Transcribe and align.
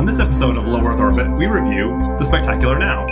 On 0.00 0.06
this 0.06 0.18
episode 0.18 0.56
of 0.56 0.66
Low 0.66 0.82
Earth 0.86 0.98
Orbit, 0.98 1.30
we 1.32 1.44
review 1.44 1.90
The 2.18 2.24
Spectacular 2.24 2.78
Now. 2.78 3.06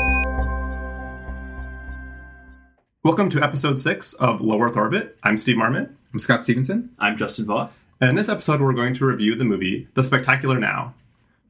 Welcome 3.04 3.28
to 3.28 3.42
episode 3.42 3.78
6 3.78 4.14
of 4.14 4.40
Low 4.40 4.58
Earth 4.62 4.74
Orbit. 4.74 5.18
I'm 5.22 5.36
Steve 5.36 5.56
Marmon. 5.56 5.94
I'm 6.14 6.18
Scott 6.18 6.40
Stevenson. 6.40 6.88
I'm 6.98 7.14
Justin 7.14 7.44
Voss. 7.44 7.84
And 8.00 8.08
in 8.08 8.16
this 8.16 8.30
episode, 8.30 8.62
we're 8.62 8.72
going 8.72 8.94
to 8.94 9.04
review 9.04 9.34
the 9.34 9.44
movie 9.44 9.86
The 9.92 10.02
Spectacular 10.02 10.58
Now. 10.58 10.94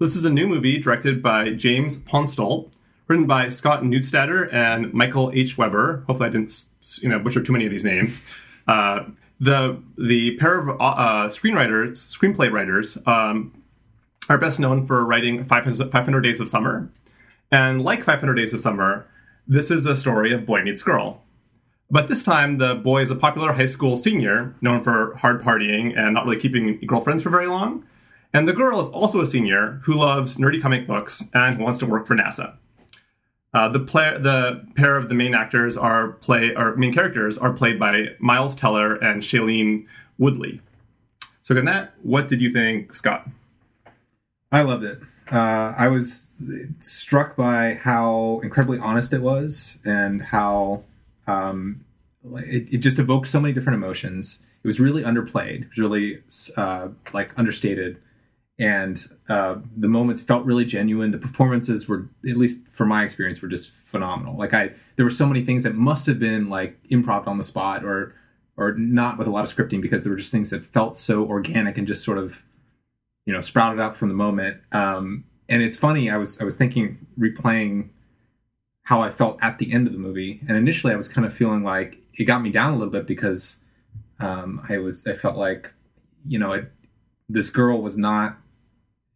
This 0.00 0.16
is 0.16 0.24
a 0.24 0.30
new 0.30 0.48
movie 0.48 0.76
directed 0.76 1.22
by 1.22 1.50
James 1.50 1.98
Ponsoldt, 1.98 2.72
written 3.06 3.28
by 3.28 3.48
Scott 3.48 3.84
Neustadter 3.84 4.52
and 4.52 4.92
Michael 4.92 5.30
H. 5.32 5.56
Weber. 5.56 6.02
Hopefully, 6.08 6.30
I 6.30 6.32
didn't 6.32 6.64
you 7.00 7.08
know 7.10 7.20
butcher 7.20 7.44
too 7.44 7.52
many 7.52 7.64
of 7.64 7.70
these 7.70 7.84
names. 7.84 8.28
Uh, 8.66 9.04
the 9.38 9.80
the 9.96 10.36
pair 10.38 10.58
of 10.58 10.68
uh, 10.80 11.28
screenwriters, 11.28 11.92
screenplay 12.08 12.50
writers, 12.50 12.98
um, 13.06 13.52
are 14.28 14.38
best 14.38 14.60
known 14.60 14.86
for 14.86 15.04
writing 15.04 15.42
500, 15.42 15.90
500 15.90 16.20
Days 16.20 16.40
of 16.40 16.48
Summer. 16.48 16.90
And 17.50 17.82
like 17.82 18.04
500 18.04 18.34
Days 18.34 18.52
of 18.52 18.60
Summer, 18.60 19.06
this 19.46 19.70
is 19.70 19.86
a 19.86 19.96
story 19.96 20.32
of 20.32 20.44
boy 20.44 20.62
meets 20.62 20.82
girl. 20.82 21.24
But 21.90 22.08
this 22.08 22.22
time, 22.22 22.58
the 22.58 22.74
boy 22.74 23.02
is 23.02 23.10
a 23.10 23.16
popular 23.16 23.54
high 23.54 23.66
school 23.66 23.96
senior, 23.96 24.54
known 24.60 24.82
for 24.82 25.16
hard 25.16 25.40
partying 25.40 25.98
and 25.98 26.12
not 26.12 26.26
really 26.26 26.38
keeping 26.38 26.78
girlfriends 26.86 27.22
for 27.22 27.30
very 27.30 27.46
long. 27.46 27.84
And 28.34 28.46
the 28.46 28.52
girl 28.52 28.78
is 28.78 28.88
also 28.88 29.22
a 29.22 29.26
senior 29.26 29.80
who 29.84 29.94
loves 29.94 30.36
nerdy 30.36 30.60
comic 30.60 30.86
books 30.86 31.24
and 31.32 31.58
wants 31.58 31.78
to 31.78 31.86
work 31.86 32.06
for 32.06 32.14
NASA. 32.14 32.56
Uh, 33.54 33.68
the, 33.70 33.78
the 33.78 34.66
pair 34.76 34.98
of 34.98 35.08
the 35.08 35.14
main 35.14 35.34
actors 35.34 35.78
are 35.78 36.08
play 36.08 36.54
or 36.54 36.76
main 36.76 36.92
characters 36.92 37.38
are 37.38 37.54
played 37.54 37.78
by 37.78 38.08
Miles 38.18 38.54
Teller 38.54 38.96
and 38.96 39.22
Shailene 39.22 39.86
Woodley. 40.18 40.60
So, 41.40 41.56
in 41.56 41.64
that, 41.64 41.94
what 42.02 42.28
did 42.28 42.42
you 42.42 42.50
think, 42.50 42.94
Scott? 42.94 43.26
I 44.50 44.62
loved 44.62 44.84
it. 44.84 45.00
Uh, 45.30 45.74
I 45.76 45.88
was 45.88 46.34
struck 46.80 47.36
by 47.36 47.74
how 47.74 48.40
incredibly 48.42 48.78
honest 48.78 49.12
it 49.12 49.20
was 49.20 49.78
and 49.84 50.22
how 50.22 50.84
um, 51.26 51.84
it, 52.24 52.72
it, 52.72 52.78
just 52.78 52.98
evoked 52.98 53.26
so 53.26 53.38
many 53.38 53.52
different 53.52 53.76
emotions. 53.76 54.42
It 54.64 54.66
was 54.66 54.80
really 54.80 55.02
underplayed. 55.02 55.62
It 55.62 55.68
was 55.68 55.78
really 55.78 56.22
uh, 56.56 56.88
like 57.12 57.38
understated, 57.38 57.98
and 58.58 58.98
uh, 59.28 59.56
the 59.76 59.88
moments 59.88 60.22
felt 60.22 60.46
really 60.46 60.64
genuine. 60.64 61.10
The 61.10 61.18
performances 61.18 61.86
were, 61.86 62.08
at 62.26 62.38
least 62.38 62.62
for 62.70 62.86
my 62.86 63.04
experience, 63.04 63.42
were 63.42 63.48
just 63.48 63.70
phenomenal. 63.70 64.36
Like 64.36 64.54
I, 64.54 64.72
there 64.96 65.04
were 65.04 65.10
so 65.10 65.26
many 65.26 65.44
things 65.44 65.62
that 65.62 65.74
must 65.74 66.06
have 66.06 66.18
been 66.18 66.48
like 66.48 66.82
improv 66.88 67.26
on 67.26 67.36
the 67.36 67.44
spot 67.44 67.84
or 67.84 68.14
or 68.56 68.74
not 68.76 69.18
with 69.18 69.28
a 69.28 69.30
lot 69.30 69.44
of 69.44 69.54
scripting 69.54 69.82
because 69.82 70.02
there 70.02 70.10
were 70.10 70.18
just 70.18 70.32
things 70.32 70.50
that 70.50 70.64
felt 70.64 70.96
so 70.96 71.24
organic 71.24 71.78
and 71.78 71.86
just 71.86 72.02
sort 72.02 72.18
of 72.18 72.44
you 73.28 73.34
know 73.34 73.42
sprouted 73.42 73.78
up 73.78 73.94
from 73.94 74.08
the 74.08 74.14
moment. 74.14 74.56
Um, 74.72 75.24
and 75.50 75.60
it's 75.60 75.76
funny. 75.76 76.08
I 76.08 76.16
was 76.16 76.40
I 76.40 76.44
was 76.44 76.56
thinking 76.56 77.06
replaying 77.20 77.90
how 78.84 79.02
I 79.02 79.10
felt 79.10 79.38
at 79.42 79.58
the 79.58 79.70
end 79.70 79.86
of 79.86 79.92
the 79.92 79.98
movie, 79.98 80.40
and 80.48 80.56
initially 80.56 80.94
I 80.94 80.96
was 80.96 81.10
kind 81.10 81.26
of 81.26 81.32
feeling 81.32 81.62
like 81.62 81.98
it 82.14 82.24
got 82.24 82.40
me 82.40 82.50
down 82.50 82.72
a 82.72 82.76
little 82.78 82.90
bit 82.90 83.06
because 83.06 83.60
um, 84.18 84.64
I 84.66 84.78
was 84.78 85.06
I 85.06 85.12
felt 85.12 85.36
like 85.36 85.74
you 86.26 86.38
know 86.38 86.52
it, 86.52 86.72
this 87.28 87.50
girl 87.50 87.82
was 87.82 87.98
not 87.98 88.38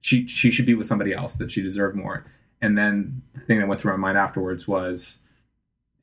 she 0.03 0.27
she 0.27 0.51
should 0.51 0.67
be 0.67 0.75
with 0.75 0.87
somebody 0.87 1.15
else 1.15 1.37
that 1.37 1.51
she 1.51 1.63
deserved 1.63 1.97
more. 1.97 2.27
And 2.61 2.77
then 2.77 3.23
the 3.33 3.41
thing 3.41 3.61
that 3.61 3.67
went 3.67 3.81
through 3.81 3.93
my 3.93 3.97
mind 3.97 4.19
afterwards 4.19 4.69
was 4.69 5.21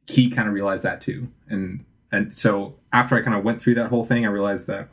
he 0.07 0.31
kind 0.31 0.47
of 0.47 0.55
realized 0.55 0.83
that 0.83 0.99
too, 0.99 1.27
and 1.47 1.85
and 2.11 2.35
so 2.35 2.73
after 2.91 3.15
I 3.15 3.21
kind 3.21 3.37
of 3.37 3.43
went 3.43 3.61
through 3.61 3.75
that 3.75 3.89
whole 3.89 4.03
thing, 4.03 4.25
I 4.25 4.30
realized 4.30 4.65
that 4.65 4.89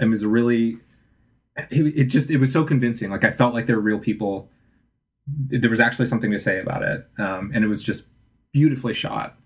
it 0.00 0.06
was 0.06 0.24
a 0.24 0.28
really 0.28 0.80
it, 1.56 1.98
it 1.98 2.04
just 2.04 2.30
it 2.30 2.38
was 2.38 2.52
so 2.52 2.64
convincing. 2.64 3.10
Like 3.10 3.24
I 3.24 3.30
felt 3.30 3.54
like 3.54 3.66
they 3.66 3.74
were 3.74 3.80
real 3.80 3.98
people. 3.98 4.48
There 5.26 5.70
was 5.70 5.80
actually 5.80 6.06
something 6.06 6.30
to 6.30 6.38
say 6.38 6.60
about 6.60 6.82
it, 6.82 7.06
um, 7.18 7.50
and 7.54 7.64
it 7.64 7.68
was 7.68 7.82
just 7.82 8.08
beautifully 8.52 8.94
shot. 8.94 9.36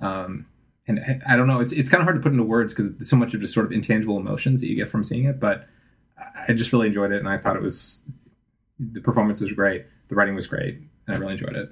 Um, 0.00 0.46
and 0.86 1.00
I, 1.00 1.34
I 1.34 1.36
don't 1.36 1.46
know, 1.46 1.60
it's 1.60 1.72
it's 1.72 1.90
kind 1.90 2.00
of 2.00 2.04
hard 2.04 2.16
to 2.16 2.22
put 2.22 2.32
into 2.32 2.44
words 2.44 2.72
because 2.72 3.08
so 3.08 3.16
much 3.16 3.34
of 3.34 3.40
just 3.40 3.54
sort 3.54 3.66
of 3.66 3.72
intangible 3.72 4.16
emotions 4.16 4.60
that 4.60 4.68
you 4.68 4.76
get 4.76 4.90
from 4.90 5.04
seeing 5.04 5.24
it. 5.24 5.40
But 5.40 5.66
I 6.48 6.52
just 6.52 6.72
really 6.72 6.86
enjoyed 6.86 7.12
it, 7.12 7.18
and 7.18 7.28
I 7.28 7.38
thought 7.38 7.56
it 7.56 7.62
was 7.62 8.04
the 8.78 9.00
performance 9.00 9.40
was 9.40 9.52
great, 9.52 9.86
the 10.08 10.14
writing 10.14 10.34
was 10.34 10.46
great, 10.46 10.78
and 11.06 11.16
I 11.16 11.18
really 11.18 11.32
enjoyed 11.32 11.56
it. 11.56 11.70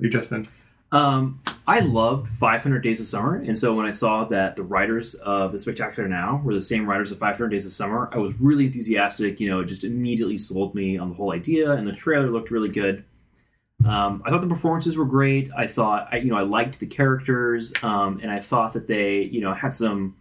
You, 0.00 0.08
Justin? 0.08 0.44
Um, 0.92 1.40
I 1.66 1.80
loved 1.80 2.26
500 2.26 2.80
Days 2.80 3.00
of 3.00 3.06
Summer, 3.06 3.36
and 3.36 3.56
so 3.56 3.74
when 3.74 3.86
I 3.86 3.92
saw 3.92 4.24
that 4.24 4.56
the 4.56 4.64
writers 4.64 5.14
of 5.14 5.52
The 5.52 5.58
Spectacular 5.58 6.08
Now 6.08 6.40
were 6.44 6.52
the 6.52 6.60
same 6.60 6.84
writers 6.84 7.12
of 7.12 7.18
500 7.18 7.48
Days 7.48 7.64
of 7.64 7.72
Summer, 7.72 8.10
I 8.12 8.18
was 8.18 8.34
really 8.40 8.66
enthusiastic. 8.66 9.38
You 9.38 9.50
know, 9.50 9.60
it 9.60 9.66
just 9.66 9.84
immediately 9.84 10.36
sold 10.36 10.74
me 10.74 10.98
on 10.98 11.10
the 11.10 11.14
whole 11.14 11.32
idea, 11.32 11.70
and 11.72 11.86
the 11.86 11.92
trailer 11.92 12.28
looked 12.28 12.50
really 12.50 12.70
good. 12.70 13.04
Um, 13.86 14.22
I 14.26 14.30
thought 14.30 14.40
the 14.40 14.48
performances 14.48 14.96
were 14.96 15.06
great. 15.06 15.50
I 15.56 15.66
thought, 15.66 16.08
I, 16.12 16.16
you 16.16 16.30
know, 16.30 16.36
I 16.36 16.42
liked 16.42 16.80
the 16.80 16.86
characters, 16.86 17.72
um, 17.84 18.18
and 18.20 18.30
I 18.30 18.40
thought 18.40 18.72
that 18.72 18.88
they, 18.88 19.22
you 19.22 19.40
know, 19.40 19.54
had 19.54 19.72
some, 19.72 20.16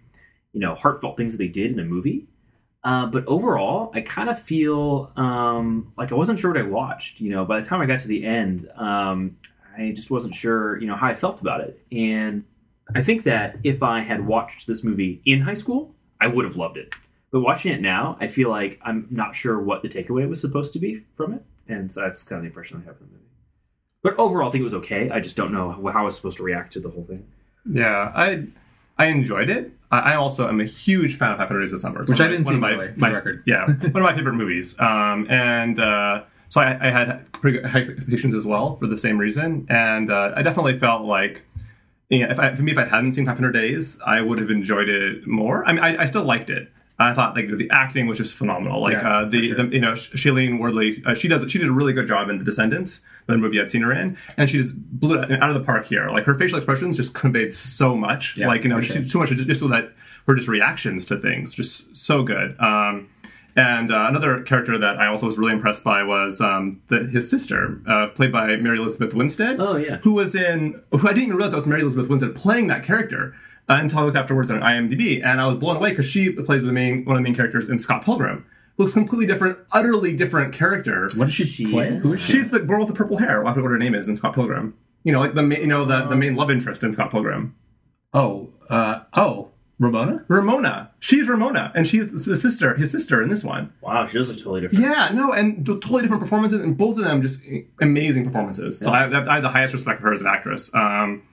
you 0.54 0.60
know, 0.60 0.76
heartfelt 0.76 1.18
things 1.18 1.34
that 1.34 1.40
they 1.40 1.48
did 1.48 1.72
in 1.72 1.78
the 1.78 1.84
movie. 1.84 2.28
Uh, 2.84 3.08
but 3.08 3.26
overall, 3.26 3.92
I 3.94 4.02
kind 4.02 4.30
of 4.30 4.40
feel 4.40 5.12
um, 5.18 5.92
like 5.98 6.12
I 6.12 6.16
wasn't 6.16 6.40
sure 6.40 6.52
what 6.52 6.60
I 6.60 6.64
watched. 6.64 7.20
You 7.20 7.32
know, 7.32 7.44
by 7.44 7.60
the 7.60 7.68
time 7.68 7.82
I 7.82 7.86
got 7.88 8.00
to 8.02 8.08
the 8.08 8.24
end, 8.24 8.70
um, 8.76 9.36
I 9.80 9.92
just 9.92 10.12
wasn't 10.12 10.36
sure, 10.36 10.80
you 10.80 10.88
know, 10.88 10.96
how 10.96 11.08
I 11.08 11.16
felt 11.16 11.42
about 11.42 11.62
it. 11.62 11.80
And 11.92 12.44
I 12.96 13.02
think 13.02 13.24
that 13.24 13.58
if 13.64 13.84
I 13.84 14.02
had 14.02 14.26
watched 14.26 14.68
this 14.68 14.84
movie 14.84 15.22
in 15.26 15.42
high 15.42 15.54
school, 15.54 15.94
I 16.20 16.28
would 16.28 16.46
have 16.46 16.56
loved 16.56 16.78
it. 16.78 16.96
But 17.32 17.42
watching 17.42 17.72
it 17.72 17.82
now, 17.82 18.18
I 18.20 18.28
feel 18.28 18.50
like 18.50 18.80
I'm 18.84 19.08
not 19.12 19.36
sure 19.36 19.60
what 19.60 19.82
the 19.82 19.90
takeaway 19.90 20.28
was 20.28 20.42
supposed 20.42 20.74
to 20.74 20.80
be 20.80 21.04
from 21.16 21.34
it, 21.34 21.44
and 21.68 21.92
so 21.92 22.02
that's 22.02 22.24
kind 22.24 22.38
of 22.38 22.44
the 22.44 22.48
impression 22.48 22.82
I 22.84 22.88
have 22.88 22.98
from 22.98 23.08
the 23.08 23.14
movie. 23.14 23.26
But 24.02 24.18
overall, 24.18 24.50
I 24.50 24.52
think 24.52 24.62
it 24.62 24.64
was 24.64 24.74
okay. 24.76 25.10
I 25.12 25.20
just 25.20 25.36
don't 25.36 25.54
know 25.54 25.72
how 25.72 26.02
I 26.02 26.04
was 26.04 26.16
supposed 26.16 26.38
to 26.38 26.44
react 26.44 26.74
to 26.74 26.80
the 26.80 26.90
whole 26.90 27.04
thing. 27.04 27.28
Yeah, 27.72 28.12
I 28.16 28.48
I 28.98 29.06
enjoyed 29.06 29.50
it. 29.50 29.72
I 29.92 30.16
also 30.16 30.48
am 30.48 30.60
a 30.62 30.66
huge 30.66 31.18
fan 31.18 31.32
of 31.32 31.38
500 31.40 31.62
Days 31.62 31.74
of 31.74 31.80
Summer, 31.80 32.04
which 32.04 32.20
I 32.20 32.28
didn't 32.28 32.46
see. 32.46 32.56
My, 32.56 32.78
way, 32.78 32.94
my, 32.96 33.12
record, 33.12 33.44
yeah, 33.46 33.66
one 33.66 33.96
of 33.98 34.04
my 34.04 34.16
favorite 34.16 34.34
movies. 34.34 34.80
Um, 34.80 35.26
and 35.30 35.80
uh, 35.80 36.24
so 36.50 36.62
I, 36.62 36.88
I, 36.88 36.92
had 36.92 37.32
pretty 37.32 37.62
high 37.62 37.82
expectations 37.82 38.36
as 38.36 38.46
well 38.46 38.76
for 38.76 38.88
the 38.88 38.98
same 38.98 39.18
reason, 39.18 39.66
and 39.70 40.12
uh, 40.12 40.34
I 40.36 40.42
definitely 40.42 40.78
felt 40.78 41.04
like. 41.04 41.44
You 42.12 42.26
know, 42.26 42.32
if 42.32 42.40
I, 42.40 42.56
for 42.56 42.64
me, 42.64 42.72
if 42.72 42.78
I 42.80 42.86
hadn't 42.86 43.12
seen 43.12 43.28
500 43.28 43.52
Days, 43.52 44.00
I 44.04 44.20
would 44.22 44.40
have 44.40 44.50
enjoyed 44.50 44.90
it 44.90 45.28
more. 45.28 45.64
I 45.64 45.74
mean, 45.74 45.84
I, 45.84 46.02
I 46.02 46.06
still 46.08 46.24
liked 46.24 46.50
it, 46.50 46.72
I 47.00 47.14
thought 47.14 47.34
like 47.34 47.48
the 47.48 47.70
acting 47.72 48.08
was 48.08 48.18
just 48.18 48.36
phenomenal. 48.36 48.82
Like 48.82 48.94
yeah, 48.94 49.20
uh, 49.20 49.26
the, 49.26 49.48
sure. 49.48 49.56
the, 49.56 49.74
you 49.74 49.80
know 49.80 49.94
Shailene 49.94 50.60
Woodley, 50.60 51.02
uh, 51.06 51.16
she 51.16 51.30
does 51.30 51.50
she 51.50 51.58
did 51.58 51.70
a 51.70 51.72
really 51.72 51.94
good 51.94 52.08
job 52.08 52.30
in 52.30 52.40
The 52.40 52.44
Descendants, 52.44 53.02
the 53.26 53.38
movie 53.38 53.60
I'd 53.60 53.70
seen 53.70 53.84
her 53.84 53.94
in, 53.94 54.18
and 54.36 54.50
she 54.50 54.58
just 54.58 54.76
blew 54.76 55.18
it 55.22 55.32
out 55.42 55.50
of 55.50 55.54
the 55.54 55.64
park 55.64 55.86
here. 55.86 56.10
Like 56.10 56.26
her 56.26 56.36
facial 56.36 56.58
expressions 56.58 56.98
just 56.98 57.14
conveyed 57.14 57.54
so 57.54 57.96
much. 57.96 58.36
Yeah, 58.36 58.48
like 58.48 58.64
you 58.64 58.70
know, 58.70 58.82
sure. 58.82 59.02
too 59.02 59.20
much 59.20 59.30
just, 59.30 59.48
just 59.48 59.62
so 59.62 59.70
that 59.70 59.94
her 60.28 60.36
just 60.36 60.50
reactions 60.50 61.06
to 61.06 61.18
things 61.18 61.54
just 61.54 61.96
so 61.96 62.22
good. 62.22 62.60
Um, 62.60 63.10
and 63.60 63.92
uh, 63.92 64.06
another 64.08 64.42
character 64.44 64.78
that 64.78 64.98
I 64.98 65.08
also 65.08 65.26
was 65.26 65.38
really 65.38 65.52
impressed 65.52 65.84
by 65.84 66.02
was 66.02 66.40
um, 66.40 66.82
the, 66.88 67.00
his 67.08 67.30
sister, 67.30 67.82
uh, 67.86 68.08
played 68.08 68.32
by 68.32 68.56
Mary 68.56 68.78
Elizabeth 68.78 69.14
Winstead. 69.14 69.60
Oh 69.60 69.76
yeah, 69.76 69.98
who 69.98 70.14
was 70.14 70.34
in? 70.34 70.82
Who 70.92 71.06
I 71.06 71.12
didn't 71.12 71.24
even 71.24 71.36
realize 71.36 71.52
that 71.52 71.58
was 71.58 71.68
Mary 71.68 71.82
Elizabeth 71.82 72.08
Winstead 72.08 72.36
playing 72.36 72.68
that 72.68 72.86
character 72.86 73.36
uh, 73.68 73.78
until 73.82 74.00
I 74.00 74.04
looked 74.04 74.16
afterwards 74.16 74.50
on 74.50 74.62
IMDb, 74.62 75.22
and 75.22 75.42
I 75.42 75.48
was 75.48 75.58
blown 75.58 75.76
away 75.76 75.90
because 75.90 76.06
she 76.06 76.32
plays 76.32 76.64
the 76.64 76.72
main 76.72 77.04
one 77.04 77.18
of 77.18 77.20
the 77.20 77.24
main 77.24 77.36
characters 77.36 77.70
in 77.70 77.80
Scott 77.80 78.06
Pilgrim. 78.06 78.46
Looks 78.78 78.94
completely 78.94 79.26
different, 79.26 79.58
utterly 79.74 80.16
different 80.16 80.54
character. 80.54 81.10
What 81.16 81.26
does 81.26 81.34
she, 81.34 81.44
she 81.44 81.70
play? 81.70 81.98
Who 81.98 82.14
is 82.14 82.22
she? 82.22 82.32
She's 82.32 82.52
the 82.52 82.62
girl 82.62 82.80
with 82.80 82.88
the 82.88 82.94
purple 82.94 83.18
hair. 83.18 83.46
I 83.46 83.50
forget 83.52 83.64
what 83.64 83.72
her 83.72 83.78
name 83.78 83.94
is 83.94 84.08
in 84.08 84.16
Scott 84.16 84.36
Pilgrim. 84.36 84.74
You 85.04 85.12
know, 85.12 85.20
like 85.20 85.34
the 85.34 85.44
you 85.44 85.68
know 85.68 85.84
the, 85.84 86.06
the 86.06 86.16
main 86.16 86.38
love 86.38 86.50
interest 86.50 86.82
in 86.82 86.94
Scott 86.94 87.12
Pilgrim. 87.12 87.56
Oh, 88.14 88.54
uh, 88.70 89.02
oh, 89.16 89.52
Ramona? 89.80 90.26
Ramona. 90.28 90.92
She's 91.00 91.30
Ramona, 91.30 91.72
and 91.74 91.88
she's 91.88 92.26
the 92.26 92.36
sister, 92.36 92.76
his 92.76 92.92
sister 92.92 93.24
in 93.24 93.30
this 93.30 93.46
one. 93.46 93.72
Wow, 93.80 94.06
she 94.06 94.18
does 94.18 94.36
totally 94.36 94.62
different. 94.62 94.84
Yeah, 94.84 95.10
no, 95.14 95.32
and 95.32 95.66
totally 95.66 96.02
different 96.02 96.22
performances, 96.22 96.62
and 96.62 96.78
both 96.78 96.98
of 96.98 97.06
them 97.06 97.22
just 97.22 97.42
amazing 97.80 98.26
performances. 98.26 98.82
Yeah. 98.82 98.86
So 98.86 98.92
I, 98.92 99.06
I, 99.06 99.34
have 99.36 99.44
the 99.44 99.50
highest 99.50 99.74
respect 99.74 100.02
for 100.02 100.08
her 100.08 100.14
as 100.14 100.22
an 100.22 100.28
actress. 100.28 100.70
Um, 100.74 101.24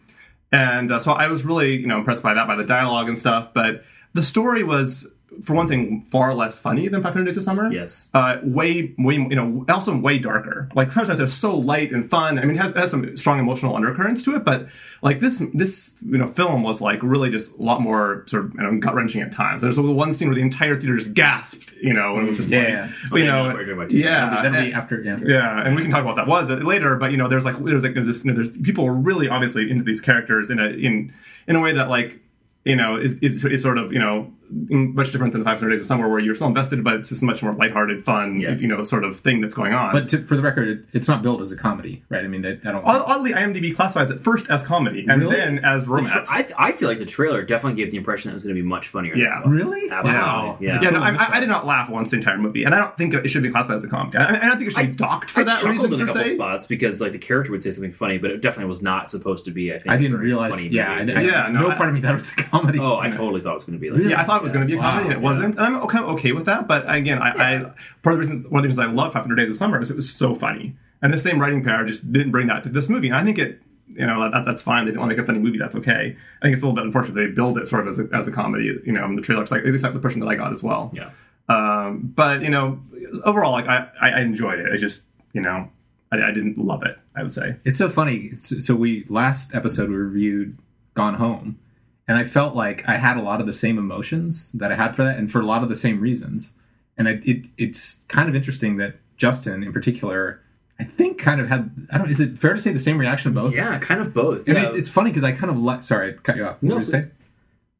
and 0.52 0.92
uh, 0.92 1.00
so 1.00 1.10
I 1.10 1.26
was 1.26 1.44
really, 1.44 1.76
you 1.76 1.88
know, 1.88 1.98
impressed 1.98 2.22
by 2.22 2.34
that, 2.34 2.46
by 2.46 2.54
the 2.54 2.64
dialogue 2.64 3.08
and 3.08 3.18
stuff. 3.18 3.52
But 3.52 3.82
the 4.14 4.22
story 4.22 4.62
was 4.62 5.12
for 5.42 5.54
one 5.54 5.68
thing, 5.68 6.02
far 6.02 6.34
less 6.34 6.58
funny 6.58 6.88
than 6.88 7.02
500 7.02 7.24
Days 7.24 7.36
of 7.36 7.44
Summer. 7.44 7.72
Yes. 7.72 8.10
Uh, 8.14 8.38
way, 8.42 8.94
way, 8.98 9.14
you 9.14 9.34
know, 9.34 9.64
also 9.68 9.96
way 9.96 10.18
darker. 10.18 10.68
Like 10.74 10.88
500 10.88 11.18
Days 11.18 11.30
is 11.30 11.36
so 11.36 11.56
light 11.56 11.92
and 11.92 12.08
fun. 12.08 12.38
I 12.38 12.42
mean, 12.42 12.56
it 12.56 12.60
has, 12.60 12.70
it 12.72 12.76
has 12.76 12.90
some 12.90 13.16
strong 13.16 13.38
emotional 13.38 13.74
undercurrents 13.76 14.22
to 14.24 14.36
it, 14.36 14.44
but 14.44 14.68
like 15.02 15.20
this, 15.20 15.42
this, 15.54 15.94
you 16.04 16.18
know, 16.18 16.26
film 16.26 16.62
was 16.62 16.80
like 16.80 17.02
really 17.02 17.30
just 17.30 17.58
a 17.58 17.62
lot 17.62 17.80
more 17.80 18.24
sort 18.26 18.46
of, 18.46 18.54
you 18.54 18.62
know, 18.62 18.78
gut 18.78 18.94
wrenching 18.94 19.22
at 19.22 19.32
times. 19.32 19.62
There's 19.62 19.78
one 19.78 20.12
scene 20.12 20.28
where 20.28 20.34
the 20.34 20.42
entire 20.42 20.76
theater 20.76 20.96
just 20.96 21.14
gasped, 21.14 21.72
you 21.80 21.92
know, 21.92 22.16
and 22.16 22.24
it 22.24 22.28
was 22.28 22.36
just 22.36 22.50
yeah, 22.50 22.90
like, 23.10 23.20
you 23.20 23.26
know, 23.26 23.46
yeah, 23.90 24.44
and, 24.44 24.56
and, 24.56 24.72
after, 24.74 25.02
yeah. 25.02 25.18
yeah, 25.24 25.62
and 25.64 25.76
we 25.76 25.82
can 25.82 25.90
talk 25.90 26.02
about 26.02 26.16
that 26.16 26.26
was 26.26 26.50
later, 26.50 26.96
but 26.96 27.10
you 27.10 27.16
know, 27.16 27.28
there's 27.28 27.44
like, 27.44 27.56
there's 27.58 27.82
like, 27.82 27.94
this, 27.94 28.24
you 28.24 28.32
know, 28.32 28.36
there's 28.36 28.56
people 28.56 28.84
were 28.84 28.94
really 28.94 29.28
obviously 29.28 29.70
into 29.70 29.84
these 29.84 30.00
characters 30.00 30.50
in 30.50 30.58
a, 30.58 30.66
in, 30.66 31.12
in 31.46 31.56
a 31.56 31.60
way 31.60 31.72
that 31.72 31.88
like, 31.88 32.20
you 32.64 32.74
know, 32.74 32.96
is, 32.96 33.18
is, 33.20 33.44
is 33.44 33.62
sort 33.62 33.78
of, 33.78 33.92
you 33.92 33.98
know, 33.98 34.32
much 34.50 35.12
different 35.12 35.32
than 35.32 35.40
the 35.42 35.44
500 35.44 35.70
Days 35.70 35.80
of 35.80 35.86
Summer, 35.86 36.08
where 36.08 36.18
you're 36.18 36.34
still 36.34 36.46
invested, 36.48 36.82
but 36.84 36.96
it's 36.96 37.10
this 37.10 37.22
much 37.22 37.42
more 37.42 37.52
lighthearted, 37.52 38.04
fun, 38.04 38.40
Yes. 38.40 38.62
you 38.62 38.68
know, 38.68 38.84
sort 38.84 39.04
of 39.04 39.16
thing 39.18 39.40
that's 39.40 39.54
going 39.54 39.72
on. 39.72 39.92
But 39.92 40.08
to, 40.10 40.22
for 40.22 40.36
the 40.36 40.42
record, 40.42 40.68
it, 40.68 40.84
it's 40.92 41.08
not 41.08 41.22
billed 41.22 41.40
as 41.40 41.50
a 41.52 41.56
comedy, 41.56 42.04
right? 42.08 42.24
I 42.24 42.28
mean, 42.28 42.44
I, 42.46 42.50
I 42.52 42.72
don't. 42.72 42.82
Oddly, 42.84 43.32
IMDb 43.32 43.74
classifies 43.74 44.10
it 44.10 44.20
first 44.20 44.48
as 44.50 44.62
comedy 44.62 45.06
and 45.08 45.22
Really? 45.22 45.36
then 45.36 45.58
as 45.64 45.86
romance. 45.88 46.30
I, 46.30 46.46
I 46.58 46.72
feel 46.72 46.88
like 46.88 46.98
the 46.98 47.04
trailer 47.06 47.42
definitely 47.42 47.82
gave 47.82 47.90
the 47.90 47.96
impression 47.98 48.28
that 48.30 48.32
it 48.32 48.34
was 48.36 48.44
going 48.44 48.54
to 48.56 48.62
be 48.62 48.66
much 48.66 48.88
funnier. 48.88 49.16
Yeah. 49.16 49.40
than. 49.42 49.52
Really? 49.52 49.90
Absolutely. 49.90 50.12
Wow. 50.20 50.58
Yeah. 50.60 50.80
yeah, 50.82 50.90
no, 50.90 51.00
I, 51.00 51.10
I, 51.14 51.36
I 51.36 51.40
did 51.40 51.48
not 51.48 51.66
laugh 51.66 51.88
once 51.90 52.10
the 52.10 52.16
entire 52.16 52.38
movie, 52.38 52.64
and 52.64 52.74
I 52.74 52.78
don't 52.78 52.96
think 52.96 53.14
it 53.14 53.28
should 53.28 53.42
be 53.42 53.50
classified 53.50 53.76
as 53.76 53.84
a 53.84 53.88
comedy. 53.88 54.18
I, 54.18 54.36
I 54.36 54.48
don't 54.48 54.58
think 54.58 54.70
it 54.70 54.74
should 54.74 54.90
be 54.90 54.94
docked 54.96 55.30
for 55.30 55.40
I 55.40 55.44
that 55.44 55.62
reason 55.64 55.92
in 55.92 56.00
a 56.02 56.06
couple 56.06 56.22
se. 56.24 56.34
spots 56.34 56.66
because 56.66 57.00
like 57.00 57.12
the 57.12 57.18
character 57.18 57.50
would 57.52 57.62
say 57.62 57.70
something 57.70 57.92
funny, 57.92 58.18
but 58.18 58.30
it 58.30 58.40
definitely 58.40 58.68
was 58.68 58.82
not 58.82 59.10
supposed 59.10 59.44
to 59.46 59.50
be. 59.50 59.72
I 59.72 59.78
think 59.78 59.90
I 59.90 59.94
a 59.94 59.98
didn't 59.98 60.18
realize. 60.18 60.54
Funny 60.54 60.68
Yeah, 60.68 60.98
movie. 61.04 61.12
I, 61.14 61.20
Yeah, 61.22 61.48
no, 61.50 61.60
no, 61.62 61.70
I- 61.70 61.74
part 61.76 61.88
of 61.88 61.94
me 61.94 62.00
thought 62.00 62.12
it 62.12 62.14
was 62.14 62.32
a 62.32 62.36
comedy. 62.36 62.78
Oh, 62.78 62.98
I 62.98 63.10
totally 63.10 63.40
thought 63.40 63.52
it 63.52 63.54
was 63.54 63.64
going 63.64 63.78
to 63.78 63.80
be 63.80 63.90
like. 63.90 63.98
Really? 63.98 64.10
Yeah, 64.10 64.20
I 64.20 64.24
thought 64.24 64.35
it 64.36 64.42
was 64.42 64.52
going 64.52 64.66
to 64.66 64.70
be 64.70 64.74
a 64.74 64.78
Wow. 64.78 64.90
comedy, 64.92 65.08
and 65.08 65.16
it 65.16 65.22
wasn't. 65.22 65.56
And 65.56 65.60
I'm 65.64 65.76
okay, 65.82 65.98
okay 65.98 66.32
with 66.32 66.46
that. 66.46 66.66
But 66.68 66.84
again, 66.92 67.18
I, 67.20 67.30
I 67.30 67.58
part 68.02 68.12
of 68.12 68.12
the 68.14 68.18
reasons 68.18 68.46
one 68.48 68.60
of 68.60 68.62
the 68.62 68.68
reasons 68.68 68.86
I 68.86 68.90
love 68.90 69.12
500 69.12 69.34
Days 69.36 69.50
of 69.50 69.56
Summer 69.56 69.80
is 69.80 69.90
it 69.90 69.96
was 69.96 70.12
so 70.12 70.34
funny, 70.34 70.76
and 71.02 71.12
the 71.12 71.18
same 71.18 71.40
writing 71.40 71.62
pair 71.64 71.84
just 71.84 72.12
didn't 72.12 72.30
bring 72.32 72.46
that 72.48 72.62
to 72.64 72.68
this 72.68 72.88
movie. 72.88 73.08
And 73.08 73.16
I 73.16 73.24
think 73.24 73.38
it, 73.38 73.60
you 73.88 74.06
know, 74.06 74.30
that, 74.30 74.44
that's 74.44 74.62
fine. 74.62 74.84
They 74.86 74.92
don't 74.92 75.00
want 75.00 75.10
to 75.10 75.16
make 75.16 75.22
a 75.22 75.26
funny 75.26 75.38
movie. 75.38 75.58
That's 75.58 75.74
okay. 75.76 76.16
I 76.40 76.44
think 76.44 76.54
it's 76.54 76.62
a 76.62 76.66
little 76.66 76.74
bit 76.76 76.84
unfortunate 76.84 77.14
they 77.14 77.26
build 77.28 77.58
it 77.58 77.66
sort 77.68 77.82
of 77.82 77.88
as 77.88 77.98
a, 77.98 78.08
as 78.14 78.28
a 78.28 78.32
comedy. 78.32 78.64
You 78.84 78.92
know, 78.92 79.04
in 79.06 79.16
the 79.16 79.22
trailer, 79.22 79.42
it's 79.42 79.50
like 79.52 79.62
at 79.62 79.66
least 79.68 79.84
like 79.84 79.94
the 79.94 80.00
person 80.00 80.20
that 80.20 80.26
I 80.28 80.34
got 80.34 80.52
as 80.52 80.62
well. 80.62 80.90
Yeah. 80.94 81.10
Um, 81.48 82.12
but 82.14 82.42
you 82.42 82.50
know, 82.50 82.80
overall, 83.24 83.52
like 83.52 83.66
I, 83.68 83.88
I 84.00 84.10
I 84.10 84.20
enjoyed 84.20 84.58
it. 84.58 84.72
I 84.72 84.76
just, 84.76 85.04
you 85.32 85.40
know, 85.40 85.70
I, 86.10 86.16
I 86.22 86.30
didn't 86.32 86.58
love 86.58 86.82
it. 86.84 86.98
I 87.14 87.22
would 87.22 87.32
say. 87.32 87.56
It's 87.64 87.78
so 87.78 87.88
funny. 87.88 88.16
It's, 88.32 88.66
so 88.66 88.74
we 88.74 89.04
last 89.08 89.54
episode 89.54 89.88
we 89.88 89.96
reviewed 89.96 90.58
Gone 90.94 91.14
Home, 91.14 91.58
and 92.08 92.16
I 92.16 92.24
felt 92.24 92.54
like 92.54 92.88
I 92.88 92.96
had 92.96 93.16
a 93.16 93.22
lot 93.22 93.40
of 93.40 93.46
the 93.46 93.52
same 93.52 93.78
emotions 93.78 94.52
that 94.52 94.70
I 94.70 94.76
had 94.76 94.94
for 94.94 95.04
that, 95.04 95.18
and 95.18 95.30
for 95.30 95.40
a 95.40 95.46
lot 95.46 95.62
of 95.62 95.68
the 95.68 95.74
same 95.74 96.00
reasons. 96.00 96.54
And 96.96 97.08
it, 97.08 97.26
it 97.26 97.46
it's 97.58 98.04
kind 98.08 98.28
of 98.28 98.34
interesting 98.34 98.76
that 98.76 98.96
Justin, 99.16 99.62
in 99.62 99.72
particular, 99.72 100.40
I 100.78 100.84
think 100.84 101.18
kind 101.18 101.40
of 101.40 101.48
had. 101.48 101.70
I 101.90 101.98
don't. 101.98 102.10
Is 102.10 102.20
it 102.20 102.38
fair 102.38 102.52
to 102.52 102.58
say 102.58 102.72
the 102.72 102.78
same 102.78 102.98
reaction 102.98 103.34
to 103.34 103.40
both? 103.40 103.54
Yeah, 103.54 103.78
kind 103.78 104.00
of 104.00 104.14
both. 104.14 104.46
And 104.48 104.56
yeah. 104.56 104.68
it, 104.68 104.76
it's 104.76 104.88
funny 104.88 105.10
because 105.10 105.24
I 105.24 105.32
kind 105.32 105.50
of 105.50 105.60
like. 105.60 105.82
Sorry, 105.82 106.12
I 106.12 106.16
cut 106.16 106.36
you 106.36 106.44
off. 106.44 106.54
What 106.54 106.62
No, 106.62 106.74
were 106.76 106.80
you 106.80 106.84
say? 106.84 107.04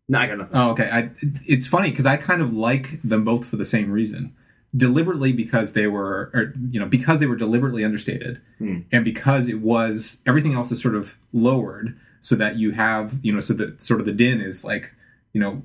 no, 0.08 0.18
I 0.18 0.26
got 0.26 0.38
nothing. 0.38 0.56
Oh, 0.56 0.70
okay. 0.70 0.90
I, 0.90 1.10
it's 1.46 1.66
funny 1.66 1.90
because 1.90 2.06
I 2.06 2.16
kind 2.16 2.42
of 2.42 2.52
like 2.52 3.00
them 3.02 3.24
both 3.24 3.44
for 3.44 3.56
the 3.56 3.64
same 3.64 3.90
reason. 3.90 4.34
Deliberately 4.76 5.32
because 5.32 5.72
they 5.72 5.86
were, 5.86 6.30
or, 6.34 6.52
you 6.70 6.78
know, 6.78 6.86
because 6.86 7.18
they 7.18 7.26
were 7.26 7.36
deliberately 7.36 7.84
understated, 7.84 8.42
hmm. 8.58 8.80
and 8.92 9.04
because 9.04 9.48
it 9.48 9.60
was 9.60 10.20
everything 10.26 10.54
else 10.54 10.70
is 10.70 10.82
sort 10.82 10.94
of 10.94 11.16
lowered 11.32 11.98
so 12.26 12.34
that 12.34 12.56
you 12.56 12.72
have, 12.72 13.20
you 13.22 13.32
know, 13.32 13.38
so 13.38 13.54
that 13.54 13.80
sort 13.80 14.00
of 14.00 14.06
the 14.06 14.10
din 14.10 14.40
is 14.40 14.64
like, 14.64 14.92
you 15.32 15.40
know, 15.40 15.62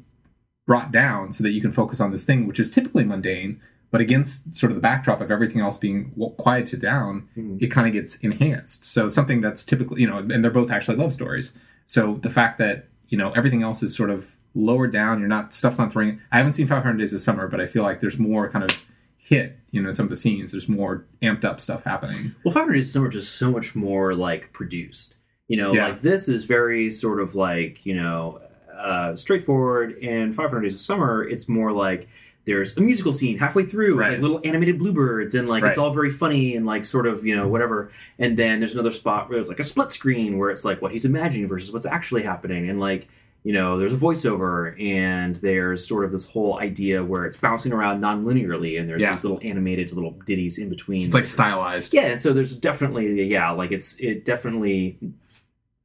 brought 0.68 0.92
down 0.92 1.32
so 1.32 1.44
that 1.44 1.50
you 1.50 1.60
can 1.60 1.72
focus 1.72 2.00
on 2.00 2.12
this 2.12 2.24
thing 2.24 2.46
which 2.46 2.60
is 2.60 2.70
typically 2.70 3.04
mundane, 3.04 3.60
but 3.90 4.00
against 4.00 4.54
sort 4.54 4.72
of 4.72 4.76
the 4.76 4.82
backdrop 4.82 5.22
of 5.22 5.32
everything 5.32 5.60
else 5.60 5.76
being 5.76 6.12
quieted 6.38 6.80
down, 6.80 7.28
hmm. 7.34 7.58
it 7.60 7.72
kind 7.72 7.88
of 7.88 7.94
gets 7.94 8.18
enhanced. 8.18 8.84
So 8.84 9.10
something 9.10 9.42
that's 9.42 9.64
typically, 9.64 10.02
you 10.02 10.08
know, 10.08 10.20
and 10.20 10.44
they're 10.44 10.52
both 10.52 10.70
actually 10.70 10.98
love 10.98 11.14
stories. 11.14 11.52
So 11.88 12.20
the 12.22 12.30
fact 12.30 12.60
that 12.60 12.90
you 13.08 13.18
know 13.18 13.32
everything 13.32 13.64
else 13.64 13.82
is 13.82 13.96
sort 13.96 14.12
of 14.12 14.36
lowered 14.54 14.92
down, 14.92 15.18
you're 15.18 15.28
not 15.28 15.54
stuff's 15.56 15.80
not 15.80 15.92
throwing. 15.92 16.22
I 16.32 16.38
haven't 16.38 16.54
seen 16.54 16.68
500 16.68 16.96
Days 16.96 17.12
of 17.12 17.22
Summer, 17.22 17.48
but 17.48 17.60
I 17.60 17.66
feel 17.66 17.82
like 17.82 18.02
there's 18.02 18.20
more 18.20 18.48
kind 18.52 18.64
of 18.64 18.80
hit. 19.18 19.58
You 19.72 19.82
know, 19.82 19.90
some 19.90 20.06
of 20.06 20.12
the 20.12 20.16
scenes, 20.16 20.52
there's 20.52 20.70
more 20.70 21.08
amped 21.24 21.44
up 21.44 21.60
stuff 21.60 21.86
happening. 21.86 22.36
Well, 22.46 22.54
500 22.54 22.74
Days 22.74 22.86
of 22.86 22.92
Summer 22.92 23.08
is 23.10 23.16
just 23.16 23.36
so 23.36 23.50
much 23.50 23.76
more 23.76 24.14
like 24.14 24.54
produced. 24.54 25.16
You 25.52 25.58
know, 25.58 25.74
Yeah. 25.74 25.88
like 25.90 26.02
this 26.02 26.30
is 26.30 26.46
very 26.46 26.90
sort 26.90 27.20
of 27.20 27.36
like 27.36 27.86
you 27.86 27.96
know 27.96 28.40
uh, 28.74 29.16
straightforward, 29.16 29.98
and 30.02 30.34
500 30.34 30.62
Days 30.62 30.76
of 30.76 30.82
Summer 30.82 31.24
it's 31.34 31.48
more 31.50 31.72
like 31.72 32.08
there's 32.46 32.76
a 32.78 32.82
musical 32.82 33.12
scene 33.14 33.38
halfway 33.38 33.64
through, 33.64 33.94
Right. 34.00 34.14
like 34.14 34.22
little 34.22 34.42
animated 34.44 34.80
bluebirds, 34.80 35.36
and 35.36 35.48
like 35.50 35.64
it's 35.64 35.78
all 35.78 35.92
very 35.94 36.10
funny 36.10 36.56
and 36.56 36.66
like 36.66 36.86
sort 36.86 37.06
of 37.06 37.26
you 37.26 37.36
know 37.36 37.48
whatever. 37.50 37.92
And 38.18 38.38
then 38.38 38.60
there's 38.60 38.74
another 38.74 38.92
spot 38.92 39.28
where 39.30 39.38
there's 39.38 39.50
like 39.50 39.60
a 39.60 39.64
split 39.74 39.92
screen 39.92 40.38
where 40.38 40.50
it's 40.50 40.64
like 40.66 40.82
what 40.82 40.92
he's 40.94 41.06
imagining 41.06 41.48
versus 41.50 41.72
what's 41.74 41.86
actually 41.86 42.24
happening, 42.24 42.70
and 42.70 42.80
like 42.80 43.08
you 43.44 43.54
know 43.54 43.78
there's 43.80 43.94
a 43.94 43.98
voiceover 43.98 44.80
and 44.82 45.36
there's 45.38 45.86
sort 45.88 46.06
of 46.06 46.12
this 46.12 46.26
whole 46.26 46.60
idea 46.60 47.04
where 47.04 47.26
it's 47.26 47.38
bouncing 47.38 47.74
around 47.74 48.00
non-linearly 48.00 48.80
and 48.80 48.88
there's 48.88 49.02
Yeah. 49.02 49.12
these 49.12 49.24
little 49.24 49.40
animated 49.44 49.92
little 49.94 50.16
ditties 50.28 50.58
in 50.60 50.70
between 50.70 51.02
It's 51.02 51.14
like 51.16 51.26
stylized. 51.26 51.92
yeah, 51.94 52.06
and 52.12 52.22
so 52.22 52.34
there's 52.34 52.56
definitely 52.56 53.24
yeah, 53.26 53.50
like 53.52 53.72
it's 53.72 54.00
it 54.00 54.26
definitely 54.26 54.98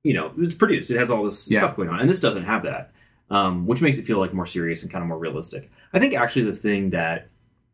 you 0.06 0.14
know 0.14 0.32
it's 0.38 0.54
produced. 0.54 0.90
It 0.90 0.98
has 0.98 1.10
all 1.10 1.24
this 1.24 1.50
Yeah. 1.50 1.60
stuff 1.60 1.76
going 1.76 1.88
on, 1.88 2.00
and 2.00 2.08
this 2.08 2.20
doesn't 2.20 2.44
have 2.44 2.62
that, 2.64 2.92
um, 3.30 3.66
which 3.66 3.82
makes 3.82 3.98
it 3.98 4.04
feel 4.04 4.18
like 4.18 4.32
more 4.32 4.46
serious 4.46 4.82
and 4.82 4.90
kind 4.90 5.02
of 5.02 5.08
more 5.08 5.18
realistic. 5.18 5.70
I 5.92 5.98
think 5.98 6.14
actually 6.14 6.44
the 6.46 6.54
thing 6.56 6.90
that 6.90 7.28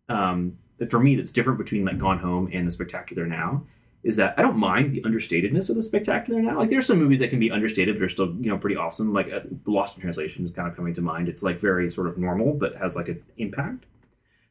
um, 0.09 0.57
that 0.79 0.91
for 0.91 0.99
me 1.01 1.15
that's 1.17 1.31
different 1.31 1.59
between 1.59 1.85
like 1.85 1.99
Gone 1.99 2.19
Home 2.19 2.49
and 2.53 2.67
The 2.67 2.71
Spectacular 2.71 3.27
Now 3.27 3.65
is 4.03 4.17
that 4.17 4.35
I 4.37 4.43
don't 4.43 4.57
mind 4.59 4.93
the 4.93 5.01
understatedness 5.03 5.71
of 5.71 5.77
The 5.77 5.83
Spectacular 5.83 6.43
Now. 6.43 6.59
Like 6.59 6.71
there's 6.71 6.87
some 6.87 6.99
movies 6.99 7.21
that 7.21 7.31
can 7.31 7.39
be 7.39 7.53
understated 7.53 7.97
but 7.97 8.05
are 8.05 8.09
still 8.09 8.35
you 8.41 8.51
know 8.51 8.59
pretty 8.59 8.77
awesome. 8.77 9.13
Like 9.13 9.33
uh, 9.33 9.41
Lost 9.67 9.95
in 9.97 10.01
Translation 10.03 10.45
is 10.45 10.51
kind 10.51 10.67
of 10.69 10.75
coming 10.77 10.95
to 10.95 11.01
mind. 11.01 11.29
It's 11.29 11.43
like 11.43 11.59
very 11.61 11.89
sort 11.91 12.09
of 12.09 12.19
normal 12.19 12.55
but 12.55 12.75
has 12.77 12.97
like 12.97 13.09
an 13.09 13.23
impact. 13.39 13.85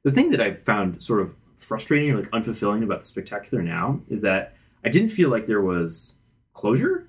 The 0.03 0.11
thing 0.11 0.29
that 0.31 0.41
I 0.41 0.53
found 0.55 1.03
sort 1.03 1.21
of 1.21 1.35
frustrating 1.57 2.09
or 2.11 2.17
like 2.21 2.31
unfulfilling 2.31 2.83
about 2.83 3.01
The 3.01 3.07
Spectacular 3.07 3.61
Now 3.63 3.99
is 4.09 4.21
that 4.21 4.55
I 4.85 4.89
didn't 4.89 5.09
feel 5.09 5.29
like 5.29 5.45
there 5.45 5.61
was 5.61 6.13
closure. 6.53 7.07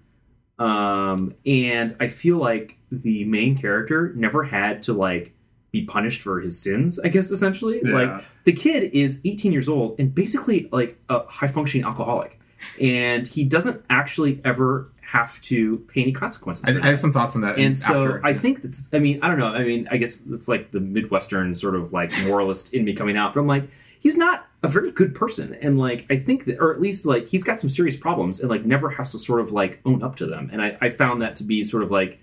Um, 0.62 1.35
and 1.44 1.97
I 1.99 2.06
feel 2.06 2.37
like 2.37 2.76
the 2.93 3.25
main 3.25 3.59
character 3.59 4.12
never 4.14 4.44
had 4.44 4.85
to 4.85 4.93
like 4.93 5.32
be 5.73 5.85
punished 5.85 6.23
for 6.23 6.41
his 6.41 6.61
sins, 6.61 7.00
I 7.00 7.09
guess 7.09 7.31
essentially. 7.32 7.81
Yeah. 7.82 7.93
Like 7.93 8.25
the 8.44 8.53
kid 8.53 8.93
is 8.93 9.20
18 9.25 9.53
years 9.53 9.69
old 9.69 9.99
and 9.99 10.14
basically 10.14 10.69
like 10.70 10.99
a 11.09 11.26
high 11.26 11.49
functioning 11.49 11.85
alcoholic. 11.85 12.38
And 12.81 13.26
he 13.26 13.43
doesn't 13.43 13.85
actually 13.91 14.41
ever 14.44 14.87
have 15.00 15.41
to 15.43 15.79
pay 15.93 16.03
any 16.03 16.12
consequences. 16.12 16.65
I, 16.65 16.79
I 16.79 16.91
have 16.91 17.00
some 17.00 17.12
thoughts 17.12 17.35
on 17.35 17.41
that. 17.41 17.58
And 17.58 17.76
so 17.76 18.05
after. 18.05 18.25
I 18.25 18.32
think 18.32 18.62
that's, 18.62 18.88
I 18.94 18.99
mean, 18.99 19.19
I 19.20 19.29
don't 19.29 19.38
know. 19.38 19.47
I 19.47 19.65
mean, 19.65 19.88
I 19.91 19.97
guess 19.97 20.23
it's 20.31 20.47
like 20.47 20.70
the 20.70 20.79
Midwestern 20.81 21.56
sort 21.56 21.75
of 21.75 21.93
like 21.93 22.12
moralist 22.25 22.73
in 22.73 22.85
me 22.85 22.93
coming 22.94 23.17
out, 23.17 23.35
but 23.35 23.41
I'm 23.41 23.49
like, 23.49 23.69
he's 23.99 24.17
not 24.17 24.47
a 24.62 24.69
very 24.69 24.93
good 24.93 25.14
person. 25.14 25.56
And 25.61 25.79
like, 25.79 26.06
I 26.09 26.17
think 26.17 26.44
that, 26.44 26.59
or 26.61 26.73
at 26.73 26.81
least 26.81 27.05
like, 27.05 27.26
he's 27.29 27.43
got 27.43 27.59
some 27.59 27.70
serious 27.70 27.97
problems 27.97 28.41
and 28.41 28.49
like 28.49 28.64
never 28.64 28.91
has 28.91 29.11
to 29.11 29.19
sort 29.19 29.41
of 29.41 29.53
like 29.53 29.81
own 29.85 30.03
up 30.03 30.17
to 30.17 30.26
them. 30.26 30.50
And 30.53 30.62
I, 30.62 30.79
I 30.81 30.91
found 30.91 31.23
that 31.23 31.37
to 31.37 31.44
be 31.44 31.64
sort 31.64 31.82
of 31.82 31.91
like 31.91 32.20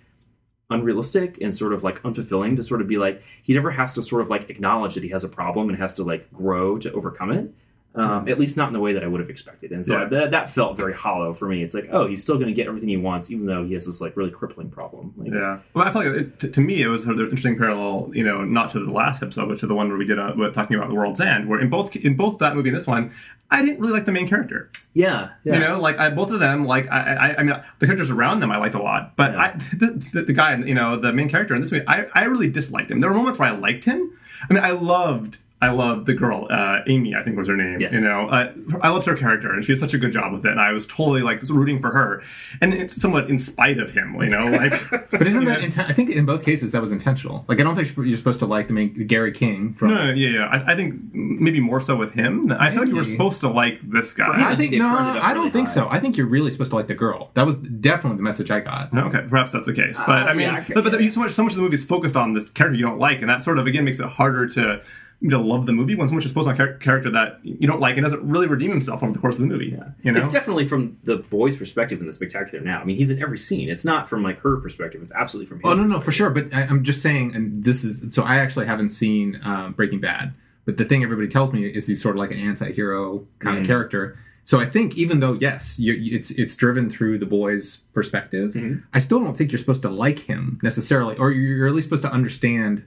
unrealistic 0.70 1.42
and 1.42 1.54
sort 1.54 1.74
of 1.74 1.84
like 1.84 2.02
unfulfilling 2.04 2.56
to 2.56 2.64
sort 2.64 2.82
of 2.82 2.88
be 2.88 2.98
like, 2.98 3.22
he 3.44 3.54
never 3.54 3.72
has 3.72 3.94
to 3.94 4.04
sort 4.04 4.22
of 4.22 4.30
like 4.30 4.50
acknowledge 4.50 4.96
that 4.96 5.04
he 5.04 5.10
has 5.10 5.24
a 5.24 5.30
problem 5.30 5.70
and 5.70 5.78
has 5.78 5.94
to 5.96 6.04
like 6.04 6.32
grow 6.34 6.78
to 6.78 6.92
overcome 6.94 7.32
it. 7.32 7.54
Um, 7.96 8.30
at 8.30 8.40
least 8.40 8.56
not 8.56 8.68
in 8.68 8.74
the 8.74 8.80
way 8.80 8.94
that 8.94 9.04
I 9.04 9.08
would 9.08 9.20
have 9.20 9.32
expected. 9.32 9.72
And 9.72 9.86
so 9.86 9.98
Yeah. 10.04 10.06
that, 10.10 10.32
that 10.32 10.50
felt 10.50 10.78
very 10.78 10.94
hollow 10.94 11.34
for 11.34 11.48
me. 11.50 11.64
It's 11.64 11.74
like, 11.74 11.90
oh, 11.92 12.06
he's 12.08 12.22
still 12.22 12.36
going 12.36 12.48
to 12.48 12.54
get 12.54 12.68
everything 12.68 12.88
he 12.88 12.98
wants, 12.98 13.32
even 13.32 13.48
though 13.48 13.66
he 13.66 13.74
has 13.74 13.88
this 13.88 14.00
like 14.00 14.16
really 14.16 14.30
crippling 14.30 14.70
problem. 14.70 15.12
Like, 15.18 15.32
Yeah. 15.34 15.60
Well, 15.74 15.86
I 15.88 15.92
feel 15.92 16.04
like 16.04 16.22
it, 16.22 16.40
to, 16.42 16.50
to 16.50 16.62
me 16.62 16.82
it 16.84 16.88
was 16.88 17.04
sort 17.04 17.16
of 17.16 17.20
an 17.22 17.26
interesting 17.26 17.58
parallel, 17.58 18.12
you 18.14 18.24
know, 18.24 18.46
not 18.46 18.70
to 18.72 18.80
the 18.86 18.92
last 18.92 19.24
episode, 19.24 19.50
but 19.50 19.58
to 19.60 19.68
the 19.68 19.74
one 19.74 19.90
where 19.90 19.98
we 19.98 20.06
did 20.06 20.20
uh, 20.20 20.34
with 20.38 20.54
talking 20.54 20.78
about 20.78 20.90
the 20.90 20.96
world's 20.96 21.20
end, 21.20 21.50
where 21.50 21.60
in 21.60 21.70
both 21.72 21.96
in 21.96 22.16
both 22.16 22.38
that 22.38 22.56
movie 22.56 22.70
and 22.70 22.76
this 22.78 22.86
one, 22.88 23.12
I 23.50 23.64
didn't 23.64 23.80
really 23.80 23.94
like 23.94 24.06
the 24.06 24.12
main 24.12 24.28
character. 24.28 24.70
Yeah, 24.94 25.30
yeah. 25.44 25.56
You 25.56 25.60
know, 25.60 25.82
like 25.82 25.98
I, 25.98 26.12
both 26.12 26.30
of 26.32 26.40
them, 26.40 26.66
like 26.68 26.88
I, 26.92 27.16
I, 27.16 27.36
I 27.40 27.44
mean, 27.44 27.60
the 27.80 27.88
characters 27.88 28.12
around 28.12 28.40
them 28.40 28.52
I 28.52 28.58
liked 28.58 28.76
a 28.76 28.82
lot, 28.82 29.16
but 29.16 29.32
Yeah. 29.32 29.40
I, 29.42 29.52
the, 29.76 30.10
the, 30.14 30.22
the 30.22 30.34
guy, 30.34 30.56
you 30.58 30.76
know, 30.76 30.96
the 30.96 31.12
main 31.12 31.28
character 31.28 31.56
in 31.56 31.62
this 31.62 31.72
movie, 31.72 31.86
I, 31.88 32.06
I 32.14 32.26
really 32.26 32.52
disliked 32.52 32.92
him. 32.92 33.00
There 33.00 33.10
were 33.10 33.16
moments 33.18 33.40
where 33.40 33.50
I 33.50 33.58
liked 33.58 33.86
him. 33.86 34.12
I 34.48 34.54
mean, 34.54 34.64
I 34.64 34.72
loved. 34.72 35.40
I 35.62 35.72
loved 35.72 36.06
the 36.06 36.14
girl, 36.14 36.48
uh, 36.50 36.80
Amy, 36.88 37.14
I 37.16 37.22
think 37.22 37.36
was 37.38 37.50
her 37.50 37.58
name. 37.58 37.82
Yes. 37.82 37.94
You 37.94 38.00
know, 38.00 38.30
uh, 38.30 38.54
I 38.82 38.88
loved 38.90 39.06
her 39.08 39.16
character, 39.18 39.52
and 39.52 39.62
she 39.62 39.74
did 39.74 39.80
such 39.82 39.94
a 39.94 39.98
good 39.98 40.14
job 40.14 40.32
with 40.32 40.46
it. 40.46 40.52
And 40.52 40.62
I 40.62 40.72
was 40.72 40.88
totally 40.88 41.22
like 41.22 41.42
rooting 41.50 41.80
for 41.80 41.92
her, 41.92 42.24
and 42.62 42.74
it's 42.74 42.96
somewhat 43.00 43.30
in 43.30 43.38
spite 43.38 43.78
of 43.78 43.92
him. 43.92 44.16
You 44.22 44.30
know, 44.30 44.46
like 44.50 44.90
but 45.12 45.28
isn't 45.28 45.44
that? 45.46 45.60
Inten- 45.66 45.90
I 45.90 45.92
think 45.94 46.12
in 46.12 46.26
both 46.26 46.44
cases 46.46 46.72
that 46.72 46.80
was 46.80 46.94
intentional. 46.94 47.44
Like 47.50 47.60
I 47.60 47.64
don't 47.64 47.76
think 47.76 47.94
you're 47.98 48.16
supposed 48.16 48.40
to 48.40 48.46
like 48.46 48.68
the 48.68 48.74
main 48.74 49.06
Gary 49.06 49.34
King 49.34 49.74
from. 49.74 49.90
No, 49.90 50.06
no, 50.08 50.14
yeah, 50.14 50.30
yeah. 50.30 50.46
I, 50.46 50.72
I 50.72 50.76
think 50.78 50.96
maybe 51.14 51.60
more 51.60 51.82
so 51.82 51.98
with 51.98 52.14
him. 52.14 52.50
I 52.52 52.72
feel 52.72 52.80
like 52.80 52.88
you 52.88 52.96
were 52.96 53.04
supposed 53.04 53.42
to 53.42 53.50
like 53.50 53.82
this 53.82 54.14
For 54.14 54.24
him, 54.24 54.32
guy. 54.40 54.52
I 54.52 54.56
think 54.56 54.72
no, 54.72 54.88
turned 54.88 55.20
I 55.20 55.34
don't 55.34 55.40
really 55.40 55.52
think 55.52 55.68
high. 55.68 55.74
so. 55.74 55.90
I 55.90 56.00
think 56.00 56.16
you're 56.16 56.28
really 56.28 56.52
supposed 56.52 56.72
to 56.72 56.78
like 56.78 56.88
the 56.88 56.96
girl. 56.96 57.32
That 57.34 57.46
was 57.46 57.58
definitely 57.58 58.16
the 58.16 58.24
message 58.24 58.50
I 58.50 58.62
got. 58.62 58.94
No, 58.94 59.08
okay, 59.08 59.26
perhaps 59.30 59.52
that's 59.52 59.66
the 59.66 59.74
case. 59.74 60.00
But 60.00 60.20
Uh, 60.20 60.26
I 60.32 60.34
mean, 60.34 60.48
yeah, 60.48 60.60
okay, 60.60 60.74
but, 60.74 60.86
but 60.86 61.02
yeah. 61.04 61.10
so 61.10 61.20
much 61.20 61.32
so 61.34 61.44
much 61.44 61.52
of 61.52 61.58
the 61.58 61.64
movie 61.64 61.76
is 61.76 61.86
focused 61.86 62.16
on 62.16 62.34
this 62.34 62.50
character 62.50 62.78
you 62.78 62.86
don't 62.86 63.00
like, 63.00 63.20
and 63.20 63.30
that 63.30 63.44
sort 63.44 63.60
of 63.60 63.68
again 63.68 63.84
makes 63.84 64.00
it 64.00 64.06
harder 64.08 64.48
to 64.48 64.82
to 65.28 65.38
love 65.38 65.66
the 65.66 65.74
movie 65.74 65.96
when 65.96 66.08
so 66.08 66.16
much 66.16 66.24
is 66.24 66.32
focused 66.32 66.48
on 66.48 66.54
a 66.56 66.58
char- 66.58 66.74
character 66.78 67.10
that 67.12 67.40
you 67.44 67.68
don't 67.68 67.82
like 67.82 67.98
and 67.98 68.04
doesn't 68.04 68.24
really 68.24 68.48
redeem 68.48 68.70
himself 68.70 69.04
over 69.04 69.12
the 69.12 69.20
course 69.20 69.36
of 69.36 69.42
the 69.42 69.48
movie. 69.48 69.78
You 70.02 70.12
know, 70.14 70.18
It's 70.18 70.30
definitely 70.30 70.66
from 70.66 70.98
the 71.04 71.18
boy's 71.18 71.58
perspective 71.58 72.00
in 72.00 72.08
the 72.08 72.14
spectacular 72.14 72.64
now. 72.64 72.80
I 72.80 72.86
mean, 72.86 72.96
he's 72.96 73.10
in 73.10 73.22
every 73.22 73.38
scene. 73.38 73.68
It's 73.70 73.84
not 73.84 74.08
from 74.08 74.24
like 74.24 74.40
her 74.40 74.58
perspective. 74.58 75.02
It's 75.02 75.12
absolutely 75.12 75.48
from 75.50 75.58
his. 75.60 75.66
Oh 75.66 75.74
no, 75.74 75.84
no, 75.84 76.00
for 76.00 76.12
sure. 76.14 76.30
But 76.30 76.54
I, 76.54 76.62
I'm 76.64 76.84
just 76.86 77.02
saying, 77.02 77.36
and 77.36 77.64
this 77.66 77.84
is 77.84 78.14
so. 78.14 78.24
I 78.24 78.38
actually 78.38 78.66
haven't 78.68 78.90
seen 78.90 79.42
um, 79.44 79.74
Breaking 79.74 80.00
Bad, 80.00 80.34
but 80.66 80.78
the 80.78 80.86
thing 80.86 81.04
everybody 81.04 81.28
tells 81.28 81.52
me 81.52 81.66
is 81.68 81.88
he's 81.88 82.02
sort 82.02 82.16
of 82.16 82.20
like 82.20 82.32
an 82.32 82.40
anti-hero 82.40 83.28
kind 83.40 83.58
Mm. 83.58 83.62
of 83.62 83.68
character. 83.68 84.18
So 84.46 84.60
I 84.60 84.66
think 84.66 84.98
even 84.98 85.20
though 85.20 85.34
yes, 85.34 85.78
you, 85.78 85.94
you- 85.94 86.16
it's 86.18 86.32
it's 86.32 86.56
driven 86.56 86.90
through 86.90 87.20
the 87.20 87.26
boy's 87.26 87.78
perspective, 87.94 88.54
Mm-hmm. 88.54 88.80
I 88.94 89.00
still 89.00 89.20
don't 89.20 89.36
think 89.36 89.52
you're 89.52 89.60
supposed 89.60 89.82
to 89.84 89.90
like 89.90 90.20
him 90.20 90.60
necessarily, 90.64 91.18
or 91.18 91.30
you're 91.32 91.68
at 91.68 91.76
least 91.76 91.88
supposed 91.88 92.04
to 92.04 92.12
understand 92.12 92.86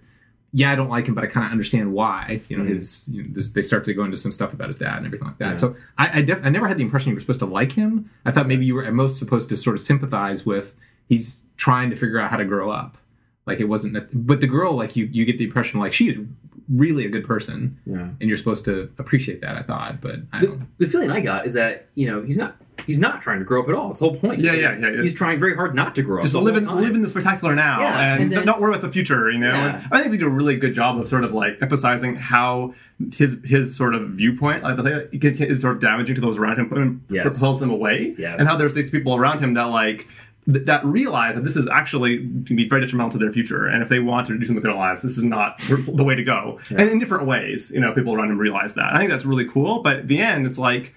yeah, 0.53 0.71
I 0.71 0.75
don't 0.75 0.91
like 0.91 1.07
him, 1.07 1.15
but 1.15 1.25
I 1.25 1.29
kind 1.29 1.47
of 1.47 1.53
understand 1.53 1.93
why. 1.93 2.41
You 2.49 2.59
know, 2.59 2.65
mm-hmm. 2.65 2.75
his 2.75 3.09
you 3.09 3.23
know, 3.23 3.29
this, 3.33 3.51
they 3.51 3.63
start 3.63 3.85
to 3.87 3.95
go 3.95 4.05
into 4.05 4.17
some 4.17 4.33
stuff 4.33 4.53
about 4.53 4.69
his 4.69 4.77
dad 4.77 4.99
and 4.99 5.07
everything 5.07 5.29
like 5.29 5.39
that. 5.39 5.51
Yeah. 5.51 5.57
So 5.57 5.77
I 5.97 6.19
I, 6.19 6.23
def- 6.23 6.45
I 6.45 6.51
never 6.51 6.69
had 6.69 6.77
the 6.77 6.83
impression 6.83 7.11
you 7.11 7.17
were 7.17 7.21
supposed 7.21 7.41
to 7.41 7.47
like 7.47 7.73
him. 7.73 8.11
I 8.25 8.31
thought 8.31 8.47
maybe 8.47 8.67
you 8.67 8.75
were 8.75 8.85
at 8.85 8.93
most 8.93 9.19
supposed 9.19 9.49
to 9.49 9.57
sort 9.57 9.75
of 9.75 9.81
sympathize 9.81 10.45
with 10.45 10.77
he's 11.09 11.43
trying 11.57 11.91
to 11.91 11.97
figure 11.97 12.19
out 12.19 12.31
how 12.31 12.37
to 12.37 12.45
grow 12.45 12.71
up. 12.71 12.99
Like 13.47 13.61
it 13.61 13.65
wasn't, 13.65 13.99
but 14.13 14.41
the 14.41 14.47
girl, 14.47 14.75
like 14.75 14.95
you, 14.95 15.07
you 15.07 15.25
get 15.25 15.37
the 15.37 15.45
impression 15.45 15.81
like 15.81 15.93
she 15.93 16.09
is 16.09 16.21
really 16.69 17.05
a 17.05 17.09
good 17.09 17.25
person, 17.25 17.79
Yeah. 17.87 18.03
and 18.03 18.23
you're 18.23 18.37
supposed 18.37 18.65
to 18.67 18.91
appreciate 18.99 19.41
that. 19.41 19.57
I 19.57 19.63
thought, 19.63 20.01
but 20.01 20.21
I 20.33 20.43
don't. 20.43 20.61
The, 20.79 20.87
the 20.87 20.91
feeling 20.91 21.11
I 21.11 21.21
got 21.21 21.45
is 21.47 21.55
that 21.55 21.89
you 21.95 22.07
know 22.07 22.23
he's 22.23 22.39
not 22.39 22.57
he's 22.87 22.99
not 22.99 23.23
trying 23.23 23.39
to 23.39 23.45
grow 23.45 23.63
up 23.63 23.69
at 23.69 23.75
all. 23.75 23.91
It's 23.91 24.01
the 24.01 24.09
whole 24.09 24.17
point. 24.17 24.41
Yeah, 24.41 24.53
yeah, 24.55 24.77
yeah. 24.77 25.03
He's 25.03 25.15
trying 25.15 25.39
very 25.39 25.55
hard 25.55 25.75
not 25.75 25.95
to 25.97 26.03
grow 26.03 26.19
up. 26.19 26.23
just 26.23 26.35
live 26.35 26.57
in, 26.57 26.67
time. 26.67 26.77
live 26.77 26.95
in 26.95 27.03
the 27.03 27.09
spectacular 27.09 27.55
now 27.55 27.81
Yeah, 27.81 28.13
and, 28.15 28.23
and 28.25 28.33
then- 28.33 28.45
not 28.45 28.61
worry 28.61 28.71
about 28.71 28.83
the 28.83 28.89
future 28.91 29.31
you 29.31 29.39
know 29.39 29.51
Yeah. 29.55 29.87
i 29.91 29.99
think 30.01 30.13
they 30.13 30.19
do 30.19 30.27
a 30.27 30.31
really 30.31 30.57
good 30.57 30.75
job 30.75 30.99
of 30.99 31.07
sort 31.09 31.25
of 31.25 31.33
like 31.33 31.59
emphasizing 31.63 32.17
how 32.17 32.75
his 33.15 33.41
his 33.45 33.75
sort 33.77 33.95
of 33.95 34.11
viewpoint 34.11 34.63
like, 34.63 34.79
is 35.13 35.61
sort 35.61 35.75
of 35.77 35.81
damaging 35.81 36.15
to 36.15 36.21
those 36.21 36.39
around 36.39 36.59
him 36.59 36.73
and 36.73 37.01
Yes. 37.09 37.25
repels 37.27 37.61
them 37.61 37.71
away 37.71 38.15
Yes. 38.19 38.37
and 38.39 38.49
how 38.49 38.57
there's 38.57 38.75
these 38.75 38.91
people 38.91 39.15
around 39.17 39.41
him 39.41 39.55
that 39.55 39.65
like 39.65 40.09
th- 40.51 40.67
that 40.67 40.85
realize 40.85 41.35
that 41.35 41.45
this 41.45 41.57
is 41.57 41.69
actually 41.69 42.19
can 42.19 42.57
be 42.57 42.69
very 42.69 42.81
detrimental 42.81 43.13
to 43.13 43.19
their 43.19 43.33
future 43.33 43.67
and 43.67 43.83
if 43.83 43.89
they 43.89 44.01
want 44.01 44.27
to 44.27 44.33
do 44.39 44.41
something 44.45 44.57
with 44.57 44.65
their 44.65 44.75
lives 44.75 45.03
this 45.03 45.17
is 45.19 45.25
not 45.25 45.59
the 45.59 46.05
way 46.05 46.15
to 46.15 46.25
go 46.25 46.59
and 46.71 46.81
in 46.81 46.99
different 46.99 47.27
ways 47.27 47.71
you 47.73 47.81
know 47.81 47.93
people 47.93 48.15
around 48.15 48.31
him 48.31 48.39
realize 48.39 48.75
that 48.75 48.93
i 48.95 48.99
think 48.99 49.11
that's 49.11 49.25
really 49.25 49.45
cool 49.49 49.83
but 49.83 49.99
at 49.99 50.09
the 50.09 50.19
end 50.19 50.47
it's 50.47 50.59
like 50.59 50.95